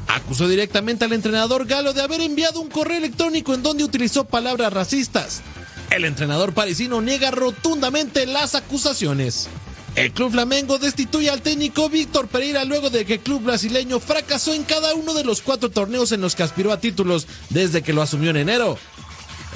Acusó 0.07 0.47
directamente 0.47 1.03
al 1.03 1.11
entrenador 1.11 1.65
galo 1.65 1.91
de 1.91 2.01
haber 2.01 2.21
enviado 2.21 2.61
un 2.61 2.69
correo 2.69 2.97
electrónico 2.97 3.53
en 3.53 3.63
donde 3.63 3.83
utilizó 3.83 4.23
palabras 4.23 4.71
racistas. 4.71 5.41
El 5.89 6.05
entrenador 6.05 6.53
parisino 6.53 7.01
niega 7.01 7.31
rotundamente 7.31 8.25
las 8.25 8.55
acusaciones. 8.55 9.49
El 9.95 10.11
club 10.11 10.31
Flamengo 10.31 10.77
destituye 10.77 11.29
al 11.29 11.41
técnico 11.41 11.89
Víctor 11.89 12.27
Pereira 12.27 12.63
luego 12.63 12.89
de 12.89 13.03
que 13.03 13.15
el 13.15 13.19
club 13.19 13.41
brasileño 13.41 13.99
fracasó 13.99 14.53
en 14.53 14.63
cada 14.63 14.93
uno 14.93 15.13
de 15.13 15.23
los 15.23 15.41
cuatro 15.41 15.69
torneos 15.69 16.11
en 16.11 16.21
los 16.21 16.35
que 16.35 16.43
aspiró 16.43 16.71
a 16.71 16.79
títulos 16.79 17.27
desde 17.49 17.81
que 17.81 17.93
lo 17.93 18.01
asumió 18.01 18.29
en 18.29 18.37
enero. 18.37 18.77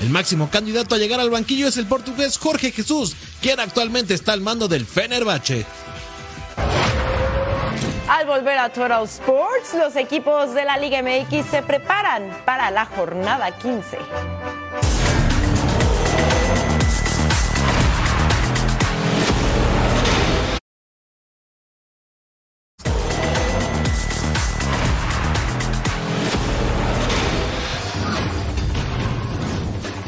El 0.01 0.09
máximo 0.09 0.49
candidato 0.49 0.95
a 0.95 0.97
llegar 0.97 1.19
al 1.19 1.29
banquillo 1.29 1.67
es 1.67 1.77
el 1.77 1.85
portugués 1.85 2.39
Jorge 2.39 2.71
Jesús, 2.71 3.15
quien 3.39 3.59
actualmente 3.59 4.15
está 4.15 4.33
al 4.33 4.41
mando 4.41 4.67
del 4.67 4.87
Fenerbahce. 4.87 5.63
Al 8.09 8.25
volver 8.25 8.57
a 8.57 8.69
Total 8.69 9.03
Sports, 9.03 9.75
los 9.75 9.95
equipos 9.95 10.55
de 10.55 10.65
la 10.65 10.77
Liga 10.77 11.03
MX 11.03 11.45
se 11.51 11.61
preparan 11.61 12.35
para 12.45 12.71
la 12.71 12.85
jornada 12.85 13.55
15. 13.57 13.99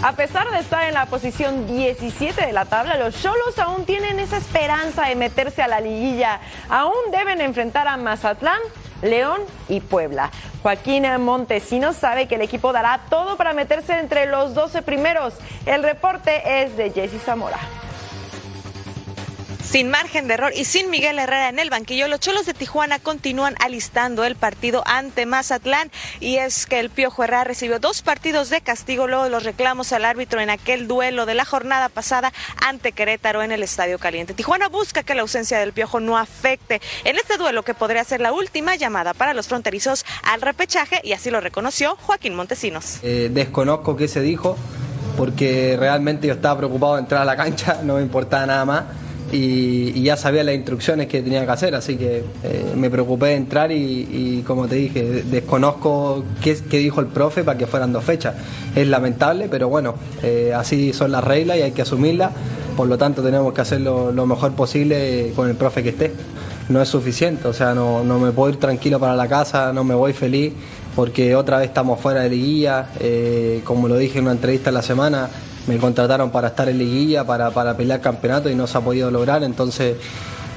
A 0.03 0.11
pesar 0.17 0.51
de 0.51 0.59
estar 0.59 0.83
en 0.83 0.95
la 0.95 1.05
posición 1.05 1.65
17 1.65 2.45
de 2.45 2.51
la 2.51 2.65
tabla, 2.65 2.97
los 2.97 3.21
Cholos 3.21 3.57
aún 3.57 3.85
tienen 3.85 4.19
esa 4.19 4.35
esperanza 4.35 5.03
de 5.03 5.15
meterse 5.15 5.61
a 5.61 5.67
la 5.69 5.79
liguilla. 5.79 6.41
Aún 6.67 6.93
deben 7.09 7.39
enfrentar 7.39 7.87
a 7.87 7.95
Mazatlán, 7.95 8.59
León 9.01 9.39
y 9.69 9.79
Puebla. 9.79 10.29
Joaquín 10.61 11.05
Montesinos 11.21 11.95
sabe 11.95 12.27
que 12.27 12.35
el 12.35 12.41
equipo 12.41 12.73
dará 12.73 12.99
todo 13.09 13.37
para 13.37 13.53
meterse 13.53 13.97
entre 13.97 14.25
los 14.25 14.53
12 14.53 14.81
primeros. 14.81 15.35
El 15.65 15.83
reporte 15.83 16.63
es 16.63 16.75
de 16.75 16.91
Jesse 16.91 17.21
Zamora. 17.23 17.59
Sin 19.73 19.89
margen 19.89 20.27
de 20.27 20.35
error 20.35 20.51
y 20.55 20.65
sin 20.65 20.91
Miguel 20.91 21.17
Herrera 21.17 21.49
en 21.49 21.57
el 21.57 21.71
banquillo, 21.71 22.07
los 22.07 22.19
Cholos 22.19 22.45
de 22.45 22.53
Tijuana 22.53 22.99
continúan 22.99 23.55
alistando 23.59 24.23
el 24.23 24.35
partido 24.35 24.83
ante 24.85 25.25
Mazatlán 25.25 25.89
y 26.19 26.35
es 26.35 26.67
que 26.67 26.79
el 26.79 26.91
Piojo 26.91 27.23
Herrera 27.23 27.43
recibió 27.43 27.79
dos 27.79 28.03
partidos 28.03 28.51
de 28.51 28.61
castigo 28.61 29.07
luego 29.07 29.23
de 29.23 29.31
los 29.31 29.41
reclamos 29.41 29.91
al 29.91 30.05
árbitro 30.05 30.41
en 30.41 30.51
aquel 30.51 30.87
duelo 30.87 31.25
de 31.25 31.33
la 31.33 31.43
jornada 31.43 31.89
pasada 31.89 32.31
ante 32.63 32.91
Querétaro 32.91 33.41
en 33.41 33.51
el 33.51 33.63
Estadio 33.63 33.97
Caliente. 33.97 34.35
Tijuana 34.35 34.69
busca 34.69 35.01
que 35.01 35.15
la 35.15 35.21
ausencia 35.21 35.57
del 35.57 35.73
Piojo 35.73 35.99
no 35.99 36.19
afecte 36.19 36.79
en 37.03 37.15
este 37.15 37.37
duelo 37.37 37.63
que 37.63 37.73
podría 37.73 38.03
ser 38.03 38.21
la 38.21 38.31
última 38.31 38.75
llamada 38.75 39.15
para 39.15 39.33
los 39.33 39.47
fronterizos 39.47 40.05
al 40.21 40.41
repechaje 40.41 41.01
y 41.03 41.13
así 41.13 41.31
lo 41.31 41.41
reconoció 41.41 41.97
Joaquín 41.99 42.35
Montesinos. 42.35 42.99
Eh, 43.01 43.31
desconozco 43.33 43.95
qué 43.95 44.07
se 44.07 44.21
dijo 44.21 44.55
porque 45.17 45.77
realmente 45.79 46.27
yo 46.27 46.33
estaba 46.33 46.59
preocupado 46.59 46.93
de 46.93 46.99
entrar 47.01 47.23
a 47.23 47.25
la 47.25 47.35
cancha, 47.35 47.79
no 47.83 47.95
me 47.95 48.03
importaba 48.03 48.45
nada 48.45 48.65
más 48.65 48.83
y, 49.33 50.03
ya 50.03 50.15
sabía 50.15 50.43
las 50.43 50.55
instrucciones 50.55 51.07
que 51.07 51.21
tenía 51.21 51.45
que 51.45 51.51
hacer, 51.51 51.75
así 51.75 51.95
que 51.95 52.23
eh, 52.43 52.73
me 52.75 52.89
preocupé 52.89 53.27
de 53.27 53.35
entrar 53.35 53.71
y, 53.71 54.43
como 54.45 54.67
te 54.67 54.75
dije, 54.75 55.23
desconozco 55.23 56.23
qué, 56.41 56.55
dijo 56.69 57.01
el 57.01 57.07
profe 57.07 57.43
para 57.43 57.57
que 57.57 57.65
fueran 57.65 57.91
dos 57.91 58.03
fechas. 58.03 58.35
Es 58.75 58.87
lamentable, 58.87 59.47
pero 59.49 59.69
bueno, 59.69 59.95
eh, 60.21 60.53
así 60.55 60.93
son 60.93 61.11
las 61.11 61.23
reglas 61.23 61.57
y 61.57 61.61
hay 61.61 61.71
que 61.71 61.81
asumirlas, 61.81 62.31
por 62.77 62.87
lo 62.87 62.97
tanto 62.97 63.23
tenemos 63.23 63.53
que 63.53 63.61
hacer 63.61 63.81
lo, 63.81 64.11
lo, 64.11 64.25
mejor 64.25 64.53
posible 64.53 65.31
con 65.35 65.49
el 65.49 65.55
profe 65.55 65.83
que 65.83 65.89
esté. 65.89 66.11
No 66.69 66.81
es 66.81 66.87
suficiente, 66.87 67.47
o 67.47 67.53
sea, 67.53 67.73
no, 67.73 68.03
no 68.03 68.19
me 68.19 68.31
puedo 68.31 68.49
ir 68.51 68.57
tranquilo 68.57 68.99
para 68.99 69.15
la 69.15 69.27
casa, 69.27 69.73
no 69.73 69.83
me 69.83 69.95
voy 69.95 70.13
feliz 70.13 70.53
porque 70.95 71.35
otra 71.35 71.57
vez 71.57 71.67
estamos 71.67 71.99
fuera 71.99 72.21
de 72.21 72.29
liguilla, 72.29 72.89
eh, 72.99 73.61
como 73.63 73.87
lo 73.87 73.97
dije 73.97 74.19
en 74.19 74.25
una 74.25 74.33
entrevista 74.33 74.71
la 74.71 74.81
semana, 74.81 75.29
me 75.67 75.77
contrataron 75.77 76.29
para 76.29 76.49
estar 76.49 76.67
en 76.69 76.77
liguilla, 76.77 77.25
para, 77.25 77.51
para 77.51 77.75
pelear 77.75 78.01
campeonato 78.01 78.49
y 78.49 78.55
no 78.55 78.67
se 78.67 78.77
ha 78.77 78.81
podido 78.81 79.09
lograr. 79.09 79.43
Entonces, 79.43 79.97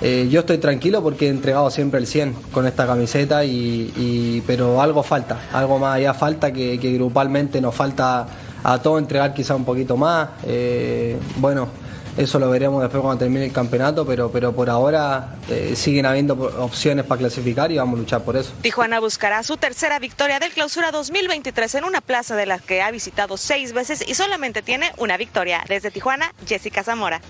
eh, 0.03 0.29
yo 0.31 0.41
estoy 0.41 0.59
tranquilo 0.59 1.03
porque 1.03 1.27
he 1.27 1.31
entregado 1.31 1.71
siempre 1.71 1.99
el 2.01 2.07
100 2.07 2.35
con 2.53 2.67
esta 2.67 2.87
camiseta, 2.87 3.45
y, 3.45 4.43
pero 4.47 4.83
algo 4.83 5.03
falta, 5.03 5.41
algo 5.53 5.79
más 5.79 5.97
allá 5.97 6.13
falta 6.13 6.53
que, 6.53 6.79
que, 6.79 6.93
grupalmente 6.93 7.61
nos 7.61 7.75
falta 7.75 8.27
a 8.63 8.79
todos 8.79 9.01
entregar 9.01 9.33
quizá 9.33 9.55
un 9.55 9.65
poquito 9.65 9.97
más. 9.97 10.29
Eh, 10.45 11.17
bueno, 11.37 11.69
eso 12.17 12.39
lo 12.39 12.51
veremos 12.51 12.83
después 12.83 13.03
cuando 13.03 13.19
termine 13.19 13.47
el 13.47 13.53
campeonato, 13.53 14.07
pero, 14.07 14.31
pero 14.31 14.53
por 14.53 14.71
ahora 14.71 15.37
eh, 15.51 15.75
siguen 15.77 16.07
habiendo 16.07 16.35
opciones 16.59 17.05
para 17.05 17.19
clasificar 17.19 17.71
y 17.71 17.79
vamos 17.79 17.99
a 17.99 18.01
luchar 18.01 18.23
por 18.23 18.37
eso. 18.37 18.53
Tijuana 18.63 19.01
buscará 19.01 19.43
su 19.43 19.57
tercera 19.57 19.99
victoria 19.99 20.39
del 20.39 20.53
clausura 20.53 20.91
2023 20.91 21.75
en 21.77 21.85
una 21.85 22.01
plaza 22.01 22.37
de 22.37 22.47
la 22.47 22.59
que 22.59 22.83
ha 22.83 22.91
visitado 22.91 23.37
seis 23.37 23.73
veces 23.73 24.05
y 24.07 24.15
solamente 24.15 24.63
tiene 24.63 24.93
una 24.99 25.17
victoria. 25.17 25.65
Desde 25.69 25.91
Tijuana, 25.91 26.33
Jessica 26.47 26.83
Zamora. 26.83 27.21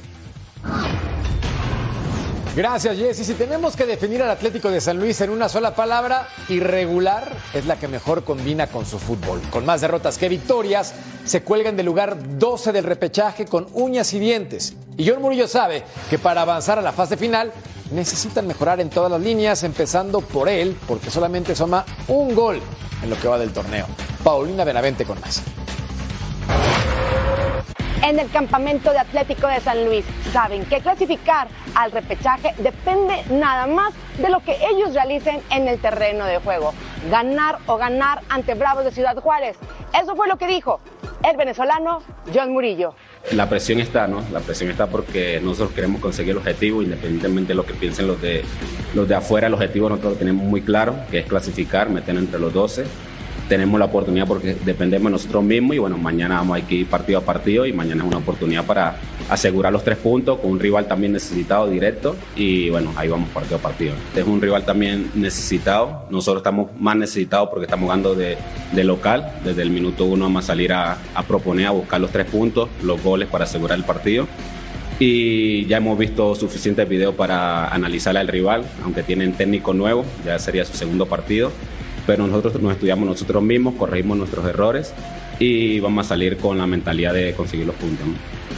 Gracias, 2.57 2.96
Jessy. 2.96 3.22
Si 3.22 3.34
tenemos 3.34 3.76
que 3.76 3.84
definir 3.84 4.22
al 4.22 4.30
Atlético 4.30 4.70
de 4.70 4.80
San 4.80 4.98
Luis 4.98 5.20
en 5.20 5.28
una 5.28 5.46
sola 5.46 5.74
palabra, 5.74 6.26
irregular 6.48 7.30
es 7.52 7.66
la 7.66 7.76
que 7.76 7.86
mejor 7.86 8.24
combina 8.24 8.68
con 8.68 8.86
su 8.86 8.98
fútbol. 8.98 9.42
Con 9.50 9.66
más 9.66 9.82
derrotas 9.82 10.16
que 10.16 10.30
victorias, 10.30 10.94
se 11.26 11.42
cuelgan 11.42 11.76
del 11.76 11.84
lugar 11.84 12.16
12 12.38 12.72
del 12.72 12.84
repechaje 12.84 13.44
con 13.44 13.66
uñas 13.74 14.14
y 14.14 14.20
dientes. 14.20 14.74
Y 14.96 15.07
John 15.07 15.20
Murillo 15.20 15.46
sabe 15.46 15.82
que 16.09 16.18
para 16.18 16.40
avanzar 16.40 16.78
a 16.78 16.82
la 16.82 16.92
fase 16.92 17.18
final 17.18 17.52
necesitan 17.90 18.46
mejorar 18.46 18.80
en 18.80 18.88
todas 18.88 19.11
las 19.11 19.20
líneas, 19.20 19.62
empezando 19.62 20.22
por 20.22 20.48
él, 20.48 20.78
porque 20.88 21.11
solamente 21.11 21.54
suma 21.54 21.84
un 22.09 22.34
gol 22.34 22.59
en 23.02 23.11
lo 23.11 23.20
que 23.20 23.28
va 23.28 23.38
del 23.38 23.52
torneo. 23.52 23.86
Paulina 24.24 24.64
Benavente 24.64 25.04
con 25.04 25.20
más 25.20 25.42
en 28.03 28.18
el 28.18 28.30
campamento 28.30 28.92
de 28.92 28.99
Atlético 28.99 29.47
de 29.49 29.61
San 29.61 29.84
Luis. 29.84 30.05
Saben 30.32 30.64
que 30.64 30.80
clasificar 30.80 31.49
al 31.74 31.92
repechaje 31.92 32.55
depende 32.59 33.22
nada 33.30 33.66
más 33.66 33.94
de 34.18 34.30
lo 34.30 34.40
que 34.40 34.57
ellos 34.70 34.94
realicen 34.94 35.40
en 35.51 35.68
el 35.68 35.78
terreno 35.78 36.24
de 36.26 36.38
juego. 36.38 36.72
Ganar 37.11 37.59
o 37.66 37.76
ganar 37.76 38.22
ante 38.28 38.55
Bravos 38.55 38.84
de 38.84 38.92
Ciudad 38.92 39.16
Juárez. 39.16 39.57
Eso 40.01 40.16
fue 40.16 40.28
lo 40.28 40.36
que 40.36 40.47
dijo 40.47 40.80
el 41.28 41.36
venezolano 41.36 42.03
John 42.32 42.53
Murillo. 42.53 42.94
La 43.32 43.49
presión 43.49 43.80
está, 43.80 44.07
¿no? 44.07 44.22
La 44.32 44.40
presión 44.40 44.70
está 44.70 44.86
porque 44.86 45.40
nosotros 45.42 45.72
queremos 45.72 46.01
conseguir 46.01 46.32
el 46.32 46.38
objetivo, 46.38 46.82
independientemente 46.82 47.49
de 47.49 47.55
lo 47.55 47.66
que 47.66 47.74
piensen 47.74 48.07
los 48.07 48.20
de, 48.22 48.44
los 48.94 49.09
de 49.09 49.14
afuera. 49.16 49.49
El 49.49 49.55
objetivo 49.55 49.88
nosotros 49.88 50.12
lo 50.12 50.18
tenemos 50.18 50.44
muy 50.44 50.62
claro, 50.62 50.94
que 51.11 51.20
es 51.20 51.26
clasificar, 51.26 51.90
meter 51.90 52.16
entre 52.16 52.38
los 52.38 52.53
12 52.53 52.84
tenemos 53.49 53.78
la 53.78 53.86
oportunidad 53.86 54.26
porque 54.26 54.57
dependemos 54.64 55.07
de 55.07 55.12
nosotros 55.12 55.44
mismos 55.44 55.76
y 55.76 55.78
bueno, 55.78 55.99
mañana 55.99 56.36
vamos 56.38 56.57
a 56.57 56.72
ir 56.72 56.86
partido 56.86 57.18
a 57.18 57.22
partido 57.22 57.66
y 57.66 57.72
mañana 57.72 58.03
es 58.03 58.09
una 58.09 58.18
oportunidad 58.18 58.64
para 58.64 58.97
asegurar 59.28 59.72
los 59.72 59.84
tres 59.84 59.99
puntos 59.99 60.38
con 60.38 60.53
un 60.53 60.61
rival 60.61 60.86
también 60.86 61.12
necesitado 61.12 61.68
directo. 61.68 62.16
Y 62.34 62.70
bueno, 62.70 62.92
ahí 62.97 63.09
vamos 63.09 63.28
partido 63.30 63.57
a 63.57 63.61
partido. 63.61 63.94
Es 64.14 64.24
un 64.24 64.40
rival 64.40 64.64
también 64.64 65.11
necesitado, 65.14 66.07
nosotros 66.11 66.40
estamos 66.40 66.70
más 66.78 66.97
necesitados 66.97 67.49
porque 67.49 67.64
estamos 67.64 67.84
jugando 67.84 68.14
de, 68.14 68.36
local, 68.84 69.32
desde 69.44 69.62
el 69.62 69.70
minuto 69.70 70.05
uno 70.05 70.24
vamos 70.24 70.44
a 70.44 70.47
salir 70.49 70.72
a, 70.72 70.99
a 71.14 71.22
proponer, 71.22 71.66
a 71.66 71.70
buscar 71.70 72.01
los 72.01 72.11
tres 72.11 72.26
puntos, 72.26 72.68
los 72.82 73.03
goles 73.03 73.28
para 73.28 73.44
asegurar 73.44 73.78
el 73.78 73.84
partido. 73.84 74.26
Y 74.99 75.66
ya 75.66 75.76
hemos 75.76 75.99
visto 75.99 76.34
suficientes 76.34 76.88
videos 76.88 77.14
para 77.14 77.68
analizar 77.68 78.16
al 78.16 78.28
rival, 78.28 78.64
aunque 78.82 79.03
tienen 79.03 79.34
técnico 79.34 79.74
nuevo, 79.74 80.07
ya 80.24 80.38
sería 80.38 80.64
su 80.64 80.74
segundo 80.74 81.05
partido 81.05 81.53
pero 82.07 82.26
nosotros 82.26 82.61
nos 82.62 82.72
estudiamos 82.72 83.07
nosotros 83.07 83.42
mismos, 83.42 83.74
corregimos 83.74 84.16
nuestros 84.16 84.46
errores 84.46 84.94
y 85.38 85.80
vamos 85.80 86.07
a 86.07 86.09
salir 86.11 86.38
con 86.38 86.57
la 86.57 86.66
mentalidad 86.66 87.12
de 87.12 87.34
conseguir 87.34 87.66
los 87.66 87.74
puntos. 87.76 88.07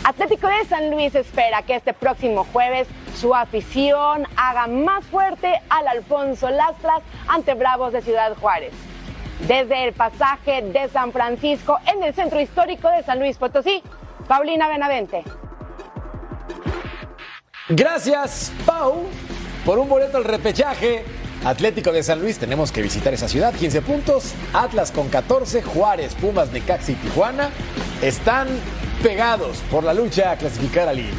Atlético 0.05 0.46
de 0.46 0.64
San 0.68 0.90
Luis 0.90 1.14
espera 1.14 1.62
que 1.62 1.74
este 1.74 1.92
próximo 1.92 2.44
jueves 2.53 2.86
su 3.16 3.34
afición 3.34 4.26
haga 4.36 4.66
más 4.66 5.05
fuerte 5.07 5.53
al 5.70 5.88
Alfonso 5.88 6.51
Lastras 6.51 7.01
ante 7.26 7.55
Bravos 7.55 7.92
de 7.92 8.03
Ciudad 8.03 8.36
Juárez. 8.36 8.72
Desde 9.46 9.84
el 9.86 9.92
pasaje 9.92 10.62
de 10.62 10.88
San 10.88 11.12
Francisco 11.12 11.78
en 11.92 12.03
el 12.03 12.14
centro 12.14 12.40
histórico 12.40 12.88
de 12.90 13.03
San 13.03 13.18
Luis 13.18 13.36
Potosí, 13.36 13.82
Paulina 14.26 14.68
Benavente. 14.68 15.24
Gracias, 17.68 18.53
Pau, 18.64 19.05
por 19.64 19.78
un 19.78 19.88
boleto 19.88 20.16
al 20.16 20.24
repechaje 20.24 21.05
Atlético 21.45 21.93
de 21.93 22.03
San 22.03 22.20
Luis, 22.20 22.39
tenemos 22.39 22.72
que 22.72 22.82
visitar 22.82 23.14
esa 23.14 23.28
ciudad, 23.28 23.55
15 23.55 23.82
puntos. 23.82 24.34
Atlas 24.53 24.91
con 24.91 25.09
14, 25.09 25.62
Juárez, 25.62 26.14
Pumas, 26.14 26.51
Necaxa 26.51 26.93
y 26.93 26.95
Tijuana 26.97 27.51
están 28.03 28.49
pegados 29.03 29.59
por 29.70 29.84
la 29.84 29.95
lucha 29.95 30.32
a 30.32 30.36
clasificar 30.36 30.89
a 30.89 30.93
Liga. 30.93 31.12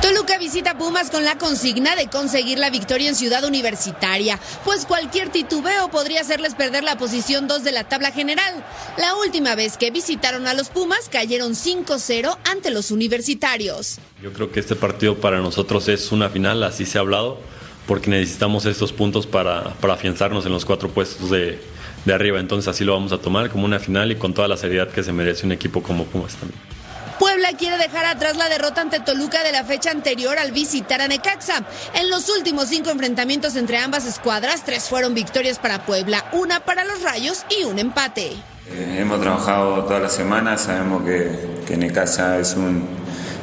Toluca 0.00 0.38
visita 0.38 0.78
Pumas 0.78 1.10
con 1.10 1.24
la 1.24 1.36
consigna 1.36 1.96
de 1.96 2.06
conseguir 2.06 2.60
la 2.60 2.70
victoria 2.70 3.08
en 3.08 3.16
Ciudad 3.16 3.44
Universitaria, 3.44 4.38
pues 4.64 4.86
cualquier 4.86 5.30
titubeo 5.30 5.90
podría 5.90 6.20
hacerles 6.20 6.54
perder 6.54 6.84
la 6.84 6.96
posición 6.96 7.48
2 7.48 7.64
de 7.64 7.72
la 7.72 7.84
tabla 7.84 8.12
general. 8.12 8.64
La 8.96 9.16
última 9.16 9.56
vez 9.56 9.76
que 9.76 9.90
visitaron 9.90 10.46
a 10.46 10.54
los 10.54 10.68
Pumas 10.68 11.08
cayeron 11.10 11.54
5-0 11.54 12.38
ante 12.44 12.70
los 12.70 12.92
universitarios. 12.92 13.98
Yo 14.26 14.32
creo 14.32 14.50
que 14.50 14.58
este 14.58 14.74
partido 14.74 15.14
para 15.14 15.38
nosotros 15.38 15.86
es 15.86 16.10
una 16.10 16.28
final, 16.28 16.64
así 16.64 16.84
se 16.84 16.98
ha 16.98 17.00
hablado, 17.00 17.38
porque 17.86 18.10
necesitamos 18.10 18.66
estos 18.66 18.92
puntos 18.92 19.24
para, 19.24 19.74
para 19.74 19.94
afianzarnos 19.94 20.44
en 20.46 20.50
los 20.50 20.64
cuatro 20.64 20.88
puestos 20.88 21.30
de, 21.30 21.60
de 22.04 22.12
arriba. 22.12 22.40
Entonces 22.40 22.66
así 22.66 22.82
lo 22.82 22.94
vamos 22.94 23.12
a 23.12 23.18
tomar 23.18 23.50
como 23.50 23.66
una 23.66 23.78
final 23.78 24.10
y 24.10 24.16
con 24.16 24.34
toda 24.34 24.48
la 24.48 24.56
seriedad 24.56 24.88
que 24.88 25.04
se 25.04 25.12
merece 25.12 25.46
un 25.46 25.52
equipo 25.52 25.80
como 25.80 26.06
Pumas 26.06 26.34
también. 26.34 26.60
Puebla 27.20 27.50
quiere 27.56 27.78
dejar 27.78 28.04
atrás 28.04 28.36
la 28.36 28.48
derrota 28.48 28.80
ante 28.80 28.98
Toluca 28.98 29.44
de 29.44 29.52
la 29.52 29.62
fecha 29.62 29.92
anterior 29.92 30.36
al 30.40 30.50
visitar 30.50 31.00
a 31.00 31.06
Necaxa. 31.06 31.64
En 31.94 32.10
los 32.10 32.28
últimos 32.28 32.66
cinco 32.66 32.90
enfrentamientos 32.90 33.54
entre 33.54 33.78
ambas 33.78 34.06
escuadras, 34.06 34.64
tres 34.64 34.88
fueron 34.88 35.14
victorias 35.14 35.60
para 35.60 35.86
Puebla, 35.86 36.24
una 36.32 36.58
para 36.58 36.84
los 36.84 37.00
Rayos 37.00 37.46
y 37.60 37.62
un 37.62 37.78
empate. 37.78 38.32
Eh, 38.72 38.96
hemos 38.98 39.20
trabajado 39.20 39.84
toda 39.84 40.00
la 40.00 40.08
semana, 40.08 40.58
sabemos 40.58 41.04
que, 41.04 41.62
que 41.64 41.76
Necaxa 41.76 42.40
es 42.40 42.54
un, 42.54 42.88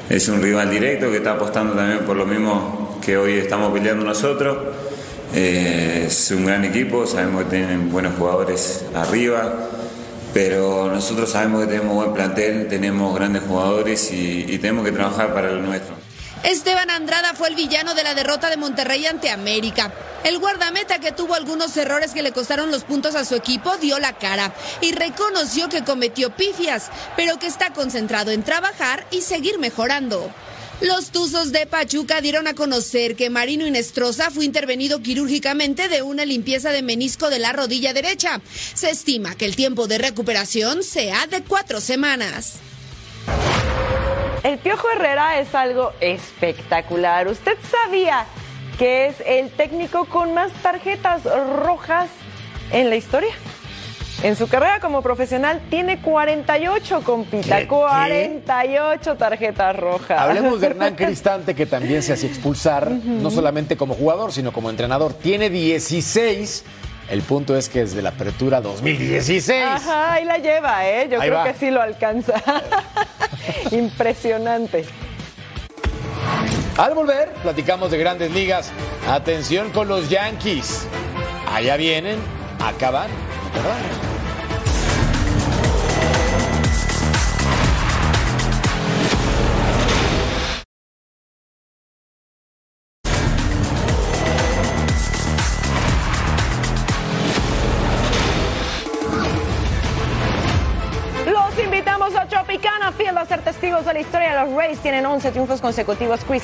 es 0.09 0.27
un 0.27 0.41
rival 0.41 0.69
directo 0.69 1.09
que 1.09 1.17
está 1.17 1.33
apostando 1.33 1.73
también 1.73 1.99
por 1.99 2.15
lo 2.15 2.25
mismo 2.25 2.99
que 3.03 3.17
hoy 3.17 3.33
estamos 3.33 3.71
peleando 3.73 4.05
nosotros. 4.05 4.57
Eh, 5.35 6.05
es 6.07 6.31
un 6.31 6.45
gran 6.45 6.63
equipo, 6.63 7.07
sabemos 7.07 7.43
que 7.45 7.49
tienen 7.49 7.91
buenos 7.91 8.13
jugadores 8.15 8.85
arriba 8.93 9.69
pero 10.33 10.91
nosotros 10.91 11.29
sabemos 11.29 11.61
que 11.61 11.67
tenemos 11.67 11.93
buen 11.93 12.13
plantel, 12.13 12.67
tenemos 12.67 13.13
grandes 13.15 13.43
jugadores 13.43 14.11
y, 14.11 14.57
tenemos 14.57 14.83
que 14.83 14.91
trabajar 14.91 15.33
para 15.33 15.51
lo 15.51 15.61
nuestro. 15.61 15.95
Esteban 16.43 16.89
Andrada 16.89 17.33
fue 17.33 17.47
el 17.47 17.55
villano 17.55 17.93
de 17.93 18.03
la 18.03 18.13
derrota 18.13 18.49
de 18.49 18.57
Monterrey 18.57 19.05
ante 19.05 19.29
América. 19.29 19.93
El 20.25 20.39
guardameta 20.39 20.99
que 20.99 21.13
tuvo 21.13 21.35
algunos 21.35 21.75
errores 21.77 22.11
que 22.11 22.21
le 22.21 22.33
costaron 22.33 22.69
los 22.69 22.83
puntos 22.83 23.15
a 23.15 23.23
su 23.23 23.35
equipo 23.35 23.77
dio 23.77 23.97
la 23.99 24.17
cara 24.17 24.53
y 24.81 24.91
reconoció 24.91 25.69
que 25.69 25.83
cometió 25.83 26.35
pifias, 26.35 26.89
pero 27.15 27.39
que 27.39 27.47
está 27.47 27.71
concentrado 27.71 28.31
en 28.31 28.43
trabajar 28.43 29.05
y 29.09 29.21
seguir 29.21 29.57
mejorando. 29.57 30.31
Los 30.81 31.11
Tuzos 31.11 31.53
de 31.53 31.65
Pachuca 31.65 32.19
dieron 32.19 32.47
a 32.47 32.55
conocer 32.55 33.15
que 33.15 33.29
Marino 33.29 33.65
Inestrosa 33.65 34.29
fue 34.29 34.43
intervenido 34.43 35.01
quirúrgicamente 35.01 35.87
de 35.87 36.01
una 36.01 36.25
limpieza 36.25 36.71
de 36.71 36.81
menisco 36.81 37.29
de 37.29 37.39
la 37.39 37.53
rodilla 37.53 37.93
derecha. 37.93 38.41
Se 38.73 38.89
estima 38.89 39.35
que 39.35 39.45
el 39.45 39.55
tiempo 39.55 39.87
de 39.87 39.97
recuperación 39.97 40.83
sea 40.83 41.25
de 41.27 41.41
cuatro 41.41 41.79
semanas. 41.79 42.55
El 44.43 44.57
Piojo 44.57 44.89
Herrera 44.89 45.39
es 45.39 45.55
algo 45.55 45.93
espectacular. 46.01 47.29
¿Usted 47.29 47.57
sabía 47.63 48.25
que 48.77 49.05
es 49.07 49.15
el 49.25 49.49
técnico 49.51 50.03
con 50.03 50.33
más 50.33 50.51
tarjetas 50.61 51.21
rojas 51.63 52.09
en 52.71 52.89
la 52.89 52.97
historia? 52.97 53.33
En 54.21 54.35
su 54.35 54.47
carrera 54.47 54.81
como 54.81 55.01
profesional 55.01 55.61
tiene 55.69 56.01
48, 56.01 57.01
compita. 57.05 57.67
48 57.67 59.15
tarjetas 59.15 59.75
rojas. 59.77 60.19
Hablemos 60.19 60.59
de 60.59 60.67
Hernán 60.67 60.95
Cristante, 60.97 61.55
que 61.55 61.65
también 61.65 62.03
se 62.03 62.13
hace 62.13 62.27
expulsar, 62.27 62.89
no 62.91 63.31
solamente 63.31 63.77
como 63.77 63.95
jugador, 63.95 64.33
sino 64.33 64.51
como 64.51 64.69
entrenador. 64.69 65.13
Tiene 65.13 65.49
16. 65.49 66.63
El 67.09 67.21
punto 67.21 67.55
es 67.55 67.69
que 67.69 67.79
desde 67.79 68.01
la 68.01 68.09
apertura 68.09 68.61
2016. 68.61 69.63
Ajá, 69.65 70.13
ahí 70.13 70.25
la 70.25 70.37
lleva, 70.37 70.87
¿eh? 70.87 71.07
Yo 71.11 71.19
creo 71.19 71.43
que 71.43 71.53
sí 71.53 71.69
lo 71.69 71.81
alcanza. 71.81 72.41
Impresionante. 73.71 74.85
Al 76.77 76.95
volver, 76.95 77.31
platicamos 77.43 77.91
de 77.91 77.97
grandes 77.97 78.31
ligas. 78.31 78.71
Atención 79.07 79.69
con 79.71 79.87
los 79.87 80.09
Yankees. 80.09 80.87
Allá 81.53 81.77
vienen, 81.77 82.17
acaban, 82.59 83.09
¿verdad? 83.53 84.12
Los 104.33 104.53
Rays 104.53 104.79
tienen 104.79 105.05
11 105.05 105.31
triunfos 105.31 105.61
consecutivos. 105.61 106.21
Chris 106.27 106.43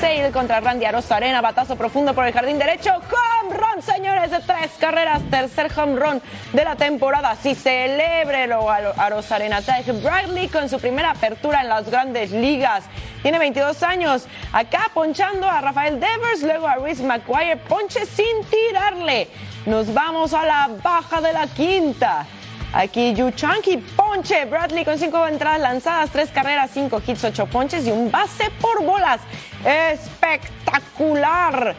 Sale 0.00 0.30
contra 0.32 0.60
Randy 0.60 0.84
Arena, 0.84 1.40
batazo 1.40 1.76
profundo 1.76 2.14
por 2.14 2.26
el 2.26 2.32
jardín 2.32 2.58
derecho. 2.58 2.90
Home 2.90 3.54
run, 3.54 3.82
señores, 3.82 4.30
de 4.30 4.40
tres 4.40 4.72
carreras. 4.78 5.22
Tercer 5.30 5.70
home 5.76 5.96
run 5.96 6.22
de 6.52 6.64
la 6.64 6.76
temporada. 6.76 7.36
Si 7.36 7.54
celebre 7.54 8.46
lo 8.46 8.70
Arena. 8.70 9.62
Taj 9.62 9.86
Bradley 10.02 10.48
con 10.48 10.68
su 10.68 10.78
primera 10.78 11.10
apertura 11.10 11.62
en 11.62 11.68
las 11.68 11.88
grandes 11.90 12.30
ligas. 12.30 12.84
Tiene 13.22 13.38
22 13.38 13.82
años. 13.82 14.26
Acá 14.52 14.90
ponchando 14.94 15.48
a 15.48 15.60
Rafael 15.60 16.00
Devers, 16.00 16.42
luego 16.42 16.66
a 16.66 16.76
Rhys 16.76 17.00
McGuire. 17.00 17.56
Ponche 17.56 18.06
sin 18.06 18.44
tirarle. 18.50 19.28
Nos 19.66 19.92
vamos 19.92 20.34
a 20.34 20.44
la 20.44 20.70
baja 20.82 21.20
de 21.20 21.32
la 21.32 21.46
quinta. 21.46 22.26
Aquí 22.72 23.14
Yu 23.14 23.30
Chunky, 23.30 23.78
ponche. 23.78 24.44
Bradley 24.44 24.84
con 24.84 24.98
cinco 24.98 25.26
entradas 25.26 25.60
lanzadas, 25.60 26.10
tres 26.10 26.30
carreras, 26.30 26.70
cinco 26.72 27.00
hits, 27.06 27.24
ocho 27.24 27.46
ponches 27.46 27.86
y 27.86 27.90
un 27.90 28.10
base 28.10 28.50
por 28.60 28.84
bolas. 28.84 29.20
Espectacular. 29.64 31.74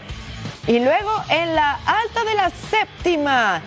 Y 0.68 0.80
luego 0.80 1.12
en 1.30 1.56
la 1.56 1.80
alta 1.86 2.24
de 2.24 2.34
la 2.36 2.50
séptima. 2.50 3.62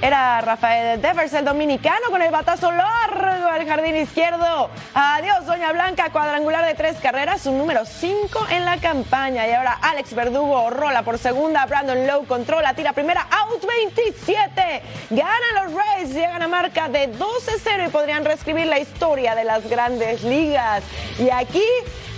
Era 0.00 0.40
Rafael 0.42 1.02
Devers, 1.02 1.32
el 1.32 1.44
dominicano, 1.44 2.10
con 2.10 2.22
el 2.22 2.30
batazo 2.30 2.70
largo 2.70 3.48
al 3.48 3.66
jardín 3.66 3.96
izquierdo. 3.96 4.70
Adiós, 4.94 5.44
Doña 5.44 5.72
Blanca, 5.72 6.10
cuadrangular 6.10 6.64
de 6.64 6.74
tres 6.74 6.98
carreras, 6.98 7.40
su 7.40 7.50
número 7.50 7.84
cinco 7.84 8.46
en 8.48 8.64
la 8.64 8.76
campaña. 8.76 9.48
Y 9.48 9.52
ahora 9.52 9.76
Alex 9.82 10.14
Verdugo 10.14 10.70
rola 10.70 11.02
por 11.02 11.18
segunda, 11.18 11.66
Brandon 11.66 12.06
Lowe 12.06 12.26
controla, 12.26 12.74
tira 12.74 12.92
primera, 12.92 13.26
out 13.28 13.66
27. 13.66 14.82
Ganan 15.10 15.64
los 15.64 15.74
Rays, 15.74 16.14
llegan 16.14 16.42
a 16.42 16.48
marca 16.48 16.88
de 16.88 17.12
12-0 17.12 17.88
y 17.88 17.90
podrían 17.90 18.24
reescribir 18.24 18.66
la 18.66 18.78
historia 18.78 19.34
de 19.34 19.42
las 19.42 19.68
grandes 19.68 20.22
ligas. 20.22 20.84
Y 21.18 21.28
aquí 21.30 21.64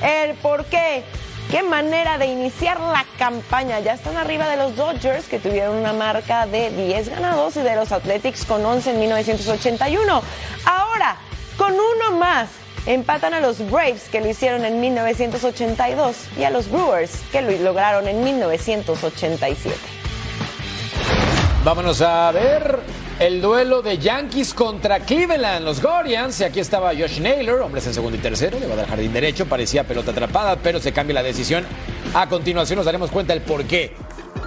el 0.03 0.35
por 0.35 0.67
qué 0.67 1.03
Qué 1.51 1.65
manera 1.65 2.17
de 2.17 2.27
iniciar 2.27 2.79
la 2.79 3.05
campaña. 3.19 3.81
Ya 3.81 3.95
están 3.95 4.17
arriba 4.17 4.49
de 4.49 4.57
los 4.57 4.77
Dodgers, 4.77 5.27
que 5.27 5.41
tuvieron 5.41 5.79
una 5.79 5.93
marca 5.93 6.47
de 6.47 6.71
10 6.71 7.09
ganados, 7.09 7.57
y 7.57 7.61
de 7.61 7.75
los 7.75 7.91
Athletics 7.91 8.45
con 8.45 8.65
11 8.65 8.93
en 8.93 9.01
1981. 9.01 10.23
Ahora, 10.65 11.17
con 11.57 11.73
uno 11.73 12.19
más, 12.19 12.51
empatan 12.87 13.35
a 13.35 13.41
los 13.41 13.69
Braves, 13.69 14.09
que 14.11 14.21
lo 14.21 14.29
hicieron 14.29 14.65
en 14.65 14.81
1982, 14.81 16.17
y 16.39 16.45
a 16.45 16.51
los 16.51 16.71
Brewers, 16.71 17.21
que 17.33 17.43
lo 17.43 17.51
lograron 17.51 18.07
en 18.07 18.23
1987. 18.23 19.77
Vámonos 21.65 22.01
a 22.01 22.31
ver 22.31 22.79
el 23.21 23.43
duelo 23.43 23.83
de 23.83 23.99
Yankees 23.99 24.55
contra 24.55 25.01
Cleveland, 25.01 25.63
los 25.63 25.83
Guardians. 25.83 26.41
Y 26.41 26.45
aquí 26.45 26.59
estaba 26.59 26.93
Josh 26.95 27.21
Naylor, 27.21 27.61
hombres 27.61 27.87
en 27.87 27.93
segundo 27.93 28.17
y 28.17 28.21
tercero, 28.21 28.59
le 28.59 28.67
va 28.67 28.73
a 28.73 28.77
dar 28.79 28.89
jardín 28.89 29.13
derecho, 29.13 29.45
parecía 29.45 29.85
pelota 29.85 30.11
atrapada, 30.11 30.57
pero 30.57 30.81
se 30.81 30.93
cambia 30.93 31.15
la 31.15 31.23
decisión. 31.23 31.65
A 32.15 32.29
continuación 32.31 32.79
nos 32.79 32.87
daremos 32.87 33.11
cuenta 33.11 33.35
del 33.35 33.43
por 33.43 33.65
qué. 33.65 33.95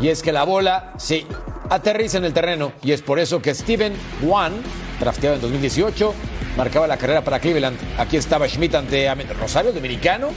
Y 0.01 0.09
es 0.09 0.23
que 0.23 0.31
la 0.31 0.43
bola 0.43 0.93
sí 0.97 1.25
aterriza 1.69 2.17
en 2.17 2.25
el 2.25 2.33
terreno 2.33 2.73
y 2.81 2.91
es 2.91 3.01
por 3.03 3.19
eso 3.19 3.41
que 3.41 3.53
Steven 3.53 3.93
Wan, 4.23 4.53
drafteado 4.99 5.35
en 5.35 5.41
2018, 5.41 6.13
marcaba 6.57 6.87
la 6.87 6.97
carrera 6.97 7.23
para 7.23 7.39
Cleveland. 7.39 7.77
Aquí 7.99 8.17
estaba 8.17 8.47
Schmidt 8.47 8.73
ante 8.73 9.13
Rosario, 9.39 9.71
dominicano. 9.71 10.29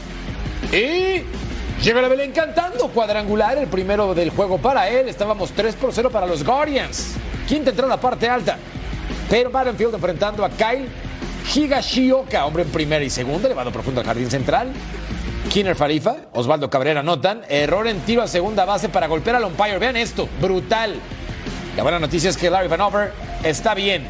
Y 0.72 1.22
llega 1.82 2.02
la 2.02 2.08
Belén 2.08 2.32
cantando 2.32 2.88
cuadrangular, 2.88 3.56
el 3.56 3.68
primero 3.68 4.14
del 4.14 4.28
juego 4.28 4.58
para 4.58 4.90
él. 4.90 5.08
Estábamos 5.08 5.52
3 5.52 5.74
por 5.76 5.94
0 5.94 6.10
para 6.10 6.26
los 6.26 6.44
Guardians. 6.44 7.16
Quinta 7.46 7.70
entrada, 7.70 7.96
parte 8.00 8.28
alta. 8.28 8.58
Pero 9.30 9.50
Field 9.50 9.94
enfrentando 9.94 10.44
a 10.44 10.50
Kyle 10.50 10.88
Higashioka, 11.54 12.44
hombre 12.44 12.64
en 12.64 12.70
primera 12.70 13.04
y 13.04 13.10
segunda, 13.10 13.46
elevado 13.46 13.70
profundo 13.70 14.00
al 14.00 14.06
jardín 14.06 14.30
central. 14.30 14.72
Kinner 15.52 15.76
Farifa, 15.76 16.16
Osvaldo 16.32 16.68
Cabrera 16.68 17.00
anotan. 17.00 17.42
Error 17.48 17.86
en 17.86 18.00
tiro 18.00 18.22
a 18.22 18.28
segunda 18.28 18.64
base 18.64 18.88
para 18.88 19.06
golpear 19.06 19.36
al 19.36 19.44
umpire. 19.44 19.78
Vean 19.78 19.96
esto, 19.96 20.28
brutal. 20.40 20.96
La 21.76 21.82
buena 21.82 21.98
noticia 21.98 22.30
es 22.30 22.36
que 22.36 22.50
Larry 22.50 22.68
Vanover 22.68 23.12
está 23.42 23.74
bien. 23.74 24.04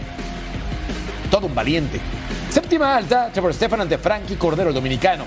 Todo 1.31 1.47
un 1.47 1.55
valiente. 1.55 2.01
Séptima 2.51 2.97
alta, 2.97 3.31
Trevor 3.33 3.53
Stefan 3.53 3.83
ante 3.83 3.99
Frankie 3.99 4.37
Cordero, 4.37 4.71
el 4.71 4.75
dominicano. 4.75 5.25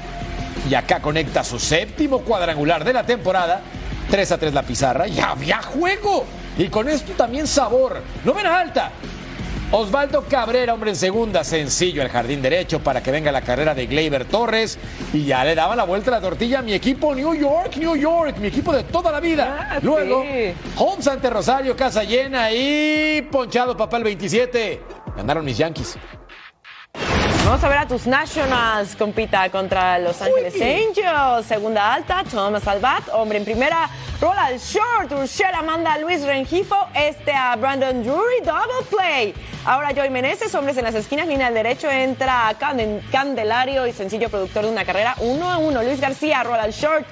Y 0.70 0.74
acá 0.74 1.00
conecta 1.00 1.44
su 1.44 1.60
séptimo 1.60 2.20
cuadrangular 2.20 2.84
de 2.84 2.94
la 2.94 3.06
temporada. 3.06 3.62
3 4.10 4.32
a 4.32 4.38
3 4.38 4.54
la 4.54 4.64
pizarra. 4.64 5.08
Ya 5.08 5.32
había 5.32 5.62
juego. 5.62 6.26
Y 6.60 6.68
con 6.68 6.90
esto 6.90 7.14
también 7.14 7.48
sabor. 7.48 8.02
Novena 8.26 8.60
alta. 8.60 8.92
Osvaldo 9.72 10.26
Cabrera, 10.28 10.74
hombre 10.74 10.90
en 10.90 10.96
segunda, 10.98 11.44
sencillo 11.46 12.02
al 12.02 12.10
jardín 12.10 12.42
derecho 12.42 12.80
para 12.80 13.02
que 13.02 13.12
venga 13.12 13.32
la 13.32 13.42
carrera 13.42 13.74
de 13.74 13.86
Gleyber 13.86 14.26
Torres. 14.26 14.78
Y 15.14 15.24
ya 15.24 15.46
le 15.46 15.56
daba 15.56 15.78
la 15.78 15.86
vuelta 15.86 16.12
a 16.12 16.16
la 16.16 16.22
tortilla 16.22 16.60
a 16.60 16.62
mi 16.62 16.74
equipo 16.74 17.16
New 17.16 17.34
York, 17.34 17.78
New 17.78 17.96
York, 17.96 18.38
mi 18.40 18.50
equipo 18.50 18.74
de 18.74 18.84
toda 18.84 19.10
la 19.10 19.22
vida. 19.22 19.70
Ah, 19.72 19.80
Luego, 19.82 20.24
sí. 20.24 20.54
Holmes 20.76 21.08
ante 21.08 21.30
Rosario, 21.30 21.78
casa 21.78 22.04
llena 22.04 22.52
y 22.52 23.22
ponchado 23.32 23.78
papá 23.78 23.96
el 23.96 24.04
27. 24.04 24.82
Ganaron 25.16 25.46
mis 25.46 25.58
Yankees. 25.58 25.98
Vamos 27.50 27.64
a 27.64 27.68
ver 27.70 27.80
a 27.80 27.88
tus 27.88 28.06
Nationals 28.06 28.96
compita 28.96 29.50
contra 29.50 29.98
Los 29.98 30.22
Ángeles 30.22 30.54
Angels. 30.54 31.48
Segunda 31.48 31.96
alta, 31.96 32.24
Thomas 32.24 32.68
Albat, 32.68 33.10
hombre 33.12 33.40
en 33.40 33.44
primera. 33.44 33.90
Rola 34.22 34.46
al 34.46 34.60
short, 34.60 35.12
Urshela 35.14 35.64
manda 35.64 35.94
a 35.94 35.98
Luis 35.98 36.22
Rengifo, 36.22 36.76
este 36.94 37.34
a 37.34 37.56
Brandon 37.56 38.04
Drury, 38.04 38.42
double 38.46 38.86
play. 38.92 39.34
Ahora 39.66 39.90
Joey 39.96 40.12
Meneses, 40.12 40.54
hombres 40.54 40.78
en 40.78 40.84
las 40.84 40.94
esquinas, 40.94 41.28
línea 41.28 41.48
al 41.48 41.56
derecho, 41.56 41.90
entra 41.90 42.56
Candelario 43.12 43.88
y 43.88 43.94
sencillo 43.94 44.30
productor 44.30 44.66
de 44.66 44.72
una 44.72 44.86
carrera, 44.86 45.16
uno 45.18 45.50
a 45.50 45.58
uno. 45.58 45.82
Luis 45.82 46.00
García, 46.00 46.44
rola 46.44 46.62
al 46.62 46.72
short. 46.72 47.08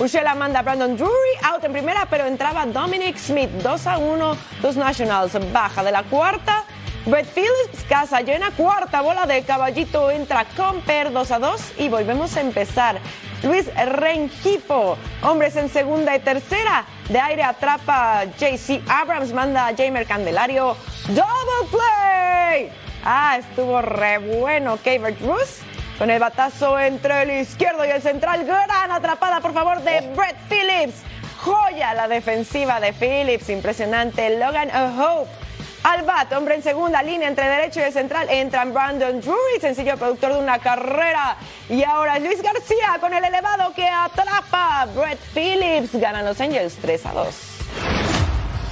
Urshela 0.00 0.34
manda 0.34 0.60
a 0.60 0.62
Brandon 0.62 0.96
Drury, 0.96 1.12
out 1.42 1.62
en 1.64 1.72
primera, 1.72 2.06
pero 2.08 2.24
entraba 2.24 2.64
Dominic 2.64 3.18
Smith, 3.18 3.50
2 3.62 3.86
a 3.86 3.98
1, 3.98 4.36
dos 4.62 4.74
Nationals, 4.76 5.52
baja 5.52 5.84
de 5.84 5.92
la 5.92 6.02
cuarta. 6.04 6.64
Brett 7.04 7.26
Phillips, 7.34 7.82
casa 7.88 8.20
llena, 8.20 8.52
cuarta 8.52 9.00
bola 9.00 9.26
de 9.26 9.42
caballito, 9.42 10.12
entra 10.12 10.44
Comper 10.56 11.10
2 11.10 11.30
a 11.32 11.38
2 11.40 11.72
y 11.78 11.88
volvemos 11.88 12.36
a 12.36 12.40
empezar. 12.40 13.00
Luis 13.42 13.68
Rengifo, 13.74 14.96
hombres 15.22 15.56
en 15.56 15.68
segunda 15.68 16.14
y 16.14 16.20
tercera, 16.20 16.84
de 17.08 17.18
aire 17.18 17.42
atrapa 17.42 18.22
JC 18.38 18.80
Abrams, 18.88 19.32
manda 19.32 19.66
a 19.66 19.76
Jamer 19.76 20.06
Candelario, 20.06 20.76
double 21.08 21.68
play. 21.72 22.70
Ah, 23.04 23.36
estuvo 23.36 23.82
re 23.82 24.18
bueno, 24.18 24.76
Kavert 24.76 25.20
Bruce. 25.20 25.64
Con 25.98 26.08
el 26.08 26.20
batazo 26.20 26.78
entre 26.78 27.22
el 27.22 27.30
izquierdo 27.42 27.84
y 27.84 27.90
el 27.90 28.00
central, 28.00 28.44
gran 28.44 28.92
atrapada 28.92 29.40
por 29.40 29.52
favor 29.52 29.82
de 29.82 30.02
Brett 30.14 30.36
Phillips. 30.48 31.02
Joya 31.38 31.94
la 31.94 32.06
defensiva 32.06 32.78
de 32.78 32.92
Phillips, 32.92 33.48
impresionante. 33.48 34.38
Logan 34.38 34.70
Hope. 34.98 35.41
Al 35.82 36.04
bat, 36.04 36.32
hombre 36.32 36.54
en 36.54 36.62
segunda 36.62 37.02
línea 37.02 37.26
entre 37.26 37.48
derecho 37.48 37.80
y 37.86 37.90
central, 37.90 38.28
entran 38.30 38.72
Brandon 38.72 39.20
Drury, 39.20 39.60
sencillo 39.60 39.96
productor 39.96 40.34
de 40.34 40.38
una 40.38 40.60
carrera. 40.60 41.36
Y 41.68 41.82
ahora 41.82 42.20
Luis 42.20 42.40
García 42.40 42.98
con 43.00 43.12
el 43.12 43.24
elevado 43.24 43.72
que 43.74 43.88
atrapa. 43.88 44.86
Brett 44.94 45.18
Phillips 45.34 45.92
ganan 45.94 46.24
los 46.24 46.40
Angels 46.40 46.76
3 46.80 47.06
a 47.06 47.12
2. 47.12 47.26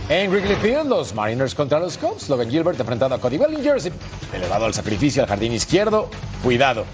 En 0.08 0.30
Wrigley 0.30 0.56
Field, 0.56 0.88
los 0.88 1.12
Mariners 1.12 1.54
contra 1.54 1.80
los 1.80 1.98
Cubs. 1.98 2.28
Logan 2.28 2.48
Gilbert 2.48 2.78
enfrentando 2.78 3.16
a 3.16 3.20
Cody 3.20 3.38
Bellinger. 3.38 3.92
Elevado 4.32 4.66
al 4.66 4.74
sacrificio 4.74 5.22
al 5.22 5.28
jardín 5.28 5.52
izquierdo. 5.52 6.10
Cuidado. 6.44 6.84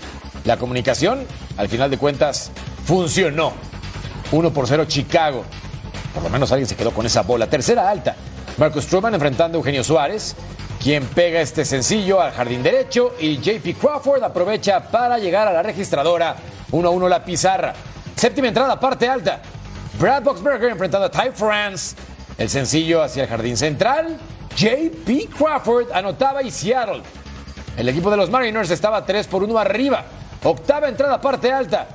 La 0.45 0.57
comunicación, 0.57 1.27
al 1.59 1.69
final 1.69 1.91
de 1.91 1.99
cuentas, 1.99 2.51
funcionó. 2.87 3.53
1 4.33 4.51
por 4.51 4.67
0 4.67 4.87
Chicago. 4.87 5.45
Por 6.14 6.23
lo 6.23 6.31
menos 6.31 6.51
alguien 6.53 6.67
se 6.67 6.75
quedó 6.75 6.93
con 6.93 7.05
esa 7.05 7.21
bola. 7.23 7.49
Tercera 7.49 7.91
alta. 7.91 8.17
Marcus 8.59 8.87
Truman 8.87 9.13
enfrentando 9.13 9.59
a 9.59 9.61
Eugenio 9.61 9.85
Suárez. 9.85 10.35
Quien 10.83 11.05
pega 11.05 11.41
este 11.41 11.65
sencillo 11.65 12.21
al 12.21 12.33
jardín 12.33 12.63
derecho. 12.63 13.15
Y 13.19 13.39
JP 13.39 13.79
Crawford 13.79 14.23
aprovecha 14.23 14.81
para 14.81 15.19
llegar 15.19 15.47
a 15.47 15.53
la 15.53 15.63
registradora. 15.63 16.37
1 16.73 16.89
a 16.89 16.91
1 16.91 17.09
la 17.09 17.25
pizarra. 17.25 17.75
Séptima 18.15 18.49
entrada, 18.49 18.81
parte 18.81 19.09
alta. 19.09 19.43
Brad 19.99 20.23
Boxberger 20.23 20.71
enfrentando 20.71 21.07
a 21.07 21.11
Ty 21.11 21.31
France. 21.35 21.97
El 22.39 22.49
sencillo 22.49 23.03
hacia 23.03 23.25
el 23.25 23.29
jardín 23.29 23.57
central. 23.57 24.17
JP 24.57 25.35
Crawford 25.37 25.93
anotaba 25.93 26.43
y 26.43 26.51
Seattle. 26.51 27.03
El 27.77 27.89
equipo 27.91 28.11
de 28.11 28.17
los 28.17 28.31
Mariners 28.31 28.71
estaba 28.71 29.05
3 29.05 29.27
por 29.27 29.43
1 29.43 29.59
arriba. 29.59 30.05
Octava 30.43 30.89
entrada, 30.89 31.21
parte 31.21 31.53
alta. 31.53 31.89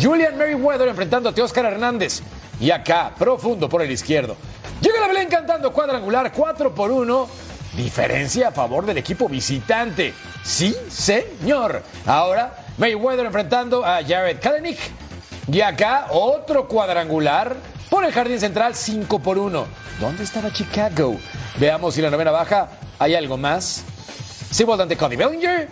Julian 0.00 0.36
Merriweather 0.36 0.88
enfrentando 0.88 1.28
a 1.28 1.32
Teoscar 1.32 1.64
Hernández. 1.66 2.22
Y 2.58 2.70
acá, 2.70 3.12
profundo 3.16 3.68
por 3.68 3.82
el 3.82 3.90
izquierdo. 3.90 4.36
Llega 4.82 5.00
la 5.00 5.06
Belén 5.06 5.28
cantando 5.28 5.72
cuadrangular 5.72 6.32
4 6.32 6.74
por 6.74 6.90
1. 6.90 7.28
Diferencia 7.76 8.48
a 8.48 8.50
favor 8.50 8.84
del 8.84 8.98
equipo 8.98 9.28
visitante. 9.28 10.12
Sí, 10.42 10.74
señor. 10.90 11.84
Ahora, 12.04 12.64
Mayweather 12.78 13.26
enfrentando 13.26 13.86
a 13.86 14.02
Jared 14.02 14.40
Kalenic. 14.40 14.80
Y 15.52 15.60
acá, 15.60 16.08
otro 16.10 16.66
cuadrangular 16.66 17.54
por 17.88 18.04
el 18.04 18.12
jardín 18.12 18.40
central 18.40 18.74
5 18.74 19.20
por 19.20 19.38
1. 19.38 19.66
¿Dónde 20.00 20.24
estaba 20.24 20.52
Chicago? 20.52 21.16
Veamos 21.58 21.94
si 21.94 22.02
la 22.02 22.10
novena 22.10 22.32
baja 22.32 22.68
hay 22.98 23.14
algo 23.14 23.36
más. 23.36 23.84
Seabold 24.50 24.82
ante 24.82 24.96
Cody 24.96 25.14
Bellinger. 25.14 25.68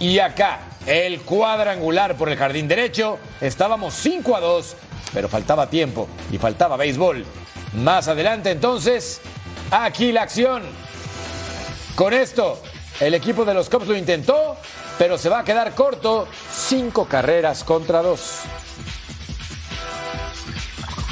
Y 0.00 0.20
acá, 0.20 0.60
el 0.86 1.20
cuadrangular 1.20 2.16
por 2.16 2.30
el 2.30 2.38
jardín 2.38 2.66
derecho. 2.66 3.18
Estábamos 3.42 3.92
5 3.92 4.36
a 4.36 4.40
2, 4.40 4.76
pero 5.12 5.28
faltaba 5.28 5.68
tiempo 5.68 6.08
y 6.32 6.38
faltaba 6.38 6.78
béisbol. 6.78 7.26
Más 7.74 8.08
adelante, 8.08 8.50
entonces, 8.50 9.20
aquí 9.70 10.12
la 10.12 10.22
acción. 10.22 10.62
Con 11.94 12.12
esto, 12.12 12.60
el 13.00 13.14
equipo 13.14 13.44
de 13.44 13.54
los 13.54 13.68
Cubs 13.68 13.86
lo 13.86 13.96
intentó, 13.96 14.56
pero 14.98 15.18
se 15.18 15.28
va 15.28 15.40
a 15.40 15.44
quedar 15.44 15.74
corto. 15.74 16.28
Cinco 16.52 17.06
carreras 17.06 17.64
contra 17.64 18.02
dos. 18.02 18.40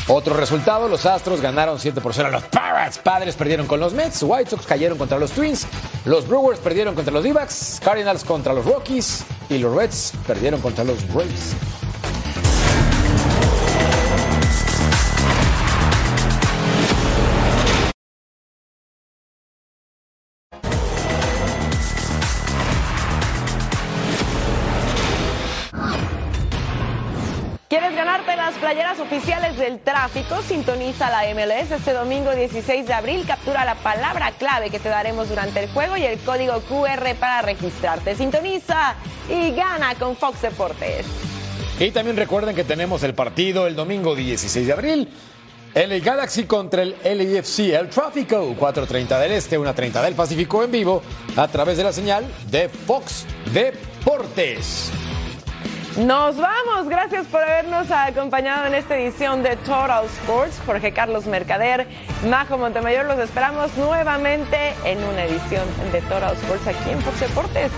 Otro 0.09 0.37
resultado, 0.37 0.89
los 0.89 1.05
Astros 1.05 1.41
ganaron 1.41 1.81
7 1.81 2.01
por 2.01 2.15
0 2.15 2.29
a 2.29 2.31
los 2.31 2.45
Pirates. 2.45 2.99
Padres 2.99 3.35
perdieron 3.35 3.67
con 3.67 3.81
los 3.81 3.93
Mets, 3.93 4.23
White 4.23 4.51
Sox 4.51 4.65
cayeron 4.65 4.97
contra 4.97 5.19
los 5.19 5.33
Twins, 5.33 5.67
los 6.05 6.29
Brewers 6.29 6.61
perdieron 6.61 6.95
contra 6.95 7.13
los 7.13 7.25
d 7.25 7.35
Cardinals 7.83 8.23
contra 8.23 8.53
los 8.53 8.65
Rockies 8.65 9.25
y 9.49 9.59
los 9.59 9.75
Reds 9.75 10.13
perdieron 10.25 10.61
contra 10.61 10.85
los 10.85 10.97
Braves. 11.13 11.57
Playeras 28.67 28.99
oficiales 28.99 29.57
del 29.59 29.79
tráfico? 29.79 30.43
Sintoniza 30.43 31.09
la 31.09 31.23
MLS 31.33 31.71
este 31.71 31.93
domingo 31.93 32.33
16 32.33 32.85
de 32.85 32.95
abril. 32.95 33.25
Captura 33.25 33.65
la 33.65 33.77
palabra 33.77 34.33
clave 34.33 34.71
que 34.71 34.81
te 34.81 34.89
daremos 34.89 35.29
durante 35.29 35.63
el 35.63 35.71
juego 35.71 35.97
y 35.97 36.03
el 36.03 36.19
código 36.19 36.61
QR 36.63 37.15
para 37.15 37.43
registrarte. 37.43 38.17
Sintoniza 38.17 38.97
y 39.31 39.53
gana 39.53 39.95
con 39.95 40.17
Fox 40.17 40.43
Deportes. 40.43 41.07
Y 41.79 41.93
también 41.93 42.17
recuerden 42.17 42.57
que 42.57 42.65
tenemos 42.65 43.05
el 43.05 43.15
partido 43.15 43.69
el 43.69 43.77
domingo 43.77 44.17
16 44.17 44.67
de 44.67 44.73
abril. 44.73 45.09
LA 45.73 46.01
Galaxy 46.01 46.43
contra 46.47 46.83
el 46.83 46.97
LAFC, 47.05 47.73
el 47.73 47.89
Tráfico, 47.89 48.53
4.30 48.59 49.21
del 49.21 49.31
Este, 49.31 49.61
1.30 49.61 50.03
del 50.03 50.15
Pacífico 50.15 50.65
en 50.65 50.73
vivo, 50.73 51.03
a 51.37 51.47
través 51.47 51.77
de 51.77 51.85
la 51.85 51.93
señal 51.93 52.27
de 52.51 52.69
Fox 52.69 53.27
Deportes. 53.55 54.91
Nos 55.97 56.37
vamos. 56.37 56.89
Gracias 56.89 57.27
por 57.27 57.43
habernos 57.43 57.91
acompañado 57.91 58.67
en 58.67 58.75
esta 58.75 58.99
edición 58.99 59.43
de 59.43 59.57
Total 59.57 60.05
Sports. 60.05 60.61
Jorge 60.67 60.93
Carlos 60.93 61.25
Mercader, 61.25 61.87
Majo 62.29 62.59
Montemayor. 62.59 63.07
Los 63.07 63.19
esperamos 63.19 63.75
nuevamente 63.79 64.75
en 64.85 65.03
una 65.03 65.25
edición 65.25 65.65
de 65.93 66.03
Total 66.03 66.35
Sports 66.35 66.67
aquí 66.67 66.91
en 66.91 67.01
Fox 67.01 67.21
Deportes. 67.21 67.73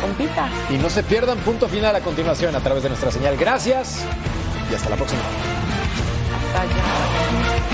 Compita. 0.00 0.48
Y 0.70 0.74
no 0.74 0.88
se 0.88 1.02
pierdan 1.02 1.38
punto 1.38 1.68
final 1.68 1.96
a 1.96 2.00
continuación 2.00 2.54
a 2.54 2.60
través 2.60 2.84
de 2.84 2.90
nuestra 2.90 3.10
señal. 3.10 3.36
Gracias 3.36 4.04
y 4.70 4.74
hasta 4.74 4.90
la 4.90 4.96
próxima. 4.96 5.22
Hasta. 6.54 7.73